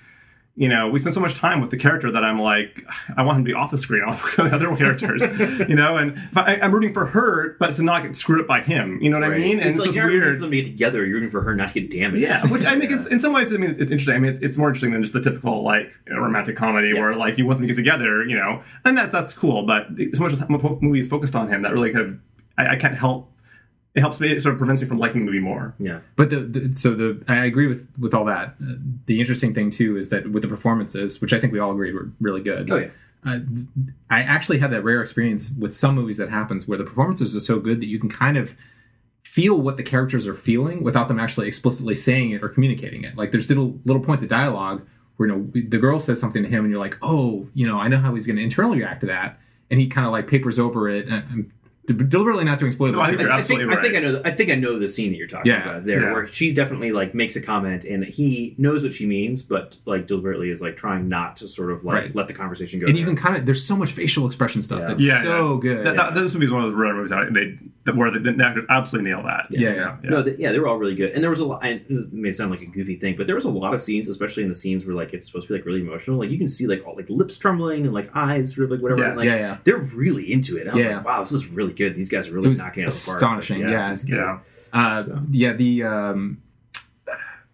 you 0.58 0.70
know, 0.70 0.88
we 0.90 1.00
spend 1.00 1.14
so 1.14 1.20
much 1.20 1.36
time 1.36 1.60
with 1.60 1.70
the 1.70 1.76
character 1.76 2.10
that 2.10 2.24
I'm 2.24 2.40
like, 2.40 2.86
I 3.18 3.24
want 3.24 3.40
him 3.40 3.46
to 3.46 3.50
be 3.50 3.54
off 3.54 3.72
the 3.72 3.78
screen, 3.78 4.04
off 4.08 4.38
the 4.38 4.44
other 4.44 4.74
characters, 4.78 5.22
you 5.68 5.76
know, 5.76 5.98
and 5.98 6.18
I, 6.34 6.58
I'm 6.62 6.72
rooting 6.72 6.94
for 6.94 7.08
her, 7.08 7.58
but 7.60 7.76
to 7.76 7.84
not 7.84 8.04
get 8.04 8.16
screwed 8.16 8.40
up 8.40 8.48
by 8.48 8.62
him. 8.62 9.00
You 9.02 9.10
know 9.10 9.20
what 9.20 9.30
I 9.30 9.38
mean? 9.38 9.60
And 9.60 9.70
it's, 9.70 9.78
like 9.78 9.88
just 9.88 9.98
weird. 9.98 10.38
for 10.38 10.42
them 10.42 10.52
to 10.52 10.58
get 10.58 10.66
together. 10.66 11.06
You're 11.06 11.16
rooting 11.16 11.32
for 11.32 11.42
her 11.42 11.56
not 11.56 11.74
to 11.74 11.82
get 11.82 11.92
damaged. 11.92 12.22
Yeah, 12.22 12.48
which 12.48 12.64
I 12.64 12.80
think 12.80 12.92
it's 12.94 13.06
in 13.06 13.20
some 13.20 13.34
ways. 13.34 13.54
I 13.54 13.58
mean, 13.58 13.72
it's 13.72 13.92
interesting. 13.92 14.16
I 14.16 14.20
mean, 14.20 14.32
it's, 14.32 14.40
it's 14.40 14.58
more 14.58 14.70
interesting 14.70 14.92
than 14.92 15.02
just 15.04 15.14
the 15.14 15.22
typical 15.22 15.62
like 15.62 15.92
romantic 16.10 16.56
comedy 16.56 16.94
where 16.94 17.14
like 17.16 17.38
you 17.38 17.46
want 17.46 17.60
them 17.60 17.68
to 17.68 17.74
get 17.74 17.78
together, 17.78 18.24
you 18.24 18.38
know, 18.38 18.64
and 18.86 18.98
that's 18.98 19.12
that's 19.12 19.34
cool. 19.34 19.66
But 19.66 19.88
so 20.14 20.24
much 20.24 20.32
of 20.32 20.40
the 20.40 20.78
movie 20.82 21.02
is 21.02 21.10
focused 21.10 21.36
on 21.36 21.50
him 21.50 21.64
that 21.64 21.74
really 21.74 21.92
kind 21.92 22.06
of 22.06 22.20
I, 22.58 22.74
I 22.74 22.76
can't 22.78 22.96
help. 22.96 23.30
It 23.96 24.02
helps 24.02 24.20
me. 24.20 24.32
It 24.32 24.42
sort 24.42 24.54
of 24.54 24.58
prevents 24.60 24.82
me 24.82 24.88
from 24.88 25.00
liking 25.00 25.22
the 25.22 25.26
movie 25.26 25.40
more. 25.40 25.74
yeah. 25.80 26.00
But 26.18 26.30
the, 26.30 26.42
the 26.42 26.74
so 26.74 26.94
the 26.94 27.24
I 27.28 27.46
agree 27.46 27.68
with 27.68 27.88
with 27.98 28.14
all 28.14 28.26
that. 28.26 28.56
Uh, 28.62 28.74
the 29.06 29.20
interesting 29.20 29.54
thing 29.54 29.72
too 29.72 29.98
is 29.98 30.10
that 30.10 30.30
with 30.32 30.44
the 30.44 30.50
performances, 30.50 31.22
which 31.22 31.34
I 31.34 31.40
think 31.40 31.54
we 31.54 31.60
all 31.60 31.72
agreed 31.72 31.94
were 31.94 32.10
really 32.20 32.42
good. 32.42 32.70
Oh 32.70 32.78
yeah. 32.78 32.90
Uh, 33.26 33.40
I 34.10 34.22
actually 34.22 34.60
had 34.60 34.70
that 34.72 34.84
rare 34.84 35.02
experience 35.02 35.52
with 35.58 35.74
some 35.74 35.96
movies 35.96 36.18
that 36.18 36.30
happens 36.30 36.68
where 36.68 36.78
the 36.78 36.84
performances 36.84 37.36
are 37.36 37.40
so 37.40 37.60
good 37.60 37.80
that 37.80 37.88
you 37.88 37.98
can 37.98 38.10
kind 38.10 38.38
of 38.38 38.56
feel 39.24 39.60
what 39.60 39.78
the 39.78 39.84
characters 39.84 40.28
are 40.28 40.36
feeling 40.36 40.84
without 40.84 41.08
them 41.08 41.20
actually 41.20 41.48
explicitly 41.48 41.96
saying 41.96 42.30
it 42.32 42.44
or 42.44 42.50
communicating 42.50 43.04
it. 43.04 43.18
Like 43.18 43.32
there's 43.32 43.50
little 43.50 43.80
little 43.86 44.04
points 44.04 44.22
of 44.24 44.30
dialogue 44.30 44.86
where 45.18 45.30
you 45.30 45.36
know 45.36 45.50
the 45.54 45.78
girl 45.78 46.00
says 46.00 46.20
something 46.20 46.44
to 46.44 46.50
him 46.50 46.66
and 46.66 46.72
you're 46.72 46.80
like, 46.80 46.98
oh, 47.02 47.48
you 47.54 47.66
know, 47.66 47.80
I 47.80 47.88
know 47.88 47.98
how 47.98 48.14
he's 48.14 48.28
going 48.28 48.36
to 48.36 48.44
internally 48.44 48.80
react 48.80 49.00
to 49.02 49.08
that, 49.08 49.40
and 49.72 49.80
he 49.80 49.88
kind 49.88 50.06
of 50.06 50.12
like 50.12 50.28
papers 50.28 50.60
over 50.60 50.90
it. 50.90 51.08
And 51.08 51.14
I'm 51.32 51.54
deliberately 51.88 52.44
not 52.44 52.58
doing 52.60 52.72
spoilers. 52.72 52.96
No, 52.96 53.02
I 53.02 53.08
think 53.10 53.22
you're 53.22 53.32
I, 53.32 53.38
I 53.40 53.42
think, 53.44 53.62
absolutely 53.62 53.78
I 53.78 53.82
think 53.82 53.96
I 53.96 54.00
know. 54.00 54.12
The, 54.14 54.28
I 54.28 54.32
think 54.32 54.50
I 54.52 54.56
know 54.56 54.80
the 54.80 54.90
scene 54.90 55.12
that 55.12 55.18
you're 55.18 55.28
talking 55.28 55.52
Yeah, 55.52 55.70
about 55.70 55.86
there, 55.86 56.02
yeah. 56.02 56.12
where 56.14 56.28
she 56.28 56.52
definitely 56.54 56.92
like 56.92 57.14
makes 57.14 57.36
a 57.36 57.42
comment, 57.42 57.84
and 57.84 58.04
he 58.04 58.56
knows 58.58 58.84
what 58.84 58.92
she 58.94 59.06
means, 59.06 59.42
but 59.42 59.78
like 59.86 60.08
deliberately 60.08 60.50
is 60.50 60.62
like 60.62 60.78
trying 60.78 61.08
not 61.10 61.38
to 61.38 61.48
sort 61.48 61.72
of 61.72 61.84
like 61.86 61.96
Right. 61.96 62.16
let 62.16 62.28
the 62.28 62.34
conversation 62.34 62.80
go. 62.80 62.88
and 62.88 62.96
there. 62.96 63.00
you 63.00 63.06
can 63.06 63.16
kind 63.16 63.38
of 63.38 63.46
there's 63.46 63.64
so 63.64 63.76
much 63.76 63.92
facial 63.92 64.26
expression 64.26 64.62
stuff 64.62 64.80
Yeah. 64.80 64.88
that's 64.88 65.04
Yeah, 65.04 65.22
so 65.24 65.56
yeah. 65.56 65.60
good. 65.74 65.86
That, 65.86 65.96
that, 65.98 66.16
this 66.16 66.34
movie 66.34 66.46
is 66.48 66.52
one 66.52 66.64
of 66.64 66.72
those 66.72 66.78
rare 66.80 66.94
movies 66.94 67.10
that 67.12 67.34
they 67.34 67.46
that 67.46 67.60
where 67.94 68.10
they, 68.10 68.20
they 68.20 68.32
could 68.54 68.66
absolutely 68.70 69.12
nail 69.12 69.22
that. 69.24 69.46
Yeah, 69.52 69.70
yeah. 69.74 69.98
No, 70.04 70.24
th- 70.24 70.40
yeah, 70.40 70.52
they 70.52 70.58
were 70.60 70.68
all 70.68 70.78
really 70.78 70.96
good, 70.96 71.12
and 71.12 71.22
there 71.24 71.30
was 71.30 71.40
a 71.40 71.46
lot. 71.46 71.64
And 71.64 71.86
this 71.88 72.08
may 72.12 72.32
sound 72.32 72.50
like 72.50 72.62
a 72.62 72.66
goofy 72.66 72.96
thing, 72.96 73.16
but 73.16 73.28
there 73.28 73.36
was 73.36 73.46
a 73.46 73.50
lot 73.52 73.74
of 73.76 73.82
scenes, 73.82 74.08
especially 74.10 74.42
in 74.44 74.50
the 74.50 74.56
scenes 74.56 74.86
where 74.86 74.96
like 74.96 75.14
it's 75.14 75.28
supposed 75.28 75.48
to 75.48 75.54
be 75.54 75.60
like 75.60 75.66
really 75.68 75.82
emotional. 75.82 76.18
Like 76.18 76.30
you 76.32 76.38
can 76.40 76.48
see 76.48 76.66
like 76.66 76.84
all 76.88 76.96
like 76.96 77.10
lips 77.10 77.38
trembling 77.38 77.84
and 77.86 77.94
like 77.94 78.10
eyes 78.16 78.56
sort 78.56 78.66
of 78.66 78.72
like 78.72 78.82
whatever. 78.82 79.02
Yes. 79.02 79.10
and, 79.10 79.18
like, 79.18 79.26
Yeah, 79.28 79.36
yeah. 79.38 79.58
They're 79.64 79.78
really 79.78 80.32
into 80.32 80.58
it. 80.58 80.68
I 80.68 80.74
was 80.76 80.84
Yeah. 80.84 80.96
like, 80.98 81.06
wow, 81.06 81.20
this 81.20 81.32
is 81.32 81.48
really 81.48 81.74
good. 81.74 81.94
These 81.96 82.10
guys 82.10 82.28
are 82.30 82.32
really 82.34 82.48
It 82.48 82.50
was 82.50 82.58
knocking 82.60 82.84
it 82.84 82.88
out 82.88 82.92
the 82.94 83.04
park. 83.06 83.18
astonishing, 83.22 83.62
Like, 83.62 83.72
yeah. 83.72 83.90
this. 83.92 84.08
Yeah. 84.10 84.40
uh, 84.74 85.04
So. 85.04 85.22
yeah, 85.32 85.54
the 85.54 85.84
um, 85.84 86.38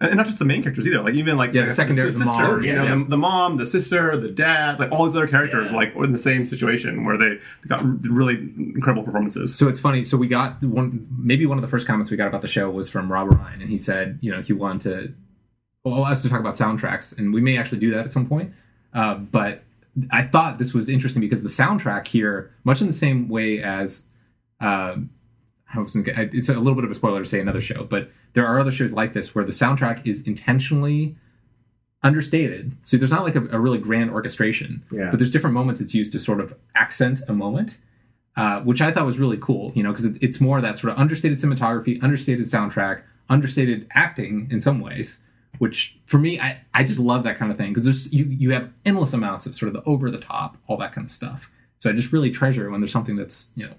and 0.02 0.18
not 0.18 0.26
just 0.26 0.40
the 0.40 0.46
main 0.46 0.62
characters 0.64 0.86
either. 0.88 1.02
Like 1.02 1.14
even 1.14 1.38
like 1.38 1.54
Yeah, 1.54 1.66
the 1.66 1.72
secondary- 1.72 2.12
sister, 2.12 2.26
the 2.26 2.32
mom, 2.32 2.64
you 2.64 2.74
know, 2.76 2.84
yeah. 2.84 2.96
The, 2.96 3.04
the 3.06 3.18
mom, 3.18 3.58
the 3.58 3.66
sister, 3.66 4.18
the 4.18 4.30
dad, 4.30 4.80
like 4.80 4.92
all 4.92 5.06
these 5.06 5.16
other 5.16 5.28
characters, 5.28 5.72
Yeah. 5.72 5.78
like 5.78 5.96
in 5.96 6.12
the 6.12 6.18
same 6.18 6.46
situation 6.46 7.06
where 7.06 7.18
they 7.18 7.40
got 7.68 7.82
really 8.10 8.36
incredible 8.58 9.04
performances. 9.04 9.56
So 9.56 9.70
it's 9.70 9.80
funny. 9.80 10.04
So 10.04 10.18
we 10.18 10.28
got 10.28 10.62
one, 10.64 11.08
maybe 11.18 11.46
one 11.46 11.58
of 11.58 11.62
the 11.62 11.68
first 11.68 11.88
comments 11.88 12.12
we 12.12 12.18
got 12.18 12.28
about 12.28 12.42
the 12.42 12.48
show 12.48 12.70
was 12.70 12.90
from 12.90 13.12
Rob 13.12 13.32
Ryan, 13.32 13.62
and 13.62 13.70
he 13.70 13.78
said, 13.78 14.18
you 14.22 14.32
know, 14.32 14.42
he 14.42 14.54
wanted 14.54 14.82
to, 14.82 15.14
well, 15.84 16.04
us 16.04 16.22
to 16.24 16.30
talk 16.30 16.40
about 16.40 16.56
soundtracks, 16.56 17.18
and 17.18 17.34
we 17.34 17.42
may 17.42 17.58
actually 17.58 17.80
do 17.80 17.92
that 17.92 18.02
at 18.06 18.12
some 18.12 18.28
point. 18.28 18.54
Uh, 18.94 19.16
but 19.16 19.64
I 20.10 20.24
thought 20.24 20.58
this 20.58 20.74
was 20.74 20.90
interesting 20.90 21.22
because 21.22 21.44
the 21.44 21.50
soundtrack 21.50 22.08
here, 22.08 22.52
much 22.64 22.82
in 22.82 22.88
the 22.88 22.94
same 22.94 23.28
way 23.30 23.62
as, 23.62 24.08
I 25.74 25.80
was 25.80 25.94
thinking- 25.94 26.14
it's 26.34 26.50
a 26.50 26.54
little 26.56 26.76
bit 26.76 26.84
of 26.84 26.92
a 26.92 26.96
spoiler 26.96 27.20
to 27.20 27.26
say 27.26 27.40
another 27.40 27.62
show, 27.62 27.84
but 27.84 28.12
there 28.34 28.46
are 28.48 28.60
other 28.60 28.72
shows 28.72 28.92
like 28.94 29.14
this 29.14 29.34
where 29.36 29.44
the 29.44 29.52
soundtrack 29.52 30.06
is 30.06 30.26
intentionally 30.28 31.16
understated. 32.04 32.76
So 32.82 32.98
there's 32.98 33.12
not 33.12 33.24
like 33.24 33.36
a, 33.36 33.46
a 33.50 33.60
really 33.60 33.78
grand 33.78 34.10
orchestration, 34.12 34.84
Yeah. 34.92 35.10
but 35.12 35.20
there's 35.20 35.32
different 35.32 35.54
moments 35.54 35.82
it's 35.82 35.94
used 35.94 36.12
to 36.14 36.20
sort 36.20 36.40
of 36.40 36.56
accent 36.76 37.22
a 37.28 37.34
moment 37.34 37.78
uh, 38.38 38.62
which 38.62 38.80
I 38.82 38.92
thought 38.92 39.06
was 39.06 39.20
really 39.20 39.36
cool, 39.38 39.74
you 39.76 39.84
know, 39.84 39.92
because 39.92 40.06
it, 40.06 40.18
it's 40.24 40.40
more 40.40 40.62
that 40.62 40.78
sort 40.78 40.94
of 40.94 40.98
understated 41.00 41.38
cinematography, 41.38 42.02
understated 42.02 42.46
soundtrack, 42.46 43.02
understated 43.30 43.86
acting 43.94 44.48
in 44.50 44.62
some 44.62 44.80
ways, 44.80 45.20
which 45.58 46.00
for 46.06 46.18
me, 46.18 46.40
I, 46.40 46.62
I 46.74 46.86
just 46.86 46.98
love 46.98 47.24
that 47.26 47.38
kind 47.38 47.52
of 47.52 47.58
thing 47.58 47.72
because 47.72 47.84
there's 47.84 48.12
you 48.14 48.24
you 48.24 48.52
have 48.52 48.70
endless 48.86 49.12
amounts 49.12 49.46
of 49.48 49.54
sort 49.54 49.68
of 49.68 49.74
the 49.74 49.90
over 49.90 50.10
the 50.10 50.18
top, 50.18 50.56
all 50.68 50.78
that 50.78 50.94
kind 50.94 51.04
of 51.04 51.12
stuff. 51.12 51.52
So 51.80 51.90
I 51.90 51.94
just 51.94 52.14
really 52.14 52.32
treasure 52.32 52.70
when 52.72 52.80
there's 52.80 52.94
something 52.94 53.18
that's 53.18 53.52
you 53.56 53.66
know 53.66 53.74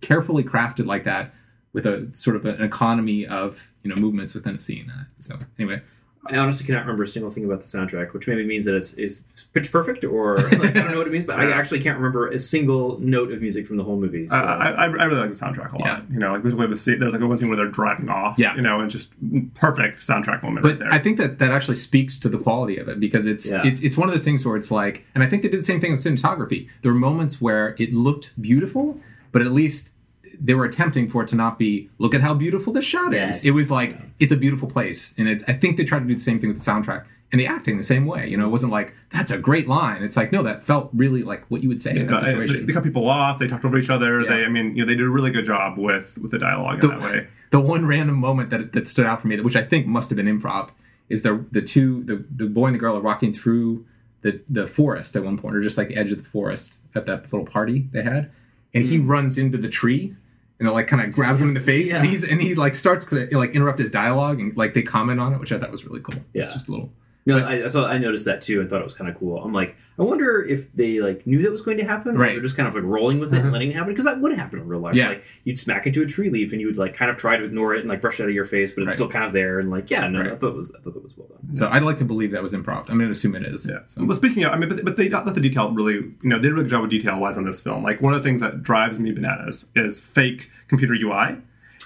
carefully 0.00 0.42
crafted 0.42 0.86
like 0.86 1.04
that 1.04 1.32
with 1.76 1.84
a 1.84 2.08
sort 2.12 2.36
of 2.36 2.46
an 2.46 2.62
economy 2.62 3.26
of 3.26 3.70
you 3.82 3.90
know 3.90 3.96
movements 3.96 4.34
within 4.34 4.56
a 4.56 4.60
scene. 4.60 4.90
Uh, 4.90 5.04
so 5.16 5.38
anyway, 5.58 5.82
I 6.26 6.38
honestly 6.38 6.64
cannot 6.64 6.80
remember 6.80 7.02
a 7.02 7.06
single 7.06 7.30
thing 7.30 7.44
about 7.44 7.60
the 7.60 7.66
soundtrack, 7.66 8.14
which 8.14 8.26
maybe 8.26 8.46
means 8.46 8.64
that 8.64 8.74
it's 8.74 8.94
is 8.94 9.24
pitch 9.52 9.70
perfect, 9.70 10.02
or 10.02 10.36
like, 10.38 10.52
I 10.54 10.68
don't 10.70 10.90
know 10.92 10.96
what 10.96 11.06
it 11.06 11.12
means, 11.12 11.26
but 11.26 11.38
I 11.38 11.52
actually 11.52 11.80
can't 11.80 11.98
remember 11.98 12.28
a 12.30 12.38
single 12.38 12.98
note 12.98 13.30
of 13.30 13.42
music 13.42 13.66
from 13.66 13.76
the 13.76 13.84
whole 13.84 13.98
movie. 13.98 14.26
So. 14.26 14.34
I, 14.36 14.40
I, 14.40 14.70
I 14.70 14.84
I 14.86 15.04
really 15.04 15.20
like 15.20 15.28
the 15.28 15.36
soundtrack 15.36 15.74
a 15.74 15.76
lot. 15.78 15.84
Yeah. 15.86 16.02
You 16.10 16.18
know, 16.18 16.32
like 16.32 16.40
particularly 16.42 16.70
the 16.70 16.78
scene, 16.78 16.98
there's 16.98 17.12
like 17.12 17.20
one 17.20 17.36
scene 17.36 17.48
where 17.48 17.58
they're 17.58 17.68
driving 17.68 18.08
off. 18.08 18.38
Yeah. 18.38 18.56
You 18.56 18.62
know, 18.62 18.80
and 18.80 18.90
just 18.90 19.12
perfect 19.54 19.98
soundtrack 19.98 20.42
moment 20.42 20.62
but 20.62 20.70
right 20.70 20.78
there. 20.78 20.92
I 20.92 20.98
think 20.98 21.18
that 21.18 21.38
that 21.40 21.50
actually 21.52 21.76
speaks 21.76 22.18
to 22.20 22.30
the 22.30 22.38
quality 22.38 22.78
of 22.78 22.88
it 22.88 22.98
because 23.00 23.26
it's 23.26 23.50
Yeah. 23.50 23.66
it, 23.66 23.84
it's 23.84 23.98
one 23.98 24.08
of 24.08 24.14
those 24.14 24.24
things 24.24 24.46
where 24.46 24.56
it's 24.56 24.70
like, 24.70 25.04
and 25.14 25.22
I 25.22 25.26
think 25.26 25.42
they 25.42 25.50
did 25.50 25.60
the 25.60 25.64
same 25.64 25.80
thing 25.82 25.90
with 25.92 26.00
cinematography. 26.00 26.68
There 26.80 26.90
were 26.90 26.98
moments 26.98 27.38
where 27.38 27.76
it 27.78 27.92
looked 27.92 28.32
beautiful, 28.40 28.98
but 29.30 29.42
at 29.42 29.52
least 29.52 29.92
they 30.40 30.54
were 30.54 30.64
attempting 30.64 31.08
for 31.08 31.22
it 31.22 31.28
to 31.28 31.36
not 31.36 31.58
be 31.58 31.90
look 31.98 32.14
at 32.14 32.20
how 32.20 32.34
beautiful 32.34 32.72
this 32.72 32.84
shot 32.84 33.12
Yes. 33.12 33.38
is. 33.40 33.46
It 33.46 33.50
was 33.52 33.70
like 33.70 33.98
it's 34.18 34.32
a 34.32 34.36
beautiful 34.36 34.68
place, 34.68 35.14
and 35.18 35.28
it, 35.28 35.42
I 35.48 35.52
think 35.52 35.76
they 35.76 35.84
tried 35.84 36.00
to 36.00 36.04
do 36.06 36.14
the 36.14 36.20
same 36.20 36.38
thing 36.38 36.48
with 36.50 36.62
the 36.64 36.70
soundtrack 36.70 37.04
and 37.32 37.40
the 37.40 37.46
acting 37.46 37.76
the 37.76 37.82
same 37.82 38.06
way. 38.06 38.28
You 38.28 38.36
know, 38.36 38.46
it 38.46 38.50
wasn't 38.50 38.72
like 38.72 38.94
that's 39.10 39.30
a 39.30 39.38
great 39.38 39.68
line. 39.68 40.02
It's 40.02 40.16
like 40.16 40.32
no, 40.32 40.42
that 40.42 40.64
felt 40.64 40.90
really 40.94 41.22
like 41.22 41.44
what 41.50 41.62
you 41.62 41.68
would 41.68 41.80
say 41.80 41.96
in 41.96 42.06
that 42.06 42.16
uh, 42.16 42.20
situation. 42.20 42.56
they, 42.60 42.62
they 42.66 42.72
cut 42.72 42.84
people 42.84 43.08
off. 43.08 43.38
They 43.38 43.46
talked 43.48 43.64
over 43.64 43.78
each 43.78 43.90
other. 43.90 44.20
Yeah. 44.20 44.28
They, 44.28 44.44
I 44.44 44.48
mean, 44.48 44.76
you 44.76 44.82
know, 44.82 44.86
they 44.86 44.94
did 44.94 45.06
a 45.06 45.10
really 45.10 45.30
good 45.30 45.44
job 45.46 45.78
with 45.78 46.18
with 46.18 46.30
the 46.30 46.38
dialogue 46.38 46.80
the, 46.80 46.90
in 46.90 46.98
that 46.98 47.04
way. 47.04 47.28
the 47.50 47.60
one 47.60 47.86
random 47.86 48.16
moment 48.16 48.50
that 48.50 48.72
that 48.72 48.86
stood 48.88 49.06
out 49.06 49.20
for 49.20 49.28
me, 49.28 49.40
which 49.40 49.56
I 49.56 49.62
think 49.62 49.86
must 49.86 50.10
have 50.10 50.16
been 50.16 50.26
improv, 50.26 50.70
is 51.08 51.22
the 51.22 51.44
the 51.50 51.62
two 51.62 52.02
the 52.04 52.24
the 52.30 52.46
boy 52.46 52.66
and 52.66 52.74
the 52.74 52.78
girl 52.80 52.96
are 52.96 53.00
walking 53.02 53.32
through 53.32 53.84
the 54.22 54.40
the 54.48 54.66
forest 54.66 55.14
at 55.16 55.24
one 55.24 55.36
point, 55.38 55.56
or 55.56 55.62
just 55.62 55.76
like 55.78 55.88
the 55.88 55.96
edge 55.96 56.12
of 56.12 56.18
the 56.18 56.28
forest 56.28 56.82
at 56.94 57.06
that 57.06 57.24
little 57.32 57.46
party 57.46 57.88
they 57.92 58.02
had, 58.02 58.30
and 58.74 58.84
he 58.86 58.98
runs 58.98 59.36
into 59.38 59.58
the 59.58 59.68
tree. 59.68 60.14
And 60.58 60.66
it 60.68 60.72
like 60.72 60.86
kind 60.86 61.02
of 61.02 61.12
grabs 61.12 61.40
him 61.42 61.48
in 61.48 61.54
the 61.54 61.60
face, 61.60 61.92
and 61.92 62.06
he's 62.06 62.24
and 62.24 62.40
he 62.40 62.54
like 62.54 62.74
starts 62.74 63.04
to 63.06 63.28
like 63.36 63.50
interrupt 63.54 63.78
his 63.78 63.90
dialogue, 63.90 64.40
and 64.40 64.56
like 64.56 64.72
they 64.74 64.82
comment 64.82 65.20
on 65.20 65.34
it, 65.34 65.40
which 65.40 65.52
I 65.52 65.58
thought 65.58 65.70
was 65.70 65.84
really 65.84 66.00
cool. 66.00 66.14
It's 66.32 66.46
Yeah. 66.46 66.52
just 66.52 66.68
a 66.68 66.70
little. 66.70 66.90
No, 67.26 67.38
I, 67.38 67.64
I 67.64 67.68
saw. 67.68 67.86
I 67.86 67.98
noticed 67.98 68.24
that 68.26 68.40
too, 68.40 68.60
and 68.60 68.70
thought 68.70 68.80
it 68.80 68.84
was 68.84 68.94
kind 68.94 69.10
of 69.10 69.18
cool. 69.18 69.42
I'm 69.42 69.52
like, 69.52 69.76
I 69.98 70.02
wonder 70.02 70.44
if 70.44 70.72
they 70.74 71.00
like 71.00 71.26
knew 71.26 71.42
that 71.42 71.50
was 71.50 71.60
going 71.60 71.78
to 71.78 71.84
happen, 71.84 72.16
or 72.16 72.20
Right. 72.20 72.34
they're 72.34 72.42
just 72.42 72.56
kind 72.56 72.68
of 72.68 72.74
like 72.74 72.84
rolling 72.84 73.18
with 73.18 73.32
it 73.32 73.38
and 73.38 73.46
uh-huh. 73.46 73.52
letting 73.52 73.70
it 73.70 73.74
happen 73.74 73.92
because 73.92 74.04
that 74.04 74.20
would 74.20 74.32
happen 74.38 74.60
in 74.60 74.68
real 74.68 74.78
life. 74.78 74.94
Yeah. 74.94 75.08
Like 75.08 75.24
you'd 75.42 75.58
smack 75.58 75.86
into 75.88 76.02
a 76.02 76.06
tree 76.06 76.30
leaf 76.30 76.52
and 76.52 76.60
you 76.60 76.68
would 76.68 76.76
like 76.76 76.94
kind 76.96 77.10
of 77.10 77.16
try 77.16 77.36
to 77.36 77.44
ignore 77.44 77.74
it 77.74 77.80
and 77.80 77.88
like 77.88 78.00
brush 78.00 78.20
it 78.20 78.22
out 78.24 78.28
of 78.28 78.34
your 78.34 78.44
face, 78.44 78.74
but 78.74 78.82
it's 78.82 78.90
Right. 78.90 78.94
still 78.96 79.08
kind 79.08 79.24
of 79.24 79.32
there 79.32 79.58
and 79.58 79.70
like 79.70 79.90
yeah, 79.90 80.06
no, 80.06 80.20
Right. 80.20 80.32
I 80.32 80.36
thought 80.36 80.50
it 80.50 80.56
was 80.56 80.70
I 80.70 80.80
thought 80.80 80.94
that 80.94 81.02
was 81.02 81.16
well 81.16 81.28
done. 81.28 81.54
So 81.56 81.68
I'd 81.68 81.82
like 81.82 81.96
to 81.96 82.04
believe 82.04 82.30
that 82.30 82.42
was 82.42 82.52
improv. 82.52 82.82
I'm 82.88 82.98
going 82.98 83.08
to 83.08 83.10
assume 83.10 83.34
it 83.34 83.44
is. 83.44 83.66
Yeah. 83.68 83.80
So. 83.88 84.06
But 84.06 84.16
speaking 84.16 84.44
of, 84.44 84.52
I 84.52 84.56
mean, 84.56 84.68
but, 84.68 84.84
but 84.84 84.96
they 84.96 85.08
got 85.08 85.24
the 85.24 85.40
detail 85.40 85.70
really, 85.72 85.94
you 85.94 86.16
know, 86.22 86.36
they 86.36 86.48
did 86.48 86.52
a 86.52 86.62
good 86.62 86.68
job 86.70 86.82
with 86.82 86.90
detail 86.90 87.18
wise 87.18 87.36
on 87.36 87.44
this 87.44 87.60
film. 87.60 87.82
Like 87.82 88.00
one 88.00 88.14
of 88.14 88.22
the 88.22 88.28
things 88.28 88.40
that 88.40 88.62
drives 88.62 88.98
me 89.00 89.10
bananas 89.10 89.68
is 89.74 89.98
fake 89.98 90.50
computer 90.68 90.94
UI. 90.94 91.38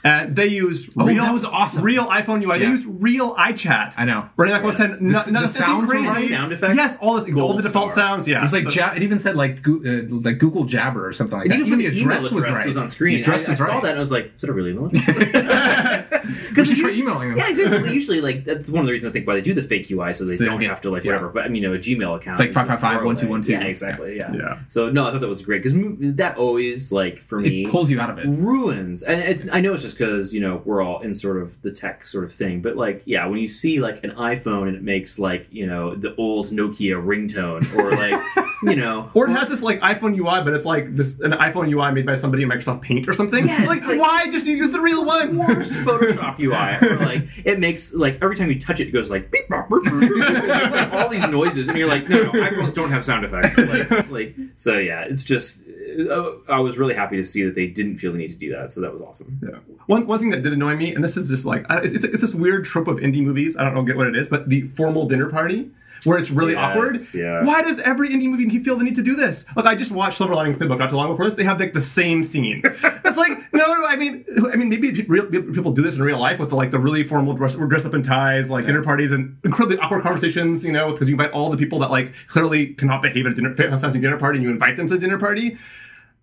And 0.04 0.34
they 0.34 0.46
use 0.46 0.88
Oh, 0.98 1.06
real 1.06 1.24
that 1.24 1.32
was 1.32 1.44
awesome. 1.44 1.82
real 1.84 2.06
iPhone 2.06 2.42
UI. 2.42 2.58
They 2.58 2.64
Yeah. 2.64 2.70
use 2.70 2.86
real 2.86 3.34
iChat. 3.36 3.94
I 3.96 4.04
know. 4.04 4.26
Running 4.36 4.54
Mac 4.54 4.64
OS 4.64 4.78
Yes. 4.78 4.98
10. 4.98 5.08
No, 5.08 5.18
The- 5.20 5.30
no, 5.32 5.40
the 5.42 5.48
sounds 5.48 5.90
crazy. 5.90 6.08
right. 6.08 6.28
Sound 6.28 6.52
effects? 6.52 6.76
Yes, 6.76 6.96
all 7.00 7.14
the, 7.14 7.20
all 7.20 7.24
the 7.26 7.32
Gold 7.32 7.62
default 7.62 7.90
star. 7.92 8.04
sounds. 8.06 8.26
Yeah, 8.28 8.38
It 8.38 8.42
was 8.42 8.52
like 8.52 8.64
So- 8.64 8.70
ja- 8.70 8.92
it 8.94 9.02
even 9.02 9.18
said 9.18 9.36
like 9.36 9.62
Go- 9.62 9.80
uh, 9.84 10.02
like 10.10 10.38
Google 10.38 10.64
Jabber 10.64 11.06
or 11.06 11.12
something 11.12 11.38
like 11.38 11.50
And 11.50 11.60
that. 11.60 11.66
even, 11.66 11.78
the 11.78 11.88
the 11.88 11.96
address 12.00 12.26
email 12.32 12.34
was 12.42 12.50
right. 12.50 12.66
was 12.66 12.76
on 12.76 12.88
screen. 12.88 13.14
The 13.16 13.20
address 13.20 13.46
I, 13.46 13.50
was 13.52 13.60
I 13.60 13.64
right. 13.64 13.70
saw 13.72 13.80
that 13.80 13.88
and 13.90 13.96
I 13.98 14.00
was 14.00 14.10
like, 14.12 14.32
is 14.34 14.40
that 14.42 14.50
a 14.50 14.52
real 14.52 14.68
email? 14.68 14.90
Should 16.54 16.78
try 16.78 16.90
emailing 16.90 17.30
them. 17.30 17.38
Yeah, 17.38 17.50
exactly. 17.50 17.92
Usually, 17.94 18.20
like 18.20 18.44
that's 18.44 18.68
one 18.70 18.80
of 18.80 18.86
the 18.86 18.92
reasons 18.92 19.10
I 19.10 19.12
think 19.12 19.26
why 19.26 19.34
they 19.34 19.40
do 19.40 19.54
the 19.54 19.62
fake 19.62 19.90
UI, 19.90 20.12
so 20.12 20.24
they 20.24 20.36
So, 20.36 20.44
don't 20.44 20.60
have 20.62 20.80
to 20.82 20.90
like 20.90 21.04
Yeah. 21.04 21.12
whatever. 21.12 21.28
But 21.30 21.44
I 21.44 21.48
mean, 21.48 21.62
you 21.62 21.68
know, 21.68 21.74
a 21.74 21.78
Gmail 21.78 22.16
account. 22.16 22.28
It's 22.34 22.40
like 22.40 22.48
is 22.50 22.54
555 22.54 22.80
far 22.80 22.94
away. 23.02 23.04
1212. 23.06 23.62
Yeah, 23.62 23.68
exactly. 23.68 24.16
Yeah. 24.16 24.32
Yeah. 24.32 24.58
So 24.68 24.90
no, 24.90 25.06
I 25.06 25.12
thought 25.12 25.20
that 25.20 25.28
was 25.28 25.42
great 25.42 25.62
because 25.62 25.76
that 26.16 26.36
always 26.36 26.92
like 26.92 27.22
for 27.22 27.38
me 27.38 27.62
It 27.64 27.70
pulls 27.70 27.90
you 27.90 28.00
out 28.00 28.10
of 28.10 28.18
it. 28.18 28.26
ruins 28.28 29.02
and 29.02 29.20
it's 29.20 29.48
i 29.52 29.60
know 29.60 29.72
it's 29.72 29.82
just 29.82 29.96
because 29.98 30.34
you 30.34 30.40
know 30.40 30.62
we're 30.64 30.82
all 30.82 31.00
in 31.00 31.14
sort 31.14 31.36
of 31.42 31.60
the 31.62 31.70
tech 31.70 32.04
sort 32.04 32.24
of 32.24 32.32
thing 32.32 32.60
but 32.60 32.76
like 32.76 33.02
yeah 33.04 33.26
when 33.26 33.38
you 33.40 33.48
see 33.48 33.80
like 33.80 34.02
an 34.04 34.10
iphone 34.12 34.68
and 34.68 34.76
it 34.76 34.82
makes 34.82 35.18
like 35.18 35.46
you 35.50 35.66
know 35.66 35.94
the 35.94 36.14
old 36.16 36.48
nokia 36.48 36.96
ringtone 37.02 37.62
or 37.76 37.90
like 37.92 38.20
you 38.62 38.76
know 38.76 39.10
Or 39.14 39.28
it 39.28 39.32
has 39.32 39.48
this 39.48 39.62
like 39.62 39.80
iPhone 39.80 40.16
UI, 40.16 40.44
but 40.44 40.54
it's 40.54 40.64
like 40.66 40.94
this 40.94 41.18
an 41.20 41.32
iPhone 41.32 41.70
UI 41.70 41.92
made 41.92 42.06
by 42.06 42.14
somebody 42.14 42.42
in 42.42 42.48
Microsoft 42.48 42.82
Paint 42.82 43.08
or 43.08 43.12
something. 43.12 43.46
Yeah, 43.46 43.64
like, 43.64 43.84
like- 43.86 43.98
why 43.98 44.26
just 44.30 44.46
you 44.46 44.56
use 44.56 44.70
the 44.70 44.80
real 44.80 45.04
one? 45.04 45.36
worst 45.36 45.72
Photoshop 45.86 46.38
UI. 46.38 46.88
Or 46.88 47.04
like 47.04 47.24
it 47.44 47.58
makes 47.58 47.94
like 47.94 48.18
every 48.22 48.36
time 48.36 48.50
you 48.50 48.58
touch 48.60 48.80
it, 48.80 48.88
it 48.88 48.92
goes 48.92 49.10
like 49.10 49.30
beep 49.30 49.48
bop, 49.48 49.68
boop, 49.68 49.82
boop, 49.82 50.00
boop. 50.00 50.64
It's 50.64 50.74
like 50.74 50.92
all 50.92 51.08
these 51.08 51.26
noises, 51.28 51.68
and 51.68 51.76
you're 51.76 51.88
like, 51.88 52.08
no, 52.08 52.22
no, 52.24 52.32
iPhones 52.32 52.74
don't 52.74 52.90
have 52.90 53.04
sound 53.04 53.24
effects. 53.24 53.56
Like, 53.58 54.10
like 54.10 54.36
so, 54.56 54.78
yeah, 54.78 55.04
it's 55.08 55.24
just. 55.24 55.62
Uh, 55.90 56.32
I 56.48 56.60
was 56.60 56.78
really 56.78 56.94
happy 56.94 57.16
to 57.16 57.24
see 57.24 57.42
that 57.44 57.54
they 57.56 57.66
didn't 57.66 57.98
feel 57.98 58.12
the 58.12 58.18
need 58.18 58.28
to 58.28 58.36
do 58.36 58.52
that, 58.52 58.72
so 58.72 58.80
that 58.80 58.92
was 58.92 59.02
awesome. 59.02 59.40
Yeah. 59.42 59.58
One 59.86 60.06
one 60.06 60.18
thing 60.20 60.30
that 60.30 60.42
did 60.42 60.52
annoy 60.52 60.76
me, 60.76 60.94
and 60.94 61.02
this 61.02 61.16
is 61.16 61.28
just 61.28 61.46
like 61.46 61.66
it's, 61.68 62.04
it's 62.04 62.20
this 62.20 62.34
weird 62.34 62.64
trope 62.64 62.86
of 62.86 62.98
indie 62.98 63.22
movies. 63.22 63.56
I 63.56 63.64
don't 63.64 63.74
know 63.74 63.82
get 63.82 63.96
what 63.96 64.06
it 64.06 64.16
is, 64.16 64.28
but 64.28 64.48
the 64.48 64.62
formal 64.62 65.08
dinner 65.08 65.28
party 65.28 65.70
where 66.04 66.18
it's 66.18 66.30
really 66.30 66.52
Yes, 66.54 66.76
awkward. 66.76 66.96
yeah. 67.14 67.44
Why 67.44 67.62
does 67.62 67.78
every 67.80 68.08
indie 68.08 68.28
movie 68.28 68.48
feel 68.58 68.76
the 68.76 68.84
need 68.84 68.96
to 68.96 69.02
do 69.02 69.16
this? 69.16 69.44
Like 69.56 69.66
I 69.66 69.74
just 69.74 69.92
watched 69.92 70.18
Silver 70.18 70.34
Linings 70.34 70.56
Playbook 70.56 70.78
not 70.78 70.90
too 70.90 70.96
long 70.96 71.08
before 71.08 71.26
this. 71.26 71.34
They 71.34 71.44
have 71.44 71.60
like 71.60 71.72
the 71.72 71.80
same 71.80 72.22
scene. 72.24 72.60
it's 72.64 73.18
like 73.18 73.38
no, 73.52 73.66
no. 73.66 73.86
I 73.86 73.96
mean, 73.96 74.24
I 74.52 74.56
mean 74.56 74.68
maybe 74.68 75.02
real, 75.08 75.26
people 75.26 75.72
do 75.72 75.82
this 75.82 75.96
in 75.96 76.02
real 76.02 76.18
life 76.18 76.38
with 76.38 76.50
the, 76.50 76.56
like 76.56 76.70
the 76.70 76.78
really 76.78 77.02
formal 77.02 77.34
dress, 77.34 77.54
dress 77.54 77.84
up 77.84 77.94
in 77.94 78.02
ties, 78.02 78.50
like 78.50 78.66
dinner 78.66 78.82
parties, 78.82 79.10
and 79.10 79.36
incredibly 79.44 79.78
awkward 79.78 80.02
conversations. 80.02 80.64
You 80.64 80.72
know, 80.72 80.92
because 80.92 81.08
you 81.08 81.14
invite 81.14 81.32
all 81.32 81.50
the 81.50 81.56
people 81.56 81.78
that 81.80 81.90
like 81.90 82.14
clearly 82.28 82.74
cannot 82.74 83.02
behave 83.02 83.26
at 83.26 83.32
a 83.32 83.34
dinner, 83.34 83.54
fancy 83.54 84.00
dinner 84.00 84.18
party, 84.18 84.38
and 84.38 84.44
you 84.44 84.50
invite 84.50 84.76
them 84.76 84.88
to 84.88 84.94
the 84.94 85.00
dinner 85.00 85.18
party 85.18 85.58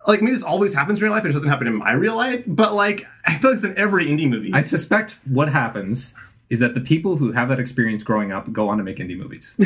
like 0.06 0.22
maybe 0.22 0.32
this 0.34 0.42
always 0.42 0.72
happens 0.72 1.00
in 1.00 1.04
real 1.04 1.12
life. 1.12 1.24
It 1.24 1.32
doesn't 1.32 1.48
happen 1.48 1.66
in 1.66 1.74
my 1.74 1.92
real 1.92 2.16
life. 2.16 2.42
But 2.46 2.72
like, 2.72 3.06
I 3.26 3.34
feel 3.34 3.50
like 3.50 3.56
it's 3.56 3.64
in 3.66 3.76
every 3.76 4.06
indie 4.06 4.28
movie. 4.28 4.52
I 4.54 4.62
suspect 4.62 5.18
what 5.26 5.50
happens 5.50 6.14
is 6.50 6.60
that 6.60 6.74
the 6.74 6.80
people 6.80 7.16
who 7.16 7.32
have 7.32 7.48
that 7.48 7.60
experience 7.60 8.02
growing 8.02 8.32
up 8.32 8.50
go 8.52 8.68
on 8.68 8.78
to 8.78 8.84
make 8.84 8.96
indie 8.98 9.16
movies. 9.18 9.56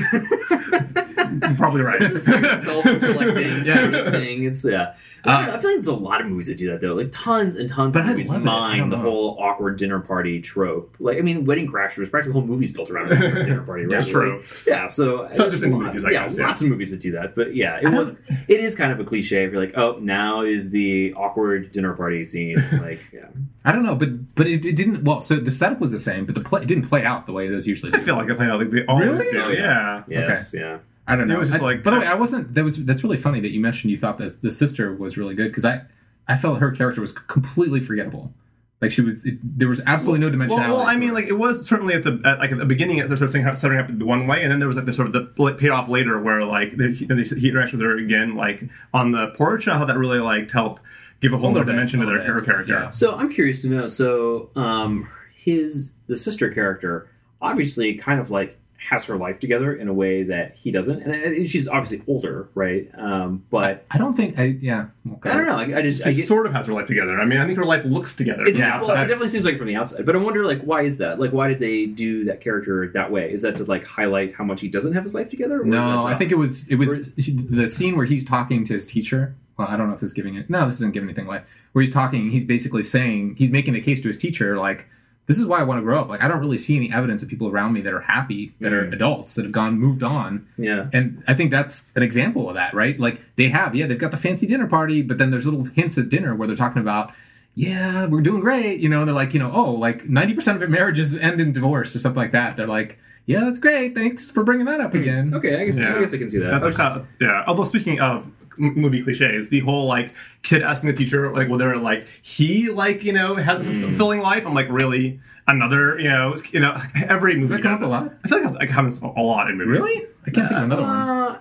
I'm 1.43 1.57
probably 1.57 1.83
right. 1.83 2.03
self-selecting 2.03 3.65
Yeah. 3.65 4.11
thing. 4.11 4.45
It's 4.45 4.65
yeah. 4.65 4.95
I, 5.25 5.31
don't 5.41 5.45
uh, 5.45 5.47
know, 5.53 5.59
I 5.59 5.61
feel 5.61 5.71
like 5.71 5.77
there's 5.77 5.87
a 5.87 5.95
lot 5.95 6.21
of 6.21 6.27
movies 6.27 6.49
that 6.49 6.57
do 6.57 6.71
that 6.73 6.81
though, 6.81 6.95
like 6.95 7.11
tons 7.13 7.55
and 7.57 7.69
tons 7.71 7.95
But 7.95 8.01
of 8.01 8.07
I 8.07 8.11
movies 8.11 8.29
love 8.29 8.43
mine 8.43 8.91
the 8.91 8.97
know. 8.97 9.03
whole 9.03 9.37
awkward 9.41 9.77
dinner 9.79 10.01
party 10.01 10.41
trope. 10.41 10.97
Like 10.99 11.19
I 11.19 11.21
mean, 11.21 11.45
Wedding 11.45 11.69
Crashers, 11.71 12.11
practically 12.11 12.29
the 12.29 12.33
whole 12.33 12.43
movie's 12.47 12.73
built 12.73 12.91
around 12.91 13.13
an 13.13 13.19
awkward 13.23 13.45
dinner 13.47 13.63
party. 13.63 13.85
Right? 13.87 13.93
That's 13.95 14.09
true. 14.09 14.39
Like, 14.41 14.67
yeah, 14.67 14.87
so 14.89 15.23
It's 15.27 15.39
not 15.39 15.51
just 15.51 15.63
indie 15.63 15.73
lots- 15.75 15.85
movies, 15.87 16.05
I 16.05 16.11
yeah, 16.11 16.23
guess, 16.25 16.39
yeah. 16.39 16.47
lots 16.49 16.61
of 16.63 16.69
movies 16.69 16.91
that 16.91 17.01
do 17.01 17.13
that. 17.13 17.35
But 17.37 17.55
yeah, 17.55 17.77
it 17.79 17.83
don't- 17.83 17.95
was. 17.97 18.19
It 18.49 18.61
is 18.61 18.75
kind 18.75 18.91
of 18.91 18.99
a 18.99 19.05
cliche. 19.05 19.45
If 19.45 19.53
you're 19.53 19.61
like, 19.65 19.77
oh, 19.77 19.99
now 20.01 20.43
is 20.43 20.71
the 20.71 21.15
awkward 21.15 21.71
dinner 21.73 21.93
party 21.95 22.25
scene. 22.25 22.57
Like, 22.83 23.13
yeah, 23.13 23.27
I 23.65 23.71
don't 23.71 23.85
know, 23.85 23.95
but 23.95 24.35
but 24.35 24.47
it, 24.49 24.65
it 24.65 24.75
didn't. 24.75 25.05
Well, 25.05 25.23
so 25.23 25.37
the 25.37 25.51
setup 25.53 25.79
was 25.79 25.93
the 25.93 25.99
same, 26.01 26.25
but 26.27 26.35
the 26.35 26.41
play 26.41 26.63
it 26.63 26.69
didn't 26.69 26.89
play 26.89 27.05
out 27.05 27.27
the 27.27 27.33
way 27.33 27.47
it 27.47 27.51
does 27.51 27.67
usually. 27.67 27.93
I 27.95 27.99
feel 28.01 28.17
like 28.17 28.29
I 28.31 28.35
played 28.35 28.51
out 28.51 28.59
like 28.59 28.71
they 28.71 28.85
always 28.87 29.09
Really? 29.09 29.31
do. 29.31 29.41
Oh, 29.41 29.49
yeah. 29.51 30.03
yeah. 30.09 30.19
yes, 30.29 30.53
yeah. 30.53 30.79
I 31.07 31.17
don't 31.17 31.27
know. 31.27 31.35
It 31.35 31.39
was 31.39 31.49
just 31.51 31.63
I- 31.63 31.65
like- 31.65 31.83
By 31.83 31.91
the 31.93 32.01
way, 32.01 32.07
I 32.07 32.15
wasn't. 32.15 32.55
That 32.55 32.65
was 32.65 32.85
that's 32.85 33.03
really 33.03 33.17
funny 33.17 33.41
that 33.41 33.51
you 33.51 33.61
mentioned 33.61 33.91
you 33.91 33.97
thought 33.99 34.19
that 34.19 34.41
the 34.43 34.51
sister 34.51 34.95
was 34.95 35.17
really 35.19 35.35
good 35.35 35.49
because 35.49 35.65
I 35.65 35.83
I 36.29 36.37
felt 36.37 36.59
her 36.61 36.71
character 36.71 37.01
was 37.01 37.13
completely 37.13 37.81
forgettable. 37.81 38.33
Like 38.81 38.91
she 38.91 39.01
was, 39.01 39.25
it, 39.25 39.39
there 39.43 39.69
was 39.69 39.81
absolutely 39.87 40.27
no 40.29 40.37
dimensionality. 40.37 40.51
Well, 40.71 40.71
well, 40.79 40.81
I 40.81 40.97
mean, 40.97 41.11
her. 41.11 41.15
like 41.15 41.27
it 41.27 41.39
was 41.39 41.65
certainly 41.69 41.95
at 41.95 42.03
the 42.03 42.21
at, 42.25 42.41
like 42.41 42.51
at 42.51 42.59
the 42.59 42.65
beginning, 42.67 42.99
it 42.99 43.07
started 43.07 43.29
saying 43.31 43.55
starting 43.55 43.79
up 43.79 43.89
one 43.91 44.27
way, 44.27 44.43
and 44.43 44.51
then 44.51 44.59
there 44.59 44.67
was 44.67 44.77
like 44.77 44.87
the 44.87 44.93
sort 44.93 45.07
of 45.07 45.13
the 45.13 45.55
paid 45.55 45.71
off 45.71 45.89
later 45.89 46.21
where 46.21 46.45
like 46.45 46.77
the, 46.77 46.89
he, 46.91 47.05
he 47.07 47.51
interacts 47.53 47.71
with 47.73 47.81
her 47.81 47.97
again, 47.97 48.35
like 48.35 48.65
on 48.93 49.13
the 49.13 49.29
porch, 49.37 49.69
and 49.69 49.77
how 49.79 49.85
that 49.85 49.97
really 49.97 50.19
like 50.19 50.51
helped 50.51 50.83
give 51.21 51.33
a 51.33 51.37
whole 51.37 51.51
A 51.57 51.61
other 51.61 51.65
dimension 51.65 52.01
to 52.01 52.07
their 52.07 52.19
bit, 52.19 52.45
character. 52.45 52.65
yeah. 52.73 52.91
So 52.91 53.15
I'm 53.15 53.33
curious 53.33 53.63
to 53.63 53.69
know. 53.69 53.87
So 53.87 54.51
um, 54.57 55.09
his 55.33 55.93
the 56.09 56.17
sister 56.17 56.51
character 56.51 57.09
obviously 57.41 57.95
kind 57.95 58.21
of 58.21 58.31
like 58.33 58.59
has 58.89 59.07
her 59.07 59.17
life 59.17 59.39
together 59.41 59.75
in 59.75 59.89
a 59.89 59.93
way 59.93 60.23
that 60.25 60.55
he 60.57 60.71
doesn't, 60.71 61.03
and, 61.03 61.13
and 61.15 61.49
she's 61.49 61.69
obviously 61.69 62.03
older, 62.07 62.49
right? 62.55 62.89
Um, 62.97 63.45
but 63.51 63.85
I 63.91 63.99
don't 63.99 64.17
think 64.17 64.39
I. 64.39 64.57
Yeah, 64.61 64.87
okay. 65.15 65.31
I 65.31 65.37
don't 65.37 65.47
know. 65.47 65.57
I, 65.57 65.79
I 65.79 65.83
just 65.83 66.03
She 66.03 66.09
I 66.09 66.13
get, 66.13 66.27
sort 66.27 66.47
of 66.47 66.53
has 66.53 66.67
her 66.67 66.73
life 66.73 66.87
together. 66.87 67.19
I 67.21 67.25
mean, 67.25 67.41
I 67.41 67.47
think 67.47 67.59
her 67.59 67.65
life 67.65 67.85
looks 67.85 68.15
together. 68.15 68.45
it's, 68.45 68.59
yeah, 68.59 68.81
well, 68.81 68.91
it 68.91 69.07
definitely 69.07 69.29
seems 69.29 69.45
like 69.45 69.57
from 69.59 69.69
the 69.69 69.77
outside, 69.77 70.05
but 70.05 70.15
I 70.17 70.19
wonder 70.19 70.45
like 70.45 70.63
why 70.63 70.83
is 70.83 70.99
that? 70.99 71.21
Like 71.21 71.33
why 71.33 71.49
did 71.49 71.61
they 71.61 71.87
do 71.87 72.25
that 72.25 72.41
character 72.41 72.89
that 72.95 73.11
way? 73.11 73.33
Is 73.33 73.43
that 73.43 73.57
to 73.57 73.65
like 73.65 73.85
highlight 73.85 74.35
how 74.35 74.45
much 74.45 74.61
he 74.61 74.69
doesn't 74.69 74.93
have 74.95 75.05
his 75.05 75.15
life 75.15 75.29
together? 75.29 75.63
or 75.63 75.65
No, 75.65 76.03
to- 76.03 76.09
I 76.09 76.15
think 76.15 76.33
it 76.33 76.39
was 76.39 76.69
it 76.69 76.77
was 76.77 77.15
the 77.15 77.69
scene 77.69 77.97
where 77.97 78.07
he's 78.07 78.25
talking 78.25 78.65
to 78.65 78.73
his 78.75 78.87
teacher. 78.87 79.35
Well, 79.57 79.69
I 79.69 79.77
don't 79.77 79.89
know 79.89 79.95
if 79.95 80.01
this 80.01 80.11
is 80.11 80.15
giving 80.15 80.35
it. 80.35 80.49
No, 80.49 80.67
this 80.67 80.77
isn't 80.77 80.95
giving 80.95 81.09
anything 81.09 81.27
away. 81.27 81.43
Where 81.73 81.83
he's 81.83 81.93
talking, 81.93 82.31
he's 82.31 82.45
basically 82.45 82.83
saying 82.83 83.37
he's 83.39 83.51
making 83.51 83.75
the 83.75 83.81
case 83.81 84.01
to 84.03 84.09
his 84.09 84.17
teacher, 84.19 84.57
like, 84.59 84.87
"This 85.27 85.39
is 85.39 85.47
why 85.47 85.61
I 85.61 85.63
want 85.63 85.79
to 85.79 85.83
grow 85.83 86.01
up. 86.01 86.09
Like, 86.09 86.23
I 86.23 86.29
don't 86.29 86.41
really 86.41 86.59
see 86.59 86.77
any 86.77 86.93
evidence 86.93 87.23
of 87.23 87.29
people 87.29 87.49
around 87.49 87.73
me 87.73 87.81
that 87.83 87.93
are 87.95 88.01
happy, 88.01 88.53
that 88.61 88.73
are 88.73 88.85
Mm. 88.87 88.93
adults, 88.93 89.35
that 89.37 89.45
have 89.45 89.53
gone 89.53 89.79
moved 89.79 90.03
on." 90.03 90.47
yeah. 90.59 90.87
And 90.93 91.23
I 91.29 91.35
think 91.35 91.51
that's 91.51 91.91
an 91.97 92.03
example 92.03 92.49
of 92.49 92.55
that, 92.57 92.75
right? 92.75 92.99
Like 92.99 93.21
they 93.37 93.49
have, 93.49 93.75
yeah, 93.75 93.87
they've 93.87 93.99
got 93.99 94.11
the 94.11 94.17
fancy 94.17 94.47
dinner 94.47 94.67
party, 94.67 95.03
but 95.03 95.19
then 95.19 95.31
there's 95.31 95.45
little 95.47 95.65
hints 95.65 95.97
at 95.99 96.09
dinner 96.09 96.35
where 96.35 96.47
they're 96.49 96.57
talking 96.57 96.83
about, 96.83 97.13
yeah, 97.55 98.07
we're 98.07 98.23
doing 98.23 98.41
great, 98.41 98.81
you 98.81 98.89
know. 98.89 99.01
And 99.01 99.09
they're 99.09 99.15
like, 99.15 99.35
you 99.35 99.41
know, 99.41 99.51
oh, 99.53 99.73
like 99.73 100.09
ninety 100.09 100.35
percent 100.35 100.57
of 100.57 100.63
it 100.63 100.71
marriages 100.71 101.19
end 101.19 101.41
in 101.41 101.53
divorce 101.53 101.95
or 101.95 101.99
something 101.99 102.21
like 102.21 102.33
that. 102.33 102.57
They're 102.57 102.67
like, 102.67 102.99
yeah, 103.27 103.41
that's 103.41 103.59
great. 103.59 103.95
Thanks 103.95 104.31
for 104.31 104.43
bringing 104.43 104.67
that 104.67 104.81
up 104.81 104.95
again. 104.95 105.33
Okay, 105.35 105.61
I 105.61 105.67
guess 105.67 105.77
Yeah. 105.79 105.97
I 105.97 106.01
guess 106.01 106.13
I 106.15 106.19
can 106.19 106.29
see 106.29 106.39
that. 106.39 106.51
That- 106.51 106.63
that's 106.63 106.77
kind 106.77 107.01
of, 107.01 107.07
yeah. 107.21 107.45
Although 107.47 107.65
speaking 107.65 108.01
of 108.01 108.25
m- 108.25 108.33
movie 108.63 109.03
cliches, 109.03 109.49
the 109.49 109.61
whole 109.61 109.87
like 109.87 110.15
kid 110.43 110.63
asking 110.63 110.91
the 110.91 110.97
teacher 110.97 111.33
like 111.33 111.49
whether 111.49 111.77
like 111.77 112.07
he 112.23 112.71
like 112.71 113.05
you 113.05 113.13
know 113.13 113.37
has 113.37 113.67
a 113.67 113.75
fulfilling 113.75 114.21
life. 114.21 114.47
I'm 114.47 114.55
like 114.55 114.69
really 114.71 115.21
another 115.49 115.99
you 115.99 116.09
know 116.09 116.37
you 116.53 116.61
know 116.61 116.81
every 116.95 117.35
movie 117.35 117.41
Does 117.43 117.51
that 117.51 117.63
come 117.63 117.75
up 117.75 117.83
a 117.83 117.87
lot? 117.87 118.15
I 118.25 118.29
feel 118.29 118.43
like 118.43 118.63
it 118.63 118.71
happens 118.71 119.03
a 119.03 119.07
lot 119.09 119.51
in 119.51 119.59
movies. 119.59 119.81
Really? 119.83 120.07
I 120.27 120.31
can't 120.31 120.49
think 120.49 120.59
of 120.59 120.63
another 120.65 120.83
one. 120.83 120.91
Uh, 121.09 121.39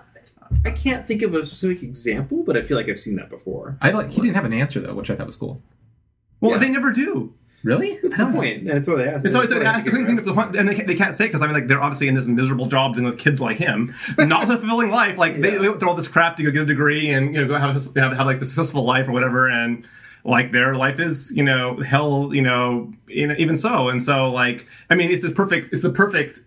I 0.64 0.70
can't 0.70 1.06
think 1.06 1.22
of 1.22 1.34
a 1.34 1.46
specific 1.46 1.82
example, 1.82 2.42
but 2.44 2.56
I 2.56 2.62
feel 2.62 2.76
like 2.76 2.88
I've 2.88 2.98
seen 2.98 3.16
that 3.16 3.30
before. 3.30 3.78
I 3.80 3.90
like 3.90 4.10
he 4.10 4.20
didn't 4.20 4.34
have 4.34 4.44
an 4.44 4.52
answer 4.52 4.80
though, 4.80 4.94
which 4.94 5.08
I 5.10 5.14
thought 5.16 5.26
was 5.26 5.36
cool. 5.36 5.62
Well, 6.40 6.52
Yeah. 6.52 6.58
they 6.58 6.68
never 6.70 6.90
do. 6.92 7.34
Really? 7.64 7.96
What's 8.00 8.14
I 8.14 8.18
the 8.18 8.24
don't 8.24 8.32
point? 8.34 8.66
That's 8.66 8.88
what 8.88 9.00
I 9.00 9.06
asked. 9.06 9.24
It's 9.24 9.34
always 9.34 9.50
That's 9.50 9.58
what 9.64 9.74
I 9.74 9.80
the 9.80 9.90
thing, 10.04 10.16
the 10.16 10.34
point- 10.34 10.56
and 10.56 10.68
they, 10.68 10.74
can't- 10.74 10.88
they 10.88 10.94
can't 10.96 11.14
say 11.14 11.26
because 11.26 11.42
I 11.42 11.46
mean 11.46 11.54
like 11.54 11.68
they're 11.68 11.80
obviously 11.82 12.08
in 12.08 12.14
this 12.14 12.26
miserable 12.26 12.66
job 12.66 12.94
dealing 12.94 13.10
with 13.10 13.18
kids 13.18 13.40
like 13.40 13.56
him, 13.58 13.94
not 14.18 14.44
a 14.44 14.46
fulfilling 14.46 14.90
life. 14.90 15.16
Like 15.16 15.40
they, 15.40 15.52
Yeah. 15.52 15.58
they 15.58 15.68
went 15.68 15.80
through 15.80 15.88
all 15.90 15.94
this 15.94 16.08
crap 16.08 16.36
to 16.38 16.42
go 16.42 16.50
get 16.50 16.62
a 16.62 16.66
degree 16.66 17.08
and 17.10 17.34
you 17.34 17.40
know 17.40 17.46
go 17.46 17.56
have 17.56 17.70
a, 17.96 18.00
have, 18.00 18.16
have 18.16 18.26
like 18.26 18.40
the 18.40 18.44
successful 18.44 18.84
life 18.84 19.08
or 19.08 19.12
whatever, 19.12 19.48
and 19.48 19.86
like 20.24 20.50
their 20.52 20.74
life 20.74 20.98
is 21.00 21.30
you 21.34 21.42
know 21.44 21.80
hell 21.80 22.30
you 22.34 22.42
know 22.42 22.92
in, 23.08 23.30
even 23.38 23.54
so, 23.56 23.88
and 23.88 24.02
so 24.02 24.30
like 24.32 24.66
I 24.90 24.94
mean 24.96 25.10
it's 25.10 25.22
the 25.22 25.30
perfect 25.30 25.72
it's 25.72 25.82
the 25.82 25.90
perfect 25.90 26.40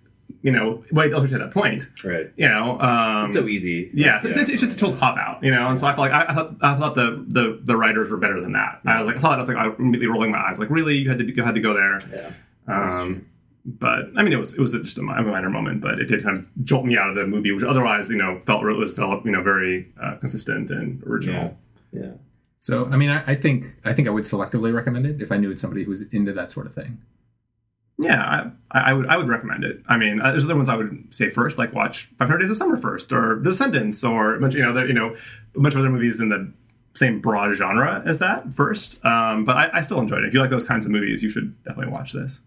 you 0.45 0.51
know 0.51 0.84
way 0.91 1.08
to 1.10 1.15
illustrate 1.15 1.39
that 1.39 1.51
point. 1.51 1.81
Right. 2.03 2.27
You 2.38 2.47
know, 2.47 2.79
um, 2.79 3.23
It's 3.25 3.34
so 3.34 3.47
easy. 3.47 3.89
yeah, 3.93 4.17
it's, 4.23 4.38
it's, 4.38 4.49
it's 4.51 4.62
just 4.62 4.75
a 4.77 4.79
total 4.79 4.95
cop 4.95 5.17
out, 5.17 5.43
you 5.43 5.49
know. 5.49 5.67
And 5.69 5.79
so 5.79 5.88
I 5.88 5.95
felt 5.95 6.10
like 6.10 6.12
I, 6.12 6.31
I 6.31 6.34
thought 6.36 6.55
I 6.62 6.75
thought 6.77 6.95
the, 6.95 7.25
the 7.27 7.60
the 7.63 7.75
writers 7.75 8.12
were 8.12 8.17
better 8.17 8.39
than 8.39 8.53
that. 8.53 8.79
I 8.86 8.99
was 9.01 9.08
like 9.08 9.15
I 9.15 9.19
saw 9.19 9.29
that 9.31 9.39
I 9.39 9.41
was 9.41 9.49
like 9.49 9.58
I 9.58 9.67
was 9.67 9.75
immediately 9.79 10.08
rolling 10.08 10.31
my 10.31 10.38
eyes, 10.47 10.60
like 10.60 10.69
really 10.69 10.95
you 10.97 11.10
had 11.10 11.17
to 11.19 11.25
you 11.25 11.43
had 11.43 11.55
to 11.55 11.62
go 11.62 11.73
there. 11.73 11.99
Yeah. 12.13 12.31
Um, 12.67 13.25
but 13.65 14.12
I 14.15 14.21
mean, 14.21 14.34
it 14.34 14.38
was 14.38 14.53
it 14.53 14.60
was 14.62 14.73
just 14.73 14.99
a 14.99 15.01
minor 15.01 15.49
moment, 15.49 15.81
but 15.81 15.99
it 15.99 16.05
did 16.05 16.21
kind 16.23 16.38
of 16.38 16.45
jolt 16.63 16.86
me 16.86 16.95
out 16.95 17.10
of 17.10 17.15
the 17.15 17.25
movie, 17.25 17.51
which 17.51 17.63
otherwise, 17.63 18.12
you 18.12 18.17
know, 18.17 18.39
felt 18.39 18.63
was 18.63 18.93
felt 18.93 19.25
you 19.25 19.31
know 19.31 19.41
very 19.41 19.91
uh, 19.99 20.17
consistent 20.17 20.69
and 20.69 21.01
original. 21.03 21.58
Yeah. 21.91 22.12
So 22.60 22.86
I 22.86 22.97
mean, 22.97 23.10
I, 23.10 23.23
I 23.31 23.36
think 23.36 23.65
I 23.84 23.93
think 23.93 24.08
I 24.08 24.12
would 24.12 24.23
selectively 24.25 24.71
recommend 24.71 25.08
it 25.08 25.21
if 25.21 25.31
I 25.31 25.38
knew 25.38 25.49
it's 25.49 25.62
somebody 25.62 25.84
who 25.84 25.89
was 25.89 26.03
into 26.12 26.31
that 26.34 26.51
sort 26.51 26.67
of 26.67 26.75
thing. 26.75 27.01
Yeah, 27.97 28.49
I, 28.71 28.91
I 28.91 28.93
would 28.93 29.08
I 29.08 29.17
would 29.17 29.27
recommend 29.27 29.63
it. 29.63 29.81
I 29.88 29.97
mean, 29.97 30.19
uh, 30.19 30.31
there's 30.31 30.43
other 30.43 30.55
ones 30.55 30.67
I 30.67 30.75
would 30.75 31.13
say 31.13 31.29
first, 31.29 31.58
like 31.58 31.73
watch 31.73 32.08
500 32.17 32.39
Days 32.39 32.51
of 32.51 32.58
Summer 32.58 32.75
first, 32.75 33.12
or 33.13 33.39
The 33.41 33.51
Descendants, 33.51 34.03
or 34.03 34.36
a 34.36 34.39
bunch, 34.39 34.53
you 34.53 34.62
know, 34.62 34.73
there, 34.73 34.86
you 34.88 34.93
know, 34.93 35.15
a 35.55 35.60
bunch 35.60 35.75
of 35.75 35.79
other 35.79 35.89
movies 35.89 36.19
in 36.19 36.29
the 36.29 36.51
same 36.93 37.21
broad 37.21 37.53
genre 37.55 38.03
as 38.05 38.19
that 38.19 38.53
first. 38.53 39.03
Um, 39.05 39.45
but 39.45 39.55
I, 39.55 39.69
I 39.77 39.81
still 39.81 39.99
enjoyed 39.99 40.23
it. 40.23 40.27
If 40.27 40.34
you 40.34 40.41
like 40.41 40.49
those 40.49 40.63
kinds 40.63 40.86
of 40.86 40.91
movies, 40.91 41.23
you 41.23 41.29
should 41.29 41.62
definitely 41.63 41.93
watch 41.93 42.12
this. 42.12 42.41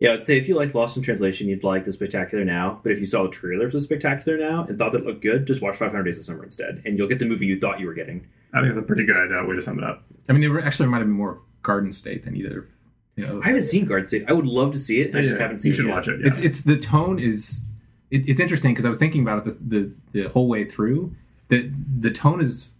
Yeah, 0.00 0.12
I'd 0.12 0.24
say 0.24 0.36
if 0.36 0.48
you 0.48 0.56
liked 0.56 0.74
Lost 0.74 0.96
in 0.96 1.04
Translation, 1.04 1.48
you'd 1.48 1.62
like 1.62 1.84
The 1.84 1.92
Spectacular 1.92 2.44
Now. 2.44 2.80
But 2.82 2.92
if 2.92 2.98
you 2.98 3.06
saw 3.06 3.22
the 3.22 3.30
trailer 3.30 3.70
for 3.70 3.76
The 3.76 3.80
Spectacular 3.80 4.36
Now 4.36 4.64
and 4.64 4.76
thought 4.76 4.92
that 4.92 5.06
looked 5.06 5.22
good, 5.22 5.46
just 5.46 5.62
watch 5.62 5.76
500 5.76 6.02
Days 6.02 6.18
of 6.18 6.26
Summer 6.26 6.42
instead, 6.42 6.82
and 6.84 6.98
you'll 6.98 7.08
get 7.08 7.20
the 7.20 7.26
movie 7.26 7.46
you 7.46 7.60
thought 7.60 7.78
you 7.78 7.86
were 7.86 7.94
getting. 7.94 8.26
I 8.52 8.60
think 8.60 8.70
it's 8.70 8.78
a 8.78 8.82
pretty 8.82 9.06
good 9.06 9.32
uh, 9.32 9.44
way 9.46 9.54
to 9.54 9.62
sum 9.62 9.78
it 9.78 9.84
up. 9.84 10.04
I 10.28 10.32
mean, 10.32 10.42
it 10.42 10.64
actually 10.64 10.88
might 10.88 10.98
have 10.98 11.06
been 11.06 11.16
more 11.16 11.30
of 11.32 11.38
Garden 11.62 11.92
State 11.92 12.24
than 12.24 12.36
either 12.36 12.68
You 13.16 13.26
know, 13.26 13.40
I 13.42 13.48
haven't 13.48 13.62
seen 13.62 13.84
Garden 13.84 14.06
State. 14.06 14.24
I 14.28 14.32
would 14.32 14.46
love 14.46 14.72
to 14.72 14.78
see 14.78 15.00
it, 15.00 15.08
and 15.10 15.18
I 15.18 15.22
just 15.22 15.36
Yeah, 15.36 15.42
haven't 15.42 15.60
seen 15.60 15.70
You 15.70 15.74
should 15.74 15.84
it. 15.84 15.88
yet. 15.88 15.94
watch 15.94 16.08
it. 16.08 16.20
Yeah. 16.20 16.26
it's 16.26 16.38
it's 16.38 16.62
the 16.62 16.76
tone 16.78 17.18
is 17.18 17.64
it, 18.10 18.28
it's 18.28 18.40
interesting 18.40 18.72
because 18.72 18.84
I 18.84 18.88
was 18.88 18.98
thinking 18.98 19.22
about 19.22 19.38
it 19.38 19.44
the, 19.44 19.92
the 20.12 20.22
the 20.22 20.28
whole 20.30 20.48
way 20.48 20.64
through. 20.64 21.14
The 21.48 21.70
the 22.00 22.10
tone 22.10 22.40
is 22.40 22.70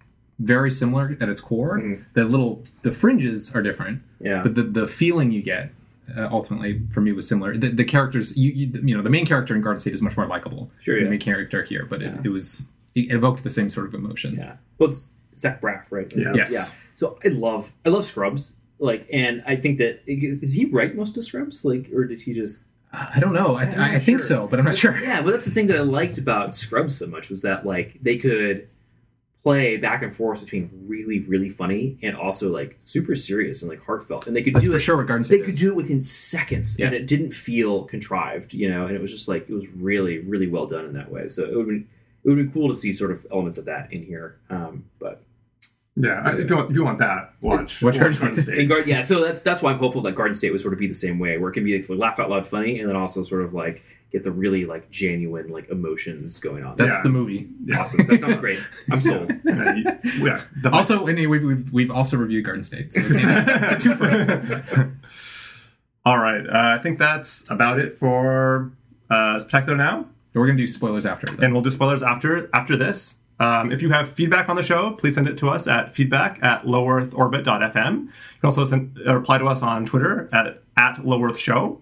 very 0.41 0.71
similar 0.71 1.17
at 1.21 1.29
its 1.29 1.41
core. 1.41 1.81
The 2.15 2.25
little 2.25 2.65
the 2.83 2.91
fringes 2.91 3.55
are 3.55 3.63
different, 3.63 4.03
Yeah. 4.21 4.43
but 4.43 4.55
the 4.57 4.63
the 4.65 4.89
feeling 4.89 5.31
you 5.31 5.43
get 5.43 5.71
uh, 6.17 6.29
ultimately 6.31 6.83
for 6.91 7.01
me 7.01 7.13
was 7.13 7.29
similar. 7.29 7.57
The, 7.57 7.69
the 7.71 7.85
characters 7.85 8.37
you, 8.37 8.51
you 8.51 8.81
you 8.85 8.97
know 8.97 9.03
the 9.03 9.11
main 9.11 9.27
character 9.27 9.55
in 9.55 9.61
Garden 9.63 9.79
State 9.79 9.95
is 9.95 10.03
much 10.03 10.17
more 10.17 10.27
likable 10.27 10.71
Sure, 10.81 10.95
than 10.97 11.03
yeah. 11.03 11.07
the 11.07 11.11
main 11.11 11.21
character 11.21 11.63
here, 11.63 11.87
but 11.89 12.01
Yeah. 12.01 12.19
it, 12.19 12.27
it 12.27 12.29
was 12.31 12.71
it 12.97 13.13
evoked 13.13 13.45
the 13.45 13.51
same 13.51 13.71
sort 13.71 13.87
of 13.87 13.95
emotions. 13.95 14.43
Yeah. 14.43 14.57
Well, 14.79 14.89
it's 14.89 15.11
Zach 15.37 15.61
Braff, 15.61 15.85
right? 15.91 16.13
Yeah. 16.17 16.33
Yes. 16.35 16.53
Yeah. 16.53 16.65
So 16.97 17.19
I 17.25 17.29
love 17.29 17.73
I 17.87 17.91
love 17.91 18.05
Scrubs. 18.05 18.57
Like, 18.79 19.09
and 19.13 19.43
I 19.47 19.57
think 19.57 19.79
that 19.79 20.03
is, 20.07 20.43
is 20.43 20.53
he 20.53 20.65
write 20.67 20.97
most 20.97 21.17
of 21.17 21.25
Scrubs? 21.25 21.65
Like, 21.65 21.91
or 21.93 22.05
did 22.05 22.23
he 22.23 22.33
just? 22.33 22.63
I 22.93 23.19
don't 23.19 23.33
know. 23.33 23.57
I, 23.57 23.65
I, 23.65 23.95
I 23.95 23.99
think 23.99 24.21
sure. 24.21 24.29
so, 24.29 24.47
but 24.47 24.59
I'm 24.59 24.65
not 24.65 24.77
sure. 24.77 24.97
Yeah, 25.03 25.23
but 25.23 25.33
that's 25.33 25.45
the 25.45 25.51
thing 25.51 25.67
that 25.69 25.77
I 25.77 25.81
liked 25.81 26.19
about 26.19 26.55
Scrubs 26.55 26.97
so 26.97 27.07
much 27.07 27.29
was 27.29 27.43
that 27.43 27.67
like 27.67 27.99
they 28.03 28.17
could 28.19 28.69
play 29.43 29.77
back 29.77 30.03
and 30.03 30.15
forth 30.17 30.41
between 30.41 30.71
really 30.87 31.21
really 31.21 31.51
funny 31.51 31.99
and 32.03 32.17
also 32.17 32.51
like 32.51 32.77
super 32.79 33.15
serious 33.15 33.63
and 33.63 33.71
like 33.71 33.85
heartfelt, 33.85 34.27
and 34.27 34.35
they 34.35 34.43
could 34.43 34.55
That's 34.55 34.65
do 34.65 34.71
for 34.71 34.77
it. 34.77 34.81
sure 34.81 34.97
what 34.97 35.07
Garden 35.07 35.23
They 35.23 35.37
State 35.37 35.45
could 35.45 35.57
do 35.57 35.71
it 35.71 35.77
within 35.77 36.03
seconds, 36.03 36.79
and 36.81 36.95
it 36.95 37.07
didn't 37.07 37.33
feel 37.33 37.85
contrived, 37.85 38.55
you 38.55 38.71
know. 38.71 38.87
And 38.87 38.97
it 38.97 39.03
was 39.03 39.11
just 39.11 39.29
like 39.29 39.49
it 39.49 39.55
was 39.55 39.67
really, 39.69 40.19
really 40.19 40.49
well 40.49 40.67
done 40.67 40.85
in 40.85 40.95
that 40.95 41.11
way. 41.11 41.29
So 41.29 41.45
it 41.45 41.57
would 41.57 41.69
be 41.69 41.85
it 42.25 42.29
would 42.29 42.37
be 42.37 42.53
cool 42.53 42.69
to 42.69 42.75
see 42.75 42.93
sort 42.93 43.11
of 43.11 43.27
elements 43.31 43.59
of 43.59 43.67
that 43.67 43.93
in 43.93 44.05
here. 44.05 44.39
Um, 44.51 44.85
but 44.99 45.23
yeah. 45.97 46.37
If 46.37 46.51
you 46.51 46.57
want, 46.57 46.71
if 46.71 46.77
you 46.77 46.85
want 46.85 46.99
that, 46.99 47.35
watch 47.41 47.83
Watch 47.83 47.99
Garden 47.99 48.19
Garden 48.21 48.43
State. 48.43 48.59
And 48.59 48.69
Guard, 48.69 48.87
yeah, 48.87 49.01
so 49.01 49.23
that's 49.23 49.43
that's 49.43 49.63
why 49.63 49.73
I'm 49.73 49.79
hopeful 49.79 50.03
that 50.03 50.15
Garden 50.15 50.35
State 50.35 50.53
would 50.53 50.61
sort 50.61 50.73
of 50.75 50.81
be 50.81 50.87
the 50.89 50.95
same 50.95 51.19
way, 51.19 51.39
where 51.39 51.51
it 51.51 51.55
can 51.55 51.65
be 51.65 51.77
like, 51.77 51.89
laugh 51.91 52.19
out 52.21 52.31
loud 52.31 52.47
funny, 52.47 52.81
and 52.81 52.89
then 52.89 52.97
also 52.97 53.23
sort 53.23 53.43
of 53.43 53.55
like 53.55 53.83
get 54.13 54.23
the 54.23 54.31
really 54.31 54.65
like 54.65 54.89
genuine 54.91 55.49
like 55.49 55.69
emotions 55.71 56.39
going 56.39 56.63
on. 56.65 56.77
That's 56.77 56.97
Yeah. 56.97 57.03
the 57.03 57.09
movie. 57.11 57.49
Yeah. 57.65 57.81
awesome. 57.81 58.07
That 58.07 58.21
sounds 58.21 58.37
great. 58.37 58.59
I'm 58.91 59.01
sold. 59.01 59.33
yeah, 59.45 59.75
you- 59.75 60.27
yeah. 60.27 60.41
Also, 60.73 61.07
and 61.07 61.19
we've, 61.29 61.43
we've 61.43 61.73
we've 61.73 61.91
also 61.91 62.17
reviewed 62.17 62.45
Garden 62.45 62.63
State. 62.63 62.93
So 62.93 63.01
it's, 63.01 63.11
it's 63.13 63.73
a 63.73 63.79
two 63.79 63.95
for 63.95 64.95
All 66.07 66.19
right. 66.19 66.47
Uh, 66.47 66.77
I 66.79 66.83
think 66.83 66.99
that's 66.99 67.49
about 67.51 67.79
it 67.79 67.93
for 67.93 68.73
uh, 69.11 69.39
Spectacular 69.39 69.77
Now. 69.77 70.07
We're 70.35 70.47
gonna 70.47 70.59
do 70.59 70.67
spoilers 70.67 71.07
after. 71.07 71.27
Though. 71.29 71.45
and 71.45 71.55
we'll 71.55 71.63
do 71.63 71.71
spoilers 71.71 72.03
after 72.03 72.51
after 72.53 72.77
this. 72.77 73.17
Um, 73.41 73.73
if 73.73 73.83
you 73.83 73.91
have 73.91 74.09
feedback 74.09 74.49
on 74.49 74.57
the 74.57 74.63
show, 74.63 74.93
please 74.93 75.15
send 75.15 75.29
it 75.29 75.37
to 75.39 75.49
us 75.49 75.67
at 75.67 75.95
feedback 75.95 76.39
at 76.43 76.65
lowearthorbit.fm. 76.65 77.95
You 78.03 78.09
can 78.41 78.47
also 78.47 78.65
send, 78.65 78.99
uh, 79.07 79.15
reply 79.15 79.39
to 79.39 79.47
us 79.47 79.63
on 79.63 79.87
Twitter 79.87 80.29
at, 80.33 80.63
at 80.77 80.97
lowearthshow. 80.99 81.79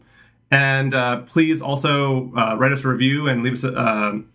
And 0.50 0.94
uh, 0.94 1.22
please 1.22 1.60
also 1.62 2.32
uh, 2.34 2.56
write 2.58 2.72
us 2.72 2.84
a 2.84 2.88
review 2.88 3.28
and 3.28 3.42
leave 3.42 3.54
us 3.54 3.64
a 3.64 3.78
um 3.78 4.28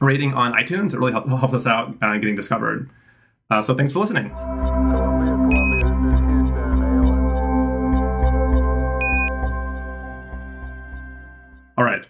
rating 0.00 0.32
on 0.34 0.52
iTunes. 0.54 0.94
It 0.94 0.98
really 0.98 1.12
help, 1.12 1.28
helps 1.28 1.54
us 1.54 1.66
out 1.66 1.94
uh, 2.02 2.14
getting 2.14 2.36
discovered. 2.36 2.90
Uh, 3.50 3.62
so 3.62 3.74
thanks 3.74 3.92
for 3.92 3.98
listening. 3.98 4.30
All 11.76 11.84
right. 11.84 12.06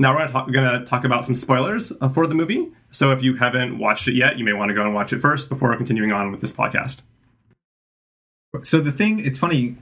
Now 0.00 0.12
we're 0.14 0.18
going 0.18 0.28
to 0.28 0.32
talk, 0.32 0.52
gonna 0.52 0.84
talk 0.84 1.04
about 1.04 1.24
some 1.26 1.34
spoilers 1.34 1.92
uh, 2.00 2.08
for 2.08 2.26
the 2.26 2.34
movie. 2.34 2.72
So 2.90 3.12
if 3.12 3.22
you 3.22 3.36
haven't 3.36 3.78
watched 3.78 4.08
it 4.08 4.14
yet, 4.14 4.38
you 4.38 4.44
may 4.46 4.54
want 4.54 4.70
to 4.70 4.74
go 4.74 4.82
and 4.82 4.94
watch 4.94 5.12
it 5.12 5.20
first 5.20 5.48
before 5.50 5.76
continuing 5.76 6.10
on 6.10 6.32
with 6.32 6.40
this 6.40 6.52
podcast. 6.52 7.02
So 8.62 8.80
the 8.80 8.90
thing, 8.92 9.24
it's 9.24 9.38
funny, 9.38 9.76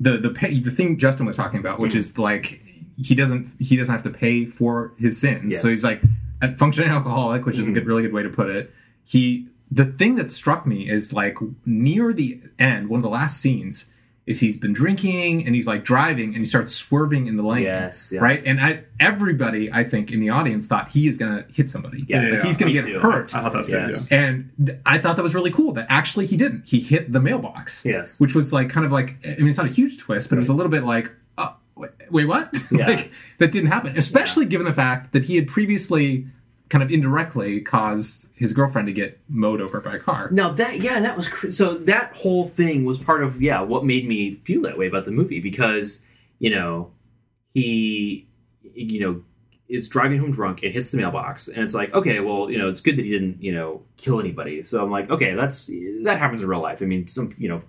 the 0.00 0.18
the 0.18 0.30
pay, 0.30 0.58
the 0.58 0.70
thing 0.70 0.98
Justin 0.98 1.26
was 1.26 1.36
talking 1.36 1.60
about, 1.60 1.76
Hmm. 1.76 1.82
which 1.82 1.94
is 1.94 2.18
like 2.18 2.60
he 3.00 3.14
doesn't 3.14 3.48
he 3.58 3.76
doesn't 3.76 3.92
have 3.94 4.02
to 4.02 4.10
pay 4.10 4.44
for 4.44 4.92
his 4.98 5.18
sins. 5.18 5.52
Yes. 5.52 5.62
So 5.62 5.68
he's 5.68 5.84
like 5.84 6.02
a 6.42 6.54
functioning 6.56 6.90
alcoholic, 6.90 7.46
which 7.46 7.58
is 7.58 7.68
a 7.68 7.72
good, 7.72 7.86
really 7.86 8.02
good 8.02 8.12
way 8.12 8.22
to 8.24 8.28
put 8.28 8.50
it. 8.50 8.72
He 9.04 9.46
the 9.70 9.86
thing 9.86 10.16
that 10.16 10.28
struck 10.30 10.66
me 10.66 10.90
is 10.90 11.12
like 11.12 11.38
near 11.64 12.12
the 12.12 12.40
end, 12.58 12.88
one 12.88 12.98
of 12.98 13.02
the 13.02 13.08
last 13.08 13.40
scenes 13.40 13.90
is 14.24 14.38
he's 14.38 14.56
been 14.56 14.72
drinking 14.72 15.44
and 15.46 15.54
he's 15.54 15.66
like 15.66 15.82
driving 15.84 16.28
and 16.28 16.36
he 16.38 16.44
starts 16.44 16.72
swerving 16.74 17.26
in 17.26 17.36
the 17.36 17.42
lane. 17.42 17.64
Yes, 17.64 18.12
yeah. 18.14 18.20
Right? 18.20 18.40
And 18.46 18.60
I 18.60 18.84
everybody 19.00 19.70
I 19.72 19.82
think 19.84 20.12
in 20.12 20.20
the 20.20 20.30
audience 20.30 20.68
thought 20.68 20.92
he 20.92 21.08
is 21.08 21.16
gonna 21.18 21.44
hit 21.52 21.68
somebody. 21.68 22.04
Yes. 22.08 22.30
Like, 22.30 22.42
he's 22.42 22.56
gonna 22.56 22.72
get 22.72 22.84
too. 22.86 23.00
hurt. 23.00 23.34
I 23.34 23.40
thought 23.42 23.52
that 23.52 23.58
was 23.58 23.68
Yes. 23.68 24.08
good. 24.08 24.14
And 24.16 24.50
th- 24.64 24.78
I 24.86 24.98
thought 24.98 25.16
that 25.16 25.22
was 25.22 25.34
really 25.34 25.50
cool 25.50 25.72
that 25.72 25.86
actually 25.88 26.26
he 26.26 26.36
didn't. 26.36 26.68
He 26.68 26.78
hit 26.80 27.12
the 27.12 27.20
mailbox. 27.20 27.84
Yes. 27.84 28.20
Which 28.20 28.34
was 28.34 28.52
like 28.52 28.70
kind 28.70 28.86
of 28.86 28.92
like, 28.92 29.16
I 29.26 29.36
mean, 29.38 29.48
it's 29.48 29.56
not 29.58 29.66
a 29.66 29.70
huge 29.70 29.98
twist, 29.98 30.28
but 30.28 30.36
it 30.36 30.38
was 30.38 30.48
a 30.48 30.54
little 30.54 30.70
bit 30.70 30.84
like, 30.84 31.10
uh, 31.36 31.54
wait, 31.74 31.90
wait, 32.10 32.24
what? 32.26 32.54
Yeah. 32.70 32.86
like, 32.86 33.10
that 33.38 33.50
didn't 33.50 33.70
happen. 33.70 33.96
Especially 33.98 34.46
given 34.46 34.64
the 34.66 34.72
fact 34.72 35.12
that 35.12 35.24
he 35.24 35.34
had 35.36 35.48
previously 35.48 36.28
kind 36.72 36.82
of 36.82 36.90
indirectly 36.90 37.60
caused 37.60 38.30
his 38.34 38.54
girlfriend 38.54 38.86
to 38.86 38.94
get 38.94 39.20
mowed 39.28 39.60
over 39.60 39.78
by 39.78 39.96
a 39.96 39.98
car. 39.98 40.30
Now 40.32 40.50
that 40.52 40.80
yeah, 40.80 41.00
that 41.00 41.18
was 41.18 41.28
cr- 41.28 41.50
so 41.50 41.74
that 41.74 42.16
whole 42.16 42.46
thing 42.46 42.86
was 42.86 42.96
part 42.96 43.22
of 43.22 43.42
yeah 43.42 43.60
what 43.60 43.84
made 43.84 44.08
me 44.08 44.36
feel 44.36 44.62
that 44.62 44.78
way 44.78 44.86
about 44.86 45.04
the 45.04 45.10
movie 45.10 45.38
because 45.38 46.02
you 46.38 46.48
know 46.48 46.90
he 47.52 48.26
you 48.74 49.00
know 49.00 49.22
is 49.68 49.86
driving 49.86 50.18
home 50.18 50.32
drunk 50.32 50.62
and 50.62 50.72
hits 50.72 50.90
the 50.90 50.96
mailbox 50.96 51.46
and 51.48 51.62
it's 51.62 51.74
like 51.74 51.92
okay 51.92 52.20
well 52.20 52.50
you 52.50 52.56
know 52.56 52.70
it's 52.70 52.80
good 52.80 52.96
that 52.96 53.04
he 53.04 53.10
didn't 53.10 53.42
you 53.42 53.52
know 53.52 53.82
kill 53.98 54.18
anybody. 54.18 54.62
So 54.62 54.82
I'm 54.82 54.90
like 54.90 55.10
okay 55.10 55.34
that's 55.34 55.70
that 56.04 56.18
happens 56.18 56.40
in 56.40 56.48
real 56.48 56.62
life. 56.62 56.80
I 56.80 56.86
mean 56.86 57.06
some 57.06 57.34
you 57.36 57.50
know 57.50 57.60